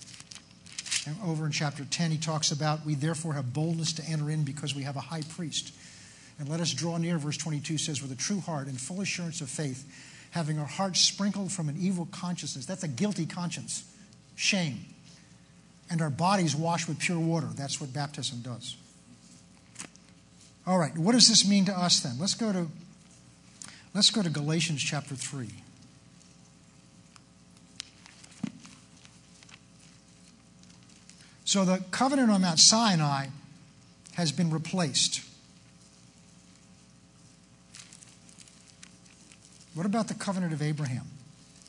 And 1.07 1.17
over 1.25 1.47
in 1.47 1.53
chapter 1.53 1.85
10, 1.85 2.11
he 2.11 2.19
talks 2.19 2.53
about, 2.53 2.85
We 2.85 2.95
therefore 2.95 3.35
have 3.35 3.53
boldness 3.53 3.93
to 3.95 4.05
enter 4.05 4.31
in 4.31 4.45
because 4.45 4.75
we 4.75 4.83
have 4.83 4.97
a 4.97 5.01
high 5.01 5.23
priest. 5.23 5.73
And 6.39 6.49
let 6.49 6.61
us 6.61 6.73
draw 6.73 6.97
near, 6.99 7.19
verse 7.19 7.37
22 7.37 7.79
says, 7.79 8.03
with 8.03 8.11
a 8.11 8.17
true 8.17 8.41
heart 8.41 8.67
and 8.67 8.81
full 8.81 9.01
assurance 9.01 9.41
of 9.41 9.49
faith, 9.49 9.85
having 10.33 10.59
our 10.59 10.67
hearts 10.67 11.01
sprinkled 11.01 11.53
from 11.53 11.69
an 11.69 11.77
evil 11.79 12.09
consciousness. 12.11 12.67
That's 12.67 12.83
a 12.83 12.89
guilty 12.89 13.25
conscience, 13.25 13.85
shame. 14.35 14.81
And 15.91 16.03
our 16.03 16.11
bodies 16.11 16.57
washed 16.57 16.89
with 16.89 16.99
pure 16.99 17.21
water. 17.21 17.47
That's 17.55 17.81
what 17.81 17.93
baptism 17.93 18.41
does. 18.41 18.77
All 20.67 20.79
right, 20.79 20.97
what 20.97 21.13
does 21.13 21.29
this 21.29 21.47
mean 21.47 21.67
to 21.67 21.79
us 21.79 22.01
then? 22.01 22.15
Let's 22.19 22.35
go 22.35 22.53
to 22.53 22.69
let's 23.95 24.11
go 24.11 24.23
to 24.23 24.31
Galatians 24.31 24.83
chapter 24.83 25.15
3. 25.15 25.49
So 31.45 31.65
the 31.65 31.85
covenant 31.91 32.31
on 32.31 32.41
Mount 32.41 32.59
Sinai 32.59 33.27
has 34.15 34.33
been 34.33 34.51
replaced. 34.51 35.21
What 39.75 39.87
about 39.87 40.09
the 40.09 40.15
covenant 40.15 40.53
of 40.53 40.63
Abraham? 40.63 41.07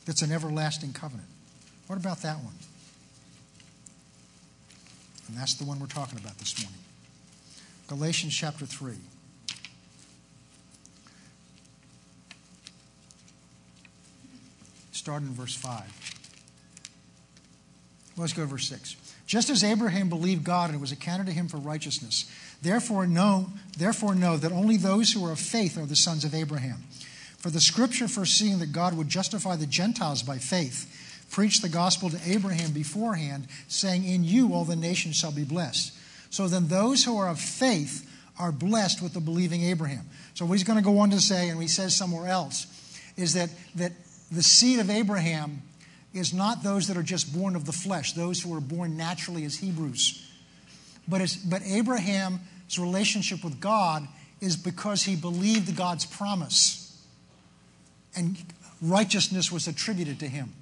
That's 0.04 0.22
an 0.22 0.30
everlasting 0.30 0.92
covenant. 0.92 1.28
What 1.88 1.98
about 1.98 2.22
that 2.22 2.36
one? 2.36 2.54
And 5.28 5.36
that's 5.36 5.54
the 5.54 5.64
one 5.64 5.80
we're 5.80 5.86
talking 5.86 6.18
about 6.18 6.38
this 6.38 6.62
morning. 6.62 6.78
Galatians 7.88 8.34
chapter 8.34 8.66
3. 8.66 8.94
Start 14.92 15.22
in 15.22 15.28
verse 15.28 15.54
5. 15.54 15.82
Let's 18.16 18.32
go 18.32 18.42
to 18.42 18.48
verse 18.48 18.68
6. 18.68 18.96
Just 19.26 19.50
as 19.50 19.62
Abraham 19.62 20.08
believed 20.08 20.44
God 20.44 20.70
and 20.70 20.78
it 20.78 20.80
was 20.80 20.92
accounted 20.92 21.26
to 21.26 21.32
him 21.32 21.48
for 21.48 21.58
righteousness, 21.58 22.30
therefore 22.62 23.06
know, 23.06 23.50
therefore 23.76 24.14
know 24.14 24.36
that 24.36 24.52
only 24.52 24.76
those 24.76 25.12
who 25.12 25.24
are 25.24 25.32
of 25.32 25.40
faith 25.40 25.76
are 25.76 25.86
the 25.86 25.96
sons 25.96 26.24
of 26.24 26.34
Abraham. 26.34 26.84
For 27.46 27.52
the 27.52 27.60
scripture, 27.60 28.08
foreseeing 28.08 28.58
that 28.58 28.72
God 28.72 28.96
would 28.96 29.08
justify 29.08 29.54
the 29.54 29.68
Gentiles 29.68 30.20
by 30.20 30.38
faith, 30.38 31.24
preached 31.30 31.62
the 31.62 31.68
gospel 31.68 32.10
to 32.10 32.18
Abraham 32.26 32.72
beforehand, 32.72 33.46
saying, 33.68 34.02
In 34.02 34.24
you 34.24 34.52
all 34.52 34.64
the 34.64 34.74
nations 34.74 35.14
shall 35.14 35.30
be 35.30 35.44
blessed. 35.44 35.92
So 36.30 36.48
then 36.48 36.66
those 36.66 37.04
who 37.04 37.16
are 37.16 37.28
of 37.28 37.38
faith 37.38 38.04
are 38.36 38.50
blessed 38.50 39.00
with 39.00 39.14
the 39.14 39.20
believing 39.20 39.62
Abraham. 39.62 40.06
So 40.34 40.44
what 40.44 40.54
he's 40.54 40.64
going 40.64 40.80
to 40.80 40.84
go 40.84 40.98
on 40.98 41.10
to 41.10 41.20
say, 41.20 41.48
and 41.48 41.62
he 41.62 41.68
says 41.68 41.94
somewhere 41.94 42.26
else, 42.26 42.66
is 43.16 43.34
that, 43.34 43.50
that 43.76 43.92
the 44.32 44.42
seed 44.42 44.80
of 44.80 44.90
Abraham 44.90 45.62
is 46.12 46.34
not 46.34 46.64
those 46.64 46.88
that 46.88 46.96
are 46.96 47.04
just 47.04 47.32
born 47.32 47.54
of 47.54 47.64
the 47.64 47.70
flesh, 47.70 48.14
those 48.14 48.42
who 48.42 48.52
are 48.56 48.60
born 48.60 48.96
naturally 48.96 49.44
as 49.44 49.54
Hebrews. 49.54 50.28
But, 51.06 51.20
it's, 51.20 51.36
but 51.36 51.62
Abraham's 51.62 52.40
relationship 52.76 53.44
with 53.44 53.60
God 53.60 54.08
is 54.40 54.56
because 54.56 55.04
he 55.04 55.14
believed 55.14 55.76
God's 55.76 56.06
promise. 56.06 56.85
And 58.16 58.36
righteousness 58.80 59.52
was 59.52 59.68
attributed 59.68 60.18
to 60.20 60.28
him. 60.28 60.52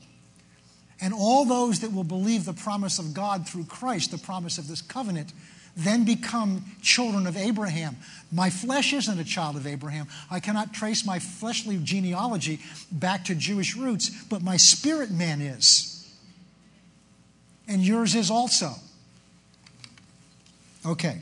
And 1.01 1.15
all 1.15 1.45
those 1.45 1.81
that 1.81 1.93
will 1.93 2.05
believe 2.05 2.45
the 2.45 2.53
promise 2.53 2.99
of 2.99 3.15
God 3.15 3.49
through 3.49 3.65
Christ, 3.65 4.11
the 4.11 4.19
promise 4.19 4.59
of 4.59 4.69
this 4.69 4.83
covenant, 4.83 5.33
then 5.77 6.05
become 6.05 6.65
children 6.83 7.27
of 7.27 7.37
Abraham. 7.37 7.97
My 8.33 8.49
flesh 8.49 8.93
isn't 8.93 9.19
a 9.19 9.25
child 9.25 9.57
of 9.57 9.67
Abraham. 9.67 10.07
I 10.31 10.41
cannot 10.41 10.73
trace 10.73 11.05
my 11.05 11.19
fleshly 11.19 11.79
genealogy 11.83 12.61
back 12.93 13.25
to 13.27 13.35
Jewish 13.35 13.77
roots, 13.77 14.11
but 14.25 14.43
my 14.43 14.57
spirit 14.57 15.11
man 15.11 15.41
is. 15.41 15.91
And 17.67 17.83
yours 17.83 18.15
is 18.15 18.31
also. 18.31 18.73
Okay. 20.87 21.19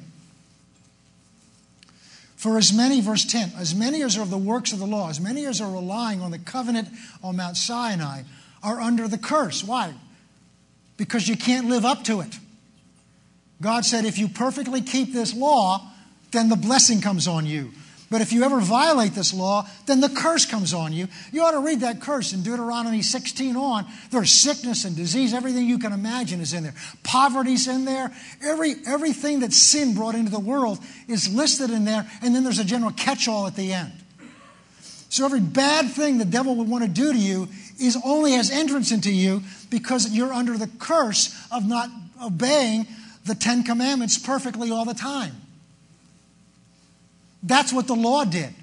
For 2.43 2.59
as 2.59 2.73
many, 2.73 3.01
verse 3.01 3.25
10, 3.25 3.53
as 3.57 3.73
many 3.73 4.03
as 4.03 4.17
are 4.17 4.23
of 4.23 4.31
the 4.31 4.37
works 4.37 4.73
of 4.73 4.81
the 4.81 4.85
law, 4.85 5.09
as 5.09 5.21
many 5.21 5.47
as 5.47 5.61
are 5.61 5.71
relying 5.71 6.21
on 6.21 6.33
the 6.33 6.41
covenant 6.41 6.89
on 7.23 7.37
Mount 7.37 7.57
Sinai, 7.57 8.23
are 8.65 8.81
under 8.81 9.07
the 9.07 9.17
curse. 9.17 9.63
Why? 9.63 9.95
Because 10.97 11.29
you 11.29 11.37
can't 11.37 11.69
live 11.69 11.85
up 11.85 12.03
to 12.03 12.21
it. 12.21 12.37
God 13.61 13.85
said, 13.85 14.05
if 14.07 14.19
you 14.19 14.27
perfectly 14.27 14.81
keep 14.81 15.13
this 15.13 15.33
law, 15.33 15.89
then 16.33 16.49
the 16.49 16.57
blessing 16.57 17.01
comes 17.01 17.29
on 17.29 17.47
you. 17.47 17.71
But 18.13 18.21
if 18.21 18.31
you 18.31 18.45
ever 18.45 18.61
violate 18.61 19.15
this 19.15 19.33
law, 19.33 19.67
then 19.87 20.03
the 20.03 20.11
curse 20.11 20.45
comes 20.45 20.75
on 20.75 20.93
you. 20.93 21.09
You 21.33 21.45
ought 21.45 21.53
to 21.53 21.61
read 21.61 21.81
that 21.81 22.03
curse 22.03 22.35
in 22.35 22.43
Deuteronomy 22.43 23.01
16 23.01 23.57
on. 23.57 23.87
There's 24.11 24.31
sickness 24.31 24.85
and 24.85 24.95
disease, 24.95 25.33
everything 25.33 25.67
you 25.67 25.79
can 25.79 25.95
imagine 25.95 26.43
is 26.43 26.53
in 26.53 26.63
there. 26.63 26.75
Poverty's 27.05 27.69
in 27.69 27.87
there. 27.87 28.13
Every, 28.45 28.75
everything 28.87 29.41
that 29.41 29.55
sin 29.55 29.95
brought 29.95 30.15
into 30.15 30.31
the 30.31 30.39
world 30.39 30.79
is 31.09 31.35
listed 31.35 31.71
in 31.71 31.87
there, 31.87 32.07
and 32.21 32.35
then 32.35 32.45
there's 32.45 32.59
a 32.59 32.67
general 32.67 32.93
catch 32.93 33.29
all 33.29 33.47
at 33.47 33.57
the 33.57 33.73
end. 33.73 33.93
So 35.09 35.25
every 35.25 35.41
bad 35.41 35.91
thing 35.91 36.19
the 36.19 36.27
devil 36.27 36.55
would 36.57 36.69
want 36.69 36.85
to 36.85 36.91
do 36.91 37.15
to 37.15 37.19
you 37.19 37.49
is 37.81 37.97
only 38.05 38.33
has 38.33 38.51
entrance 38.51 38.93
into 38.93 39.11
you 39.11 39.43
because 39.71 40.11
you're 40.11 40.35
under 40.35 40.59
the 40.59 40.69
curse 40.79 41.35
of 41.51 41.67
not 41.67 41.89
obeying 42.23 42.87
the 43.25 43.35
Ten 43.35 43.63
Commandments 43.63 44.19
perfectly 44.19 44.71
all 44.71 44.85
the 44.85 44.93
time. 44.93 45.42
That's 47.43 47.73
what 47.73 47.87
the 47.87 47.95
law 47.95 48.25
did. 48.25 48.55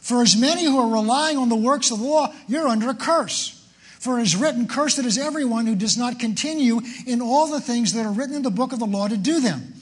For 0.00 0.22
as 0.22 0.36
many 0.36 0.64
who 0.64 0.78
are 0.78 0.94
relying 0.94 1.36
on 1.36 1.48
the 1.48 1.56
works 1.56 1.90
of 1.90 1.98
the 1.98 2.04
law, 2.04 2.32
you're 2.46 2.68
under 2.68 2.88
a 2.90 2.94
curse. 2.94 3.52
For 3.98 4.20
it 4.20 4.22
is 4.22 4.36
written, 4.36 4.68
Cursed 4.68 5.00
is 5.00 5.18
everyone 5.18 5.66
who 5.66 5.74
does 5.74 5.96
not 5.98 6.20
continue 6.20 6.80
in 7.08 7.20
all 7.20 7.48
the 7.48 7.60
things 7.60 7.92
that 7.94 8.06
are 8.06 8.12
written 8.12 8.36
in 8.36 8.42
the 8.42 8.50
book 8.50 8.72
of 8.72 8.78
the 8.78 8.86
law 8.86 9.08
to 9.08 9.16
do 9.16 9.40
them. 9.40 9.74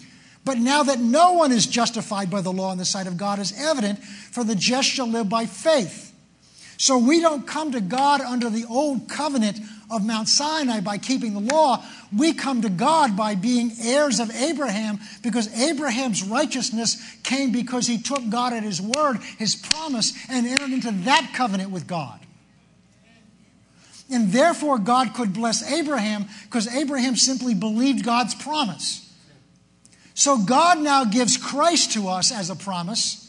But 0.46 0.56
now 0.56 0.82
that 0.84 0.98
no 0.98 1.34
one 1.34 1.52
is 1.52 1.66
justified 1.66 2.30
by 2.30 2.40
the 2.40 2.52
law 2.52 2.72
in 2.72 2.78
the 2.78 2.86
sight 2.86 3.06
of 3.06 3.18
God 3.18 3.38
is 3.38 3.52
evident, 3.58 4.02
for 4.02 4.42
the 4.42 4.54
just 4.54 4.88
shall 4.88 5.06
live 5.06 5.28
by 5.28 5.44
faith. 5.44 6.13
So 6.76 6.98
we 6.98 7.20
don't 7.20 7.46
come 7.46 7.72
to 7.72 7.80
God 7.80 8.20
under 8.20 8.50
the 8.50 8.64
old 8.68 9.08
covenant 9.08 9.58
of 9.90 10.04
Mount 10.04 10.28
Sinai 10.28 10.80
by 10.80 10.98
keeping 10.98 11.34
the 11.34 11.54
law. 11.54 11.84
We 12.16 12.32
come 12.32 12.62
to 12.62 12.68
God 12.68 13.16
by 13.16 13.34
being 13.34 13.72
heirs 13.80 14.18
of 14.18 14.34
Abraham 14.34 14.98
because 15.22 15.52
Abraham's 15.60 16.22
righteousness 16.24 16.96
came 17.22 17.52
because 17.52 17.86
he 17.86 17.98
took 17.98 18.28
God 18.28 18.52
at 18.52 18.62
his 18.62 18.80
word, 18.80 19.18
his 19.38 19.54
promise, 19.54 20.12
and 20.28 20.46
entered 20.46 20.72
into 20.72 20.90
that 21.04 21.32
covenant 21.34 21.70
with 21.70 21.86
God. 21.86 22.20
And 24.10 24.32
therefore, 24.32 24.78
God 24.78 25.14
could 25.14 25.32
bless 25.32 25.62
Abraham 25.72 26.26
because 26.44 26.72
Abraham 26.74 27.16
simply 27.16 27.54
believed 27.54 28.04
God's 28.04 28.34
promise. 28.34 29.00
So, 30.14 30.38
God 30.38 30.78
now 30.78 31.04
gives 31.04 31.36
Christ 31.36 31.92
to 31.94 32.08
us 32.08 32.30
as 32.30 32.50
a 32.50 32.54
promise. 32.54 33.23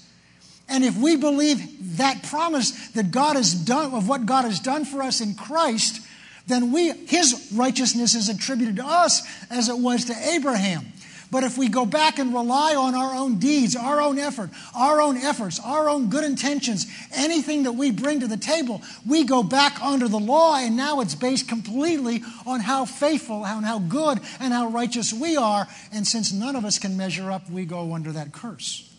And 0.68 0.84
if 0.84 0.97
we 0.97 1.16
believe 1.16 1.97
that 1.97 2.24
promise 2.24 2.89
that 2.89 3.11
God 3.11 3.36
has 3.36 3.53
done, 3.53 3.93
of 3.93 4.09
what 4.09 4.26
God 4.26 4.45
has 4.45 4.59
done 4.59 4.86
for 4.86 5.01
us 5.01 5.22
in 5.22 5.36
Christ, 5.36 6.01
then 6.47 6.72
we, 6.72 6.91
his 6.91 7.51
righteousness 7.53 8.16
is 8.16 8.30
attributed 8.30 8.78
to 8.78 8.86
us 8.86 9.22
as 9.49 9.70
it 9.70 9.78
was 9.78 10.05
to 10.05 10.13
Abraham. 10.34 10.86
But 11.32 11.43
if 11.43 11.57
we 11.57 11.70
go 11.70 11.86
back 11.86 12.20
and 12.20 12.34
rely 12.34 12.76
on 12.76 12.93
our 12.93 13.13
own 13.16 13.39
deeds, 13.39 13.76
our 13.76 13.99
own 13.99 14.20
effort, 14.20 14.51
our 14.76 15.01
own 15.01 15.18
efforts, 15.18 15.59
our 15.59 15.89
own 15.89 16.09
good 16.09 16.24
intentions, 16.24 16.86
anything 17.13 17.63
that 17.63 17.74
we 17.74 17.91
bring 17.91 18.20
to 18.20 18.28
the 18.28 18.38
table, 18.38 18.82
we 19.07 19.24
go 19.24 19.43
back 19.43 19.82
under 19.82 20.07
the 20.07 20.20
law, 20.20 20.55
and 20.55 20.78
now 20.78 21.01
it's 21.01 21.16
based 21.16 21.49
completely 21.49 22.22
on 22.45 22.59
how 22.59 22.86
faithful 22.86 23.45
and 23.45 23.66
how 23.66 23.80
good 23.80 24.20
and 24.39 24.53
how 24.53 24.70
righteous 24.70 25.11
we 25.11 25.36
are. 25.36 25.68
And 25.91 26.07
since 26.07 26.32
none 26.32 26.55
of 26.55 26.63
us 26.63 26.80
can 26.80 26.95
measure 26.95 27.32
up, 27.32 27.49
we 27.49 27.66
go 27.66 27.93
under 27.93 28.11
that 28.11 28.32
curse. 28.32 28.89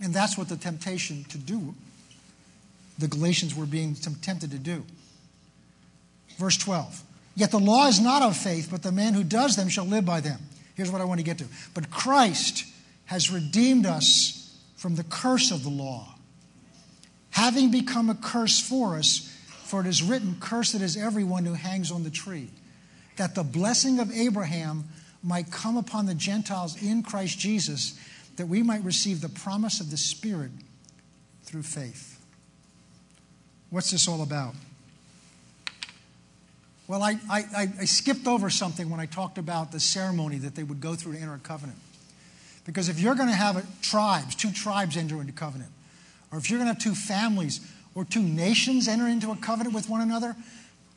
And 0.00 0.14
that's 0.14 0.38
what 0.38 0.48
the 0.48 0.56
temptation 0.56 1.24
to 1.30 1.38
do 1.38 1.74
the 2.98 3.08
Galatians 3.08 3.54
were 3.54 3.66
being 3.66 3.94
tempted 3.94 4.50
to 4.50 4.58
do. 4.58 4.84
Verse 6.36 6.56
12. 6.56 7.02
Yet 7.36 7.52
the 7.52 7.60
law 7.60 7.86
is 7.86 8.00
not 8.00 8.22
of 8.22 8.36
faith, 8.36 8.68
but 8.70 8.82
the 8.82 8.90
man 8.90 9.14
who 9.14 9.22
does 9.22 9.54
them 9.54 9.68
shall 9.68 9.84
live 9.84 10.04
by 10.04 10.20
them. 10.20 10.40
Here's 10.74 10.90
what 10.90 11.00
I 11.00 11.04
want 11.04 11.20
to 11.20 11.24
get 11.24 11.38
to. 11.38 11.44
But 11.74 11.90
Christ 11.90 12.64
has 13.06 13.30
redeemed 13.30 13.86
us 13.86 14.56
from 14.76 14.96
the 14.96 15.04
curse 15.04 15.50
of 15.50 15.62
the 15.62 15.70
law, 15.70 16.14
having 17.30 17.70
become 17.70 18.10
a 18.10 18.14
curse 18.14 18.60
for 18.60 18.96
us, 18.96 19.32
for 19.64 19.80
it 19.80 19.86
is 19.86 20.02
written, 20.02 20.36
Cursed 20.40 20.76
is 20.76 20.96
everyone 20.96 21.44
who 21.44 21.54
hangs 21.54 21.90
on 21.90 22.02
the 22.02 22.10
tree, 22.10 22.48
that 23.16 23.34
the 23.34 23.42
blessing 23.42 24.00
of 24.00 24.10
Abraham 24.12 24.84
might 25.22 25.50
come 25.50 25.76
upon 25.76 26.06
the 26.06 26.14
Gentiles 26.14 26.80
in 26.82 27.02
Christ 27.02 27.38
Jesus, 27.38 27.98
that 28.38 28.46
we 28.46 28.62
might 28.62 28.82
receive 28.82 29.20
the 29.20 29.28
promise 29.28 29.80
of 29.80 29.90
the 29.90 29.96
Spirit 29.96 30.50
through 31.42 31.62
faith. 31.62 32.18
What's 33.70 33.90
this 33.90 34.08
all 34.08 34.22
about? 34.22 34.54
Well, 36.86 37.02
I, 37.02 37.18
I, 37.30 37.68
I, 37.80 37.84
skipped 37.84 38.26
over 38.26 38.48
something 38.48 38.88
when 38.88 38.98
I 38.98 39.04
talked 39.04 39.36
about 39.36 39.72
the 39.72 39.80
ceremony 39.80 40.38
that 40.38 40.54
they 40.54 40.62
would 40.62 40.80
go 40.80 40.94
through 40.94 41.14
to 41.14 41.18
enter 41.18 41.34
a 41.34 41.38
covenant. 41.38 41.78
Because 42.64 42.88
if 42.88 42.98
you're 42.98 43.14
going 43.14 43.28
to 43.28 43.34
have 43.34 43.56
a, 43.56 43.64
tribes, 43.82 44.34
two 44.34 44.50
tribes 44.50 44.96
enter 44.96 45.20
into 45.20 45.32
covenant, 45.32 45.70
or 46.32 46.38
if 46.38 46.48
you're 46.48 46.58
going 46.58 46.68
to 46.68 46.74
have 46.74 46.82
two 46.82 46.94
families 46.94 47.60
or 47.94 48.06
two 48.06 48.22
nations 48.22 48.88
enter 48.88 49.06
into 49.06 49.30
a 49.32 49.36
covenant 49.36 49.74
with 49.74 49.90
one 49.90 50.00
another, 50.00 50.34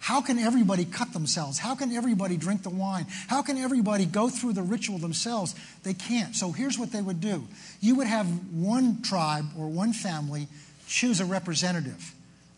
how 0.02 0.20
can 0.20 0.40
everybody 0.40 0.84
cut 0.84 1.14
themselves? 1.14 1.60
How 1.60 1.76
can 1.76 1.92
everybody 1.92 2.36
drink 2.36 2.64
the 2.64 2.72
wine? 2.72 3.06
How 3.28 3.44
can 3.44 3.58
everybody 3.58 4.06
go 4.06 4.30
through 4.30 4.54
the 4.54 4.64
ritual 4.64 4.98
themselves? 4.98 5.54
They 5.84 5.94
can't. 5.94 6.36
So 6.36 6.52
here's 6.52 6.78
what 6.78 6.92
they 6.92 7.02
would 7.02 7.22
do 7.22 7.48
you 7.82 7.96
would 7.96 8.08
have 8.08 8.26
one 8.52 9.04
tribe 9.04 9.46
or 9.56 9.70
one 9.70 9.94
family 9.94 10.48
choose 10.88 11.22
a 11.22 11.26
representative 11.26 12.14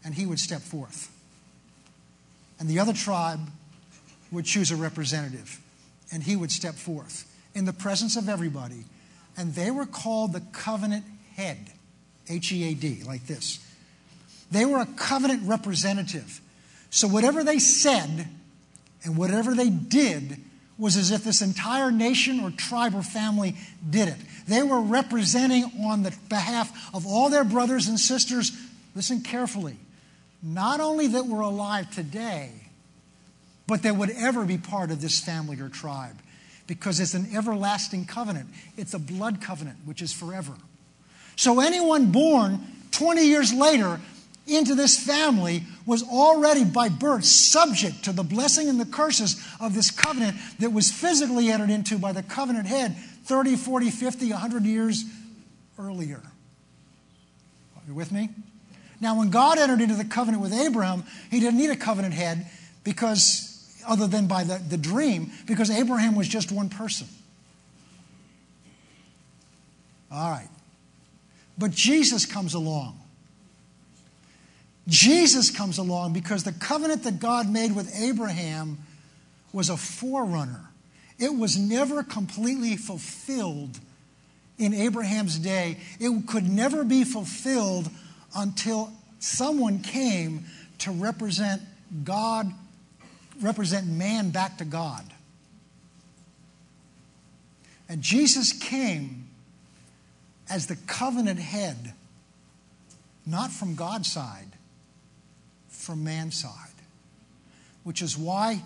and 0.06 0.16
he 0.16 0.26
would 0.26 0.40
step 0.40 0.62
forth. 0.62 1.12
And 2.60 2.70
the 2.70 2.80
other 2.80 2.94
tribe 2.94 3.42
would 4.32 4.46
choose 4.46 4.72
a 4.72 4.76
representative, 4.76 5.60
and 6.12 6.24
he 6.24 6.36
would 6.36 6.52
step 6.52 6.76
forth 6.76 7.30
in 7.54 7.66
the 7.66 7.74
presence 7.74 8.16
of 8.16 8.30
everybody. 8.30 8.86
And 9.38 9.54
they 9.54 9.70
were 9.70 9.86
called 9.86 10.32
the 10.32 10.42
covenant 10.54 11.04
head, 11.36 11.58
H 12.30 12.54
E 12.54 12.72
A 12.72 12.74
D, 12.74 13.04
like 13.06 13.28
this. 13.28 13.60
They 14.50 14.66
were 14.66 14.80
a 14.80 14.86
covenant 14.86 15.44
representative. 15.46 16.40
So 16.94 17.08
whatever 17.08 17.44
they 17.44 17.58
said 17.58 18.28
and 19.04 19.18
whatever 19.18 19.56
they 19.56 19.72
did 19.72 20.38
was 20.78 20.96
as 20.96 21.10
if 21.10 21.24
this 21.24 21.42
entire 21.42 21.90
nation 21.90 22.40
or 22.40 22.52
tribe 22.52 22.94
or 22.94 23.02
family 23.02 23.56
did 23.90 24.10
it. 24.10 24.18
They 24.48 24.62
were 24.62 24.80
representing 24.80 25.64
on 25.84 26.04
the 26.04 26.16
behalf 26.30 26.94
of 26.94 27.08
all 27.08 27.32
their 27.32 27.44
brothers 27.44 27.88
and 27.88 28.00
sisters, 28.00 28.52
listen 28.94 29.22
carefully, 29.22 29.78
not 30.44 30.82
only 30.82 31.08
that 31.08 31.26
we're 31.26 31.42
alive 31.42 31.90
today, 31.90 32.52
but 33.66 33.82
that 33.82 33.96
would 33.96 34.12
ever 34.12 34.46
be 34.46 34.60
part 34.60 34.92
of 34.92 35.02
this 35.02 35.20
family 35.20 35.60
or 35.60 35.70
tribe. 35.70 36.20
Because 36.68 37.00
it's 37.00 37.16
an 37.16 37.36
everlasting 37.36 38.06
covenant. 38.06 38.50
It's 38.78 38.94
a 38.94 39.00
blood 39.00 39.42
covenant, 39.42 39.80
which 39.86 40.04
is 40.04 40.14
forever. 40.14 40.54
So 41.38 41.60
anyone 41.60 42.12
born 42.12 42.60
20 42.92 43.26
years 43.26 43.52
later 43.52 44.00
into 44.46 44.76
this 44.76 44.96
family 44.96 45.64
was 45.86 46.04
already 46.04 46.64
by 46.64 46.90
birth 46.90 47.26
subject 47.26 48.06
to 48.06 48.14
the 48.14 48.24
blessing 48.24 48.70
and 48.70 48.80
the 48.80 48.86
curses 48.86 49.44
of 49.60 49.74
this 49.74 49.92
covenant 49.92 50.38
that 50.60 50.72
was 50.72 50.92
physically 50.92 51.50
entered 51.50 51.70
into 51.70 51.98
by 51.98 52.12
the 52.12 52.24
covenant 52.24 52.68
head 52.68 52.96
30, 53.26 53.56
40, 53.56 53.90
50, 53.90 54.32
100 54.32 54.64
years 54.64 55.04
earlier. 55.80 56.22
Are 57.76 57.82
you 57.88 57.94
with 57.94 58.12
me? 58.12 58.30
Now, 59.02 59.18
when 59.18 59.30
God 59.30 59.58
entered 59.58 59.82
into 59.82 59.96
the 59.96 60.06
covenant 60.06 60.42
with 60.42 60.54
Abraham, 60.54 61.04
he 61.30 61.40
didn't 61.40 61.58
need 61.58 61.70
a 61.70 61.76
covenant 61.76 62.14
head 62.14 62.46
because, 62.84 63.76
other 63.88 64.08
than 64.08 64.28
by 64.28 64.44
the, 64.46 64.62
the 64.70 64.78
dream, 64.78 65.32
because 65.46 65.70
Abraham 65.70 66.16
was 66.16 66.28
just 66.28 66.52
one 66.52 66.70
person. 66.70 67.08
All 70.10 70.30
right. 70.30 70.48
But 71.58 71.72
Jesus 71.72 72.26
comes 72.26 72.54
along. 72.54 73.00
Jesus 74.88 75.50
comes 75.50 75.78
along 75.78 76.14
because 76.14 76.44
the 76.44 76.52
covenant 76.52 77.04
that 77.04 77.20
God 77.20 77.50
made 77.50 77.76
with 77.76 77.94
Abraham 78.00 78.80
was 79.54 79.70
a 79.70 79.78
forerunner. 79.78 80.70
It 81.20 81.34
was 81.36 81.58
never 81.58 82.04
completely 82.04 82.76
fulfilled 82.76 83.80
in 84.58 84.74
Abraham's 84.74 85.38
day. 85.40 85.78
It 86.00 86.28
could 86.28 86.50
never 86.50 86.84
be 86.84 87.04
fulfilled 87.04 87.90
until 88.36 88.92
someone 89.20 89.80
came 89.80 90.46
to 90.80 90.92
represent 90.92 91.62
God, 92.04 92.52
represent 93.42 93.88
man 93.88 94.32
back 94.32 94.58
to 94.58 94.66
God. 94.66 95.06
And 97.88 98.02
Jesus 98.02 98.52
came 98.52 99.28
as 100.50 100.68
the 100.68 100.76
covenant 100.88 101.40
head, 101.40 101.94
not 103.26 103.52
from 103.52 103.76
God's 103.76 104.12
side, 104.12 104.53
from 105.84 106.04
man's 106.04 106.40
side, 106.42 106.52
which 107.84 108.02
is 108.02 108.18
why 108.18 108.62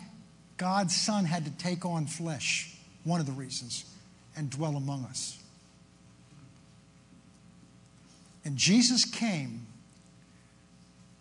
God's 0.57 0.95
Son 0.95 1.26
had 1.26 1.45
to 1.45 1.51
take 1.51 1.86
on 1.86 2.05
flesh, 2.05 2.76
one 3.03 3.20
of 3.20 3.26
the 3.26 3.32
reasons, 3.32 3.86
and 4.36 4.49
dwell 4.49 4.76
among 4.76 5.03
us. 5.05 5.38
And 8.45 8.55
Jesus 8.55 9.03
came 9.03 9.68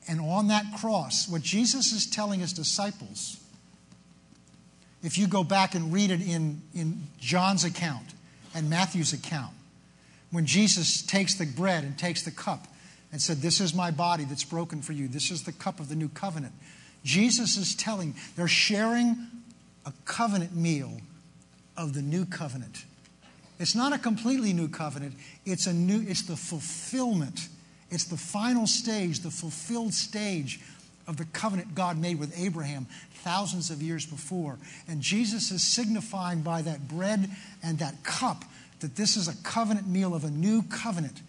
And 0.08 0.20
on 0.20 0.48
that 0.48 0.64
cross, 0.78 1.28
what 1.28 1.42
Jesus 1.42 1.92
is 1.92 2.06
telling 2.06 2.40
his 2.40 2.52
disciples, 2.52 3.38
if 5.02 5.18
you 5.18 5.26
go 5.26 5.42
back 5.42 5.74
and 5.74 5.92
read 5.92 6.10
it 6.10 6.20
in, 6.20 6.62
in 6.74 7.08
John's 7.18 7.64
account 7.64 8.06
and 8.54 8.70
Matthew's 8.70 9.12
account, 9.12 9.52
when 10.30 10.46
Jesus 10.46 11.02
takes 11.02 11.34
the 11.34 11.46
bread 11.46 11.84
and 11.84 11.98
takes 11.98 12.22
the 12.22 12.30
cup 12.30 12.66
and 13.12 13.20
said, 13.20 13.38
This 13.38 13.60
is 13.60 13.74
my 13.74 13.90
body 13.90 14.24
that's 14.24 14.44
broken 14.44 14.82
for 14.82 14.92
you, 14.92 15.08
this 15.08 15.30
is 15.30 15.44
the 15.44 15.52
cup 15.52 15.80
of 15.80 15.88
the 15.88 15.96
new 15.96 16.08
covenant. 16.08 16.54
Jesus 17.04 17.56
is 17.56 17.74
telling, 17.74 18.14
they're 18.34 18.48
sharing 18.48 19.16
a 19.84 19.92
covenant 20.04 20.54
meal 20.54 21.00
of 21.76 21.94
the 21.94 22.02
new 22.02 22.24
covenant. 22.24 22.84
It's 23.58 23.74
not 23.74 23.92
a 23.92 23.98
completely 23.98 24.52
new 24.52 24.68
covenant, 24.68 25.14
it's 25.44 25.66
a 25.66 25.72
new 25.72 26.04
it's 26.06 26.22
the 26.22 26.36
fulfillment. 26.36 27.48
It's 27.90 28.04
the 28.04 28.16
final 28.16 28.66
stage, 28.66 29.20
the 29.20 29.30
fulfilled 29.30 29.94
stage 29.94 30.60
of 31.06 31.16
the 31.16 31.24
covenant 31.26 31.74
God 31.74 31.98
made 31.98 32.18
with 32.18 32.36
Abraham 32.38 32.86
thousands 33.22 33.70
of 33.70 33.80
years 33.80 34.04
before. 34.04 34.58
And 34.88 35.00
Jesus 35.00 35.50
is 35.52 35.62
signifying 35.62 36.42
by 36.42 36.62
that 36.62 36.88
bread 36.88 37.30
and 37.62 37.78
that 37.78 38.02
cup 38.02 38.44
that 38.80 38.96
this 38.96 39.16
is 39.16 39.28
a 39.28 39.36
covenant 39.42 39.86
meal 39.86 40.14
of 40.14 40.24
a 40.24 40.30
new 40.30 40.62
covenant. 40.64 41.22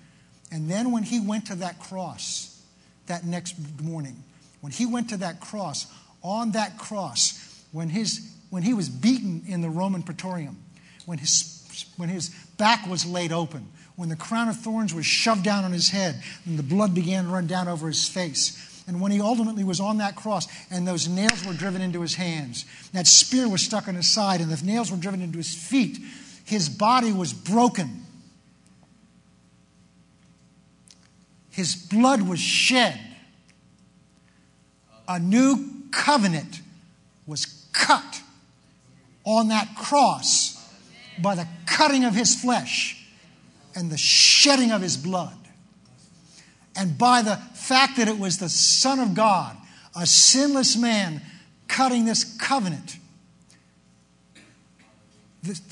And 0.52 0.70
then 0.70 0.92
when 0.92 1.04
he 1.04 1.20
went 1.20 1.48
to 1.48 1.56
that 1.56 1.80
cross 1.80 2.62
that 3.08 3.26
next 3.26 3.56
morning, 3.82 4.24
when 4.62 4.72
he 4.72 4.86
went 4.86 5.10
to 5.10 5.18
that 5.18 5.40
cross, 5.40 5.88
on 6.24 6.52
that 6.52 6.78
cross, 6.78 7.64
when, 7.72 7.90
his, 7.90 8.34
when 8.50 8.64
he 8.64 8.74
was 8.74 8.90
beaten 8.90 9.44
in 9.48 9.62
the 9.62 9.70
Roman 9.70 10.04
Praetorium, 10.04 10.58
when 11.06 11.18
his 11.18 11.58
when 11.98 12.10
his 12.10 12.30
back 12.58 12.88
was 12.88 13.06
laid 13.06 13.32
open, 13.32 13.68
when 13.96 14.10
the 14.10 14.16
crown 14.16 14.50
of 14.50 14.58
thorns 14.58 14.94
was 14.94 15.06
shoved 15.06 15.44
down 15.44 15.64
on 15.64 15.72
his 15.72 15.90
head, 15.90 16.22
and 16.46 16.58
the 16.58 16.64
blood 16.64 16.94
began 16.94 17.26
to 17.26 17.30
run 17.30 17.48
down 17.48 17.68
over 17.68 17.88
his 17.88 18.08
face. 18.08 18.84
And 18.88 19.02
when 19.02 19.12
he 19.12 19.20
ultimately 19.20 19.64
was 19.64 19.82
on 19.82 19.98
that 19.98 20.16
cross 20.16 20.48
and 20.72 20.88
those 20.88 21.10
nails 21.10 21.46
were 21.46 21.54
driven 21.54 21.82
into 21.82 22.02
his 22.02 22.16
hands, 22.16 22.66
that 22.94 23.06
spear 23.06 23.50
was 23.50 23.62
stuck 23.62 23.88
in 23.88 23.96
his 23.96 24.08
side, 24.08 24.40
and 24.40 24.50
the 24.50 24.66
nails 24.66 24.92
were 24.92 24.98
driven 24.98 25.22
into 25.22 25.38
his 25.38 25.54
feet, 25.54 26.00
his 26.46 26.70
body 26.70 27.12
was 27.12 27.34
broken. 27.34 28.06
His 31.58 31.76
blood 31.76 32.22
was 32.22 32.40
shed. 32.40 33.00
A 35.08 35.18
new 35.18 35.90
covenant 35.92 36.62
was 37.26 37.66
cut 37.74 38.22
on 39.24 39.48
that 39.48 39.76
cross 39.76 40.64
by 41.20 41.34
the 41.34 41.48
cutting 41.66 42.06
of 42.06 42.14
his 42.14 42.40
flesh 42.40 43.04
and 43.76 43.90
the 43.90 43.98
shedding 43.98 44.72
of 44.72 44.84
his 44.84 44.98
blood. 44.98 45.34
And 46.76 46.96
by 46.96 47.24
the 47.24 47.38
fact 47.56 47.98
that 47.98 48.08
it 48.08 48.20
was 48.20 48.38
the 48.38 48.50
Son 48.50 49.00
of 49.00 49.16
God, 49.16 49.58
a 49.96 50.06
sinless 50.06 50.78
man, 50.78 51.24
cutting 51.68 52.06
this 52.06 52.38
covenant. 52.38 52.98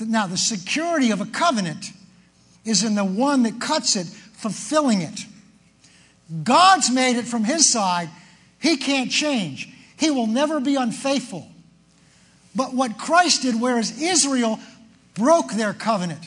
Now, 0.00 0.26
the 0.26 0.36
security 0.36 1.12
of 1.12 1.20
a 1.20 1.26
covenant 1.26 1.92
is 2.64 2.82
in 2.82 2.96
the 2.96 3.04
one 3.04 3.44
that 3.44 3.60
cuts 3.60 3.94
it, 3.94 4.08
fulfilling 4.08 5.02
it. 5.02 5.20
God's 6.42 6.90
made 6.90 7.16
it 7.16 7.26
from 7.26 7.44
his 7.44 7.70
side. 7.70 8.08
He 8.60 8.76
can't 8.76 9.10
change. 9.10 9.68
He 9.96 10.10
will 10.10 10.26
never 10.26 10.60
be 10.60 10.76
unfaithful. 10.76 11.48
But 12.54 12.74
what 12.74 12.98
Christ 12.98 13.42
did, 13.42 13.60
whereas 13.60 14.00
Israel 14.00 14.58
broke 15.14 15.52
their 15.52 15.72
covenant. 15.72 16.24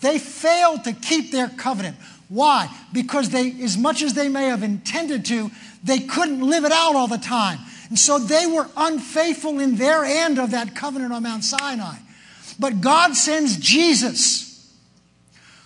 They 0.00 0.18
failed 0.18 0.84
to 0.84 0.92
keep 0.92 1.30
their 1.32 1.48
covenant. 1.48 1.96
Why? 2.28 2.70
Because 2.92 3.30
they, 3.30 3.50
as 3.62 3.76
much 3.76 4.02
as 4.02 4.14
they 4.14 4.28
may 4.28 4.46
have 4.46 4.62
intended 4.62 5.24
to, 5.26 5.50
they 5.82 5.98
couldn't 5.98 6.40
live 6.40 6.64
it 6.64 6.72
out 6.72 6.94
all 6.94 7.08
the 7.08 7.18
time. 7.18 7.58
And 7.88 7.98
so 7.98 8.18
they 8.18 8.46
were 8.46 8.68
unfaithful 8.76 9.58
in 9.58 9.76
their 9.76 10.04
end 10.04 10.38
of 10.38 10.52
that 10.52 10.76
covenant 10.76 11.12
on 11.12 11.24
Mount 11.24 11.44
Sinai. 11.44 11.96
But 12.58 12.80
God 12.80 13.16
sends 13.16 13.56
Jesus, 13.56 14.72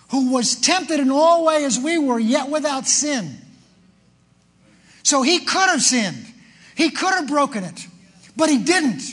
who 0.09 0.31
was 0.31 0.55
tempted 0.55 0.99
in 0.99 1.11
all 1.11 1.45
ways 1.45 1.77
as 1.77 1.79
we 1.79 1.97
were, 1.97 2.19
yet 2.19 2.49
without 2.49 2.87
sin. 2.87 3.37
So 5.05 5.21
he 5.21 5.37
could 5.37 5.69
have 5.69 5.83
sinned. 5.83 6.25
He 6.73 6.89
could 6.89 7.13
have 7.13 7.27
broken 7.27 7.63
it, 7.63 7.87
but 8.35 8.49
he 8.49 8.57
didn't. 8.57 9.03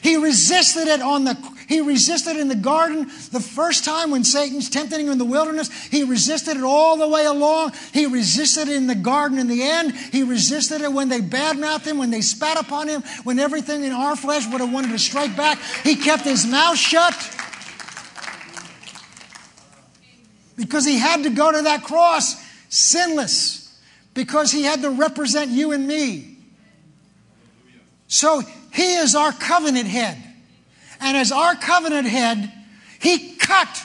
He 0.00 0.16
resisted 0.16 0.86
it 0.86 1.02
on 1.02 1.24
the 1.24 1.36
he 1.66 1.80
resisted 1.80 2.36
in 2.36 2.46
the 2.46 2.54
garden 2.54 3.08
the 3.32 3.40
first 3.40 3.84
time 3.84 4.12
when 4.12 4.22
Satan's 4.22 4.70
tempting 4.70 5.00
him 5.00 5.10
in 5.10 5.18
the 5.18 5.24
wilderness. 5.24 5.68
He 5.86 6.04
resisted 6.04 6.56
it 6.56 6.62
all 6.62 6.96
the 6.96 7.08
way 7.08 7.24
along. 7.24 7.72
He 7.92 8.06
resisted 8.06 8.68
it 8.68 8.76
in 8.76 8.86
the 8.86 8.94
garden 8.94 9.40
in 9.40 9.48
the 9.48 9.64
end. 9.64 9.96
He 9.96 10.22
resisted 10.22 10.80
it 10.82 10.92
when 10.92 11.08
they 11.08 11.18
badmouthed 11.18 11.84
him, 11.84 11.98
when 11.98 12.12
they 12.12 12.20
spat 12.20 12.56
upon 12.56 12.86
him, 12.86 13.02
when 13.24 13.40
everything 13.40 13.82
in 13.82 13.90
our 13.90 14.14
flesh 14.14 14.46
would 14.46 14.60
have 14.60 14.72
wanted 14.72 14.92
to 14.92 14.98
strike 15.00 15.36
back. 15.36 15.58
He 15.82 15.96
kept 15.96 16.22
his 16.22 16.46
mouth 16.46 16.78
shut. 16.78 17.14
Because 20.56 20.86
he 20.86 21.00
had 21.00 21.24
to 21.24 21.30
go 21.30 21.50
to 21.50 21.62
that 21.62 21.82
cross 21.82 22.40
sinless, 22.68 23.65
because 24.16 24.50
he 24.50 24.62
had 24.62 24.82
to 24.82 24.90
represent 24.90 25.50
you 25.52 25.70
and 25.70 25.86
me. 25.86 26.38
So 28.08 28.42
he 28.72 28.94
is 28.94 29.14
our 29.14 29.30
covenant 29.30 29.86
head. 29.86 30.16
And 31.00 31.16
as 31.16 31.30
our 31.30 31.54
covenant 31.54 32.08
head, 32.08 32.50
he 33.00 33.36
cut 33.36 33.84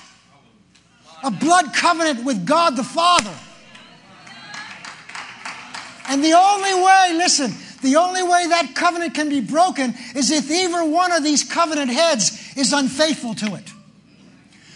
a 1.23 1.29
blood 1.29 1.73
covenant 1.73 2.25
with 2.25 2.47
God 2.47 2.75
the 2.77 2.83
Father. 2.83 3.33
And 6.07 6.23
the 6.23 6.33
only 6.33 6.73
way, 6.73 7.13
listen, 7.13 7.53
the 7.81 7.97
only 7.97 8.23
way 8.23 8.47
that 8.47 8.71
covenant 8.73 9.13
can 9.13 9.29
be 9.29 9.41
broken 9.41 9.93
is 10.15 10.31
if 10.31 10.49
either 10.49 10.83
one 10.85 11.11
of 11.11 11.23
these 11.23 11.43
covenant 11.43 11.91
heads 11.91 12.53
is 12.55 12.73
unfaithful 12.73 13.35
to 13.35 13.55
it. 13.55 13.69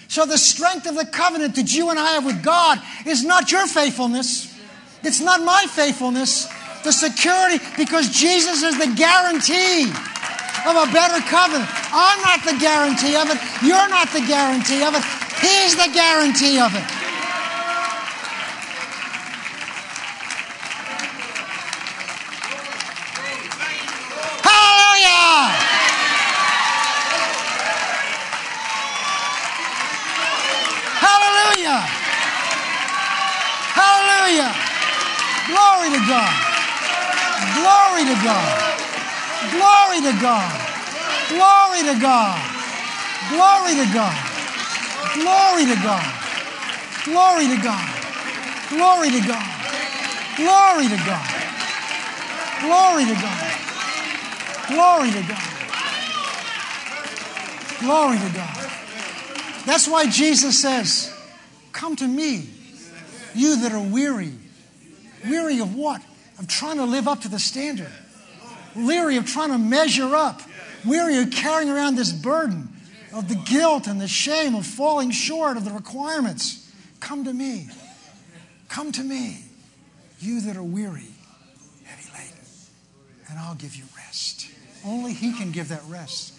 So 0.07 0.25
the 0.25 0.37
strength 0.37 0.85
of 0.87 0.95
the 0.95 1.05
covenant 1.05 1.55
that 1.55 1.73
you 1.73 1.89
and 1.89 1.97
I 1.97 2.13
have 2.13 2.25
with 2.25 2.43
God 2.43 2.79
is 3.05 3.23
not 3.23 3.51
your 3.51 3.67
faithfulness. 3.67 4.54
It's 5.05 5.21
not 5.21 5.43
my 5.43 5.65
faithfulness. 5.69 6.49
The 6.83 6.91
security, 6.91 7.63
because 7.77 8.09
Jesus 8.09 8.63
is 8.63 8.77
the 8.77 8.91
guarantee 8.95 9.85
of 10.65 10.75
a 10.75 10.91
better 10.91 11.21
covenant. 11.29 11.69
I'm 11.93 12.21
not 12.21 12.43
the 12.43 12.57
guarantee 12.59 13.15
of 13.15 13.29
it. 13.29 13.37
You're 13.61 13.87
not 13.89 14.09
the 14.09 14.21
guarantee 14.21 14.83
of 14.83 14.95
it. 14.95 15.03
He's 15.41 15.75
the 15.75 15.91
guarantee 15.93 16.59
of 16.59 16.73
it. 16.73 16.83
Hallelujah! 24.41 25.53
Hallelujah! 30.97 31.79
Hallelujah! 33.75 34.65
Glory 35.45 35.89
to 35.93 35.94
God! 36.07 36.33
Glory 37.55 38.05
to 38.05 38.23
God! 38.23 38.65
Glory 39.51 40.01
to 40.01 40.11
God. 40.19 40.51
Glory 41.29 41.81
to 41.83 41.95
God. 42.01 42.39
Glory 43.29 43.75
to 43.75 43.85
God. 43.93 44.17
Glory 45.13 45.65
to 45.65 45.75
God. 45.83 46.13
Glory 47.05 47.47
to 47.47 47.57
God. 47.61 47.89
Glory 48.69 49.09
to 49.11 49.19
God. 49.27 49.45
Glory 50.35 50.87
to 50.89 50.97
God. 50.97 51.27
Glory 52.61 53.05
to 53.05 53.15
God. 53.15 53.51
Glory 54.67 55.11
to 55.11 55.21
God. 55.27 55.51
Glory 57.79 58.17
to 58.17 58.29
God. 58.33 58.71
That's 59.65 59.87
why 59.87 60.09
Jesus 60.09 60.61
says, 60.61 61.13
Come 61.71 61.95
to 61.97 62.07
me, 62.07 62.49
you 63.35 63.61
that 63.61 63.71
are 63.73 63.87
weary. 63.93 64.33
Weary 65.29 65.59
of 65.59 65.75
what? 65.75 66.01
Of 66.39 66.47
trying 66.47 66.77
to 66.77 66.85
live 66.85 67.07
up 67.07 67.21
to 67.21 67.29
the 67.29 67.39
standard 67.39 67.91
weary 68.75 69.17
of 69.17 69.25
trying 69.25 69.51
to 69.51 69.57
measure 69.57 70.15
up, 70.15 70.41
weary 70.83 71.17
of 71.17 71.31
carrying 71.31 71.69
around 71.69 71.95
this 71.95 72.11
burden 72.11 72.69
of 73.13 73.29
the 73.29 73.35
guilt 73.35 73.87
and 73.87 73.99
the 74.01 74.07
shame 74.07 74.55
of 74.55 74.65
falling 74.65 75.11
short 75.11 75.57
of 75.57 75.65
the 75.65 75.71
requirements. 75.71 76.71
Come 76.99 77.23
to 77.23 77.33
me. 77.33 77.69
Come 78.67 78.91
to 78.93 79.03
me, 79.03 79.45
you 80.19 80.41
that 80.41 80.57
are 80.57 80.63
weary, 80.63 81.07
heavy 81.83 82.09
laden, 82.13 82.45
and 83.29 83.39
I'll 83.39 83.55
give 83.55 83.75
you 83.75 83.83
rest. 83.95 84.49
Only 84.83 85.13
He 85.13 85.33
can 85.33 85.51
give 85.51 85.69
that 85.69 85.83
rest 85.87 86.33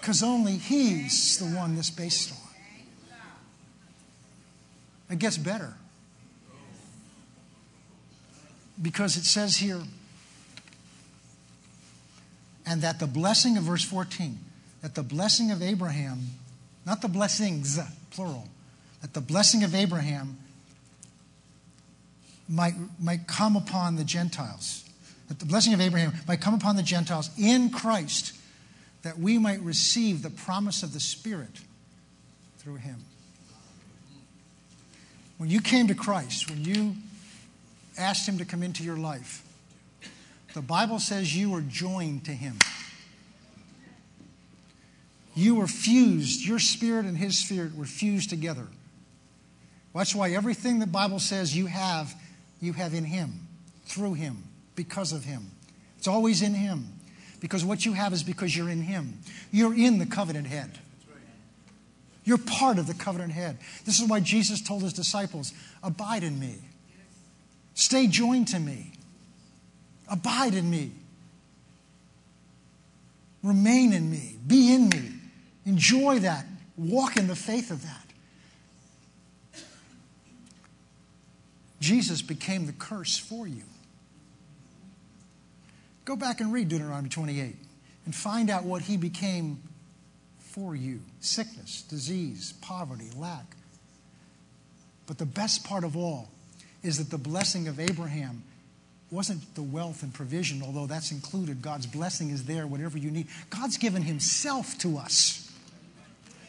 because 0.00 0.22
only 0.22 0.56
He's 0.56 1.38
the 1.38 1.56
one 1.56 1.74
that's 1.74 1.90
based 1.90 2.32
on. 2.32 2.38
It 5.10 5.18
gets 5.18 5.36
better. 5.36 5.74
Because 8.80 9.16
it 9.16 9.24
says 9.24 9.56
here, 9.56 9.82
and 12.66 12.82
that 12.82 13.00
the 13.00 13.06
blessing 13.06 13.56
of 13.56 13.64
verse 13.64 13.84
14, 13.84 14.38
that 14.82 14.94
the 14.94 15.02
blessing 15.02 15.50
of 15.50 15.62
Abraham, 15.62 16.20
not 16.86 17.02
the 17.02 17.08
blessings, 17.08 17.78
plural, 18.10 18.48
that 19.02 19.14
the 19.14 19.20
blessing 19.20 19.64
of 19.64 19.74
Abraham 19.74 20.38
might, 22.48 22.74
might 23.00 23.26
come 23.26 23.56
upon 23.56 23.96
the 23.96 24.04
Gentiles 24.04 24.84
that 25.28 25.38
the 25.38 25.44
blessing 25.44 25.74
of 25.74 25.80
Abraham 25.80 26.12
might 26.26 26.40
come 26.40 26.54
upon 26.54 26.76
the 26.76 26.82
Gentiles 26.82 27.30
in 27.38 27.70
Christ, 27.70 28.34
that 29.02 29.18
we 29.18 29.38
might 29.38 29.60
receive 29.60 30.22
the 30.22 30.30
promise 30.30 30.82
of 30.82 30.92
the 30.92 31.00
Spirit 31.00 31.60
through 32.58 32.76
him. 32.76 32.96
When 35.36 35.50
you 35.50 35.60
came 35.60 35.86
to 35.86 35.94
Christ, 35.94 36.50
when 36.50 36.64
you 36.64 36.96
asked 37.98 38.28
him 38.28 38.38
to 38.38 38.44
come 38.44 38.62
into 38.62 38.82
your 38.82 38.96
life, 38.96 39.44
the 40.54 40.62
Bible 40.62 40.98
says 40.98 41.36
you 41.36 41.50
were 41.50 41.60
joined 41.60 42.24
to 42.24 42.32
him. 42.32 42.58
You 45.34 45.54
were 45.54 45.66
fused, 45.66 46.44
your 46.44 46.58
spirit 46.58 47.04
and 47.04 47.16
his 47.16 47.38
spirit 47.38 47.76
were 47.76 47.84
fused 47.84 48.30
together. 48.30 48.66
That's 49.94 50.14
why 50.14 50.30
everything 50.30 50.78
the 50.78 50.86
Bible 50.86 51.18
says 51.18 51.56
you 51.56 51.66
have, 51.66 52.14
you 52.60 52.72
have 52.72 52.94
in 52.94 53.04
him, 53.04 53.46
through 53.84 54.14
him, 54.14 54.44
because 54.74 55.12
of 55.12 55.24
him. 55.24 55.50
It's 55.96 56.08
always 56.08 56.42
in 56.42 56.54
him. 56.54 56.92
Because 57.40 57.64
what 57.64 57.86
you 57.86 57.92
have 57.92 58.12
is 58.12 58.22
because 58.22 58.56
you're 58.56 58.68
in 58.68 58.82
him. 58.82 59.18
You're 59.52 59.74
in 59.74 59.98
the 59.98 60.06
covenant 60.06 60.46
head. 60.46 60.78
You're 62.24 62.38
part 62.38 62.78
of 62.78 62.86
the 62.86 62.94
covenant 62.94 63.32
head. 63.32 63.58
This 63.84 64.00
is 64.00 64.08
why 64.08 64.20
Jesus 64.20 64.60
told 64.60 64.82
his 64.82 64.92
disciples, 64.92 65.52
Abide 65.82 66.22
in 66.22 66.38
me. 66.38 66.56
Stay 67.78 68.08
joined 68.08 68.48
to 68.48 68.58
me. 68.58 68.90
Abide 70.10 70.54
in 70.54 70.68
me. 70.68 70.90
Remain 73.44 73.92
in 73.92 74.10
me. 74.10 74.36
Be 74.44 74.74
in 74.74 74.88
me. 74.88 75.12
Enjoy 75.64 76.18
that. 76.18 76.44
Walk 76.76 77.16
in 77.16 77.28
the 77.28 77.36
faith 77.36 77.70
of 77.70 77.84
that. 77.84 79.62
Jesus 81.78 82.20
became 82.20 82.66
the 82.66 82.72
curse 82.72 83.16
for 83.16 83.46
you. 83.46 83.62
Go 86.04 86.16
back 86.16 86.40
and 86.40 86.52
read 86.52 86.68
Deuteronomy 86.68 87.08
28 87.08 87.54
and 88.06 88.12
find 88.12 88.50
out 88.50 88.64
what 88.64 88.82
he 88.82 88.96
became 88.96 89.62
for 90.40 90.74
you 90.74 90.98
sickness, 91.20 91.82
disease, 91.82 92.54
poverty, 92.60 93.10
lack. 93.16 93.54
But 95.06 95.18
the 95.18 95.26
best 95.26 95.62
part 95.62 95.84
of 95.84 95.96
all 95.96 96.28
is 96.82 96.98
that 96.98 97.10
the 97.10 97.18
blessing 97.18 97.68
of 97.68 97.80
Abraham 97.80 98.42
wasn't 99.10 99.54
the 99.54 99.62
wealth 99.62 100.02
and 100.02 100.12
provision, 100.12 100.62
although 100.62 100.86
that's 100.86 101.10
included. 101.10 101.62
God's 101.62 101.86
blessing 101.86 102.30
is 102.30 102.44
there, 102.44 102.66
whatever 102.66 102.98
you 102.98 103.10
need. 103.10 103.26
God's 103.50 103.78
given 103.78 104.02
himself 104.02 104.76
to 104.78 104.98
us. 104.98 105.50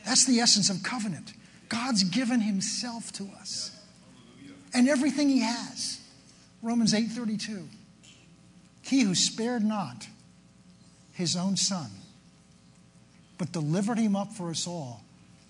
That's 0.06 0.26
the 0.26 0.40
essence 0.40 0.70
of 0.70 0.84
covenant. 0.84 1.34
God's 1.70 2.04
given 2.04 2.42
himself 2.42 3.12
to 3.14 3.30
us. 3.40 3.72
And 4.74 4.90
everything 4.90 5.30
he 5.30 5.40
has. 5.40 6.00
Romans 6.62 6.94
8:32. 6.94 7.68
He 8.82 9.02
who 9.02 9.16
spared 9.16 9.64
not 9.64 10.08
his 11.14 11.36
own 11.36 11.58
son, 11.58 11.92
but 13.38 13.52
delivered 13.52 13.98
him 13.98 14.16
up 14.16 14.34
for 14.34 14.50
us 14.50 14.68
all, 14.68 15.04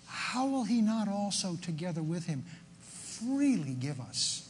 how 0.06 0.46
will 0.46 0.64
he 0.64 0.80
not 0.80 1.08
also 1.08 1.56
together 1.56 2.02
with 2.02 2.26
him 2.26 2.44
freely 2.82 3.74
give 3.74 4.00
us? 4.00 4.49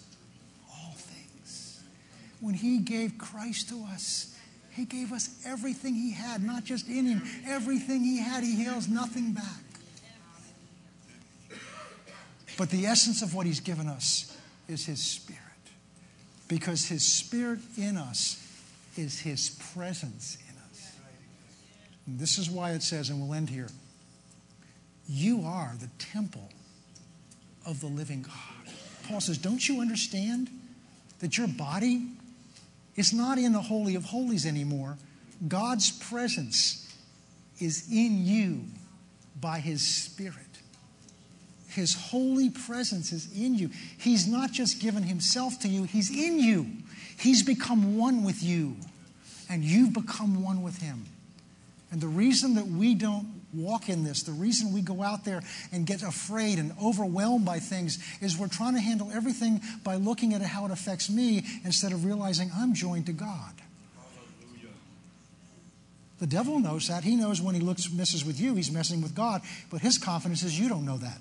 When 2.40 2.54
he 2.54 2.78
gave 2.78 3.18
Christ 3.18 3.68
to 3.68 3.84
us, 3.92 4.36
he 4.70 4.84
gave 4.84 5.12
us 5.12 5.28
everything 5.44 5.94
he 5.94 6.12
had, 6.12 6.42
not 6.42 6.64
just 6.64 6.88
in 6.88 7.06
him, 7.06 7.22
everything 7.46 8.02
he 8.02 8.18
had, 8.18 8.44
he 8.44 8.62
held 8.62 8.88
nothing 8.88 9.32
back. 9.32 9.44
But 12.60 12.68
the 12.68 12.84
essence 12.84 13.22
of 13.22 13.34
what 13.34 13.46
He's 13.46 13.60
given 13.60 13.88
us 13.88 14.36
is 14.68 14.84
His 14.84 15.02
Spirit. 15.02 15.40
Because 16.46 16.86
His 16.86 17.02
Spirit 17.02 17.60
in 17.78 17.96
us 17.96 18.36
is 18.98 19.18
His 19.18 19.58
presence 19.72 20.36
in 20.46 20.54
us. 20.70 20.92
And 22.06 22.18
this 22.18 22.36
is 22.36 22.50
why 22.50 22.72
it 22.72 22.82
says, 22.82 23.08
and 23.08 23.18
we'll 23.18 23.32
end 23.32 23.48
here 23.48 23.68
you 25.08 25.42
are 25.46 25.72
the 25.80 25.88
temple 25.98 26.50
of 27.64 27.80
the 27.80 27.86
living 27.86 28.20
God. 28.20 28.74
Paul 29.08 29.22
says, 29.22 29.38
Don't 29.38 29.66
you 29.66 29.80
understand 29.80 30.50
that 31.20 31.38
your 31.38 31.48
body 31.48 32.08
is 33.00 33.12
not 33.12 33.38
in 33.38 33.52
the 33.52 33.62
Holy 33.62 33.96
of 33.96 34.04
Holies 34.04 34.46
anymore? 34.46 34.96
God's 35.48 35.90
presence 35.90 36.94
is 37.58 37.88
in 37.90 38.24
you 38.24 38.60
by 39.40 39.58
His 39.58 39.84
Spirit. 39.84 40.36
His 41.70 41.94
holy 41.94 42.50
presence 42.50 43.12
is 43.12 43.32
in 43.32 43.54
you. 43.54 43.70
He's 43.98 44.26
not 44.26 44.50
just 44.50 44.80
given 44.80 45.04
himself 45.04 45.60
to 45.60 45.68
you, 45.68 45.84
he's 45.84 46.10
in 46.10 46.38
you. 46.40 46.66
He's 47.16 47.42
become 47.42 47.96
one 47.96 48.24
with 48.24 48.42
you, 48.42 48.76
and 49.48 49.62
you've 49.62 49.92
become 49.92 50.42
one 50.42 50.62
with 50.62 50.80
him. 50.82 51.06
And 51.92 52.00
the 52.00 52.08
reason 52.08 52.54
that 52.54 52.66
we 52.66 52.94
don't 52.94 53.39
walk 53.52 53.88
in 53.88 54.04
this, 54.04 54.22
the 54.22 54.32
reason 54.32 54.72
we 54.72 54.80
go 54.80 55.02
out 55.02 55.24
there 55.24 55.42
and 55.72 55.86
get 55.86 56.02
afraid 56.02 56.58
and 56.58 56.72
overwhelmed 56.82 57.44
by 57.44 57.58
things, 57.58 57.98
is 58.20 58.38
we're 58.38 58.48
trying 58.48 58.74
to 58.74 58.80
handle 58.80 59.10
everything 59.12 59.60
by 59.84 59.96
looking 59.96 60.34
at 60.34 60.42
how 60.42 60.64
it 60.66 60.70
affects 60.70 61.10
me 61.10 61.44
instead 61.64 61.92
of 61.92 62.04
realizing 62.04 62.50
I'm 62.54 62.74
joined 62.74 63.06
to 63.06 63.12
God. 63.12 63.54
The 66.20 66.26
devil 66.26 66.60
knows 66.60 66.88
that. 66.88 67.02
He 67.02 67.16
knows 67.16 67.40
when 67.40 67.54
he 67.54 67.62
looks 67.62 67.90
messes 67.90 68.24
with 68.24 68.38
you, 68.38 68.54
he's 68.54 68.70
messing 68.70 69.00
with 69.00 69.14
God. 69.14 69.40
But 69.70 69.80
his 69.80 69.96
confidence 69.96 70.42
is 70.42 70.58
you 70.58 70.68
don't 70.68 70.84
know 70.84 70.98
that. 70.98 71.18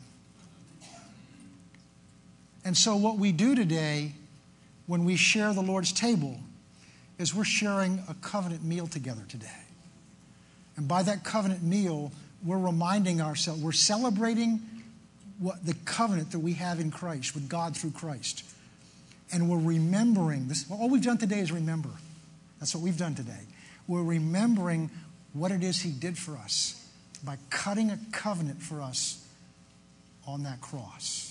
And 2.66 2.76
so, 2.76 2.98
what 2.98 3.18
we 3.18 3.32
do 3.32 3.56
today 3.56 4.12
when 4.88 5.06
we 5.06 5.16
share 5.16 5.54
the 5.54 5.62
Lord's 5.62 5.94
table 5.94 6.38
is 7.18 7.34
we're 7.34 7.46
sharing 7.46 8.04
a 8.10 8.14
covenant 8.16 8.64
meal 8.64 8.88
together 8.88 9.24
today. 9.30 9.48
And 10.80 10.88
by 10.88 11.04
that 11.04 11.26
covenant 11.26 11.62
meal, 11.62 12.10
we're 12.42 12.58
reminding 12.58 13.20
ourselves, 13.20 13.62
we're 13.62 13.74
celebrating 13.74 14.62
what 15.38 15.66
the 15.66 15.74
covenant 15.84 16.32
that 16.32 16.40
we 16.40 16.54
have 16.54 16.80
in 16.80 16.90
Christ 16.90 17.36
with 17.36 17.50
God 17.50 17.76
through 17.76 17.92
Christ. 17.92 18.46
And 19.34 19.50
we're 19.50 19.60
remembering 19.60 20.48
this. 20.48 20.70
Well, 20.70 20.80
All 20.80 20.88
we've 20.88 21.04
done 21.04 21.18
today 21.18 21.40
is 21.40 21.52
remember. 21.52 21.90
That's 22.62 22.74
what 22.74 22.82
we've 22.82 22.98
done 22.98 23.14
today. 23.14 23.42
We're 23.90 24.06
remembering 24.06 24.90
what 25.34 25.52
it 25.52 25.64
is 25.64 25.82
He 25.82 25.92
did 25.92 26.18
for 26.18 26.38
us 26.38 26.82
by 27.26 27.36
cutting 27.50 27.92
a 27.92 28.00
covenant 28.14 28.62
for 28.62 28.82
us 28.82 29.28
on 30.26 30.44
that 30.44 30.62
cross. 30.62 31.29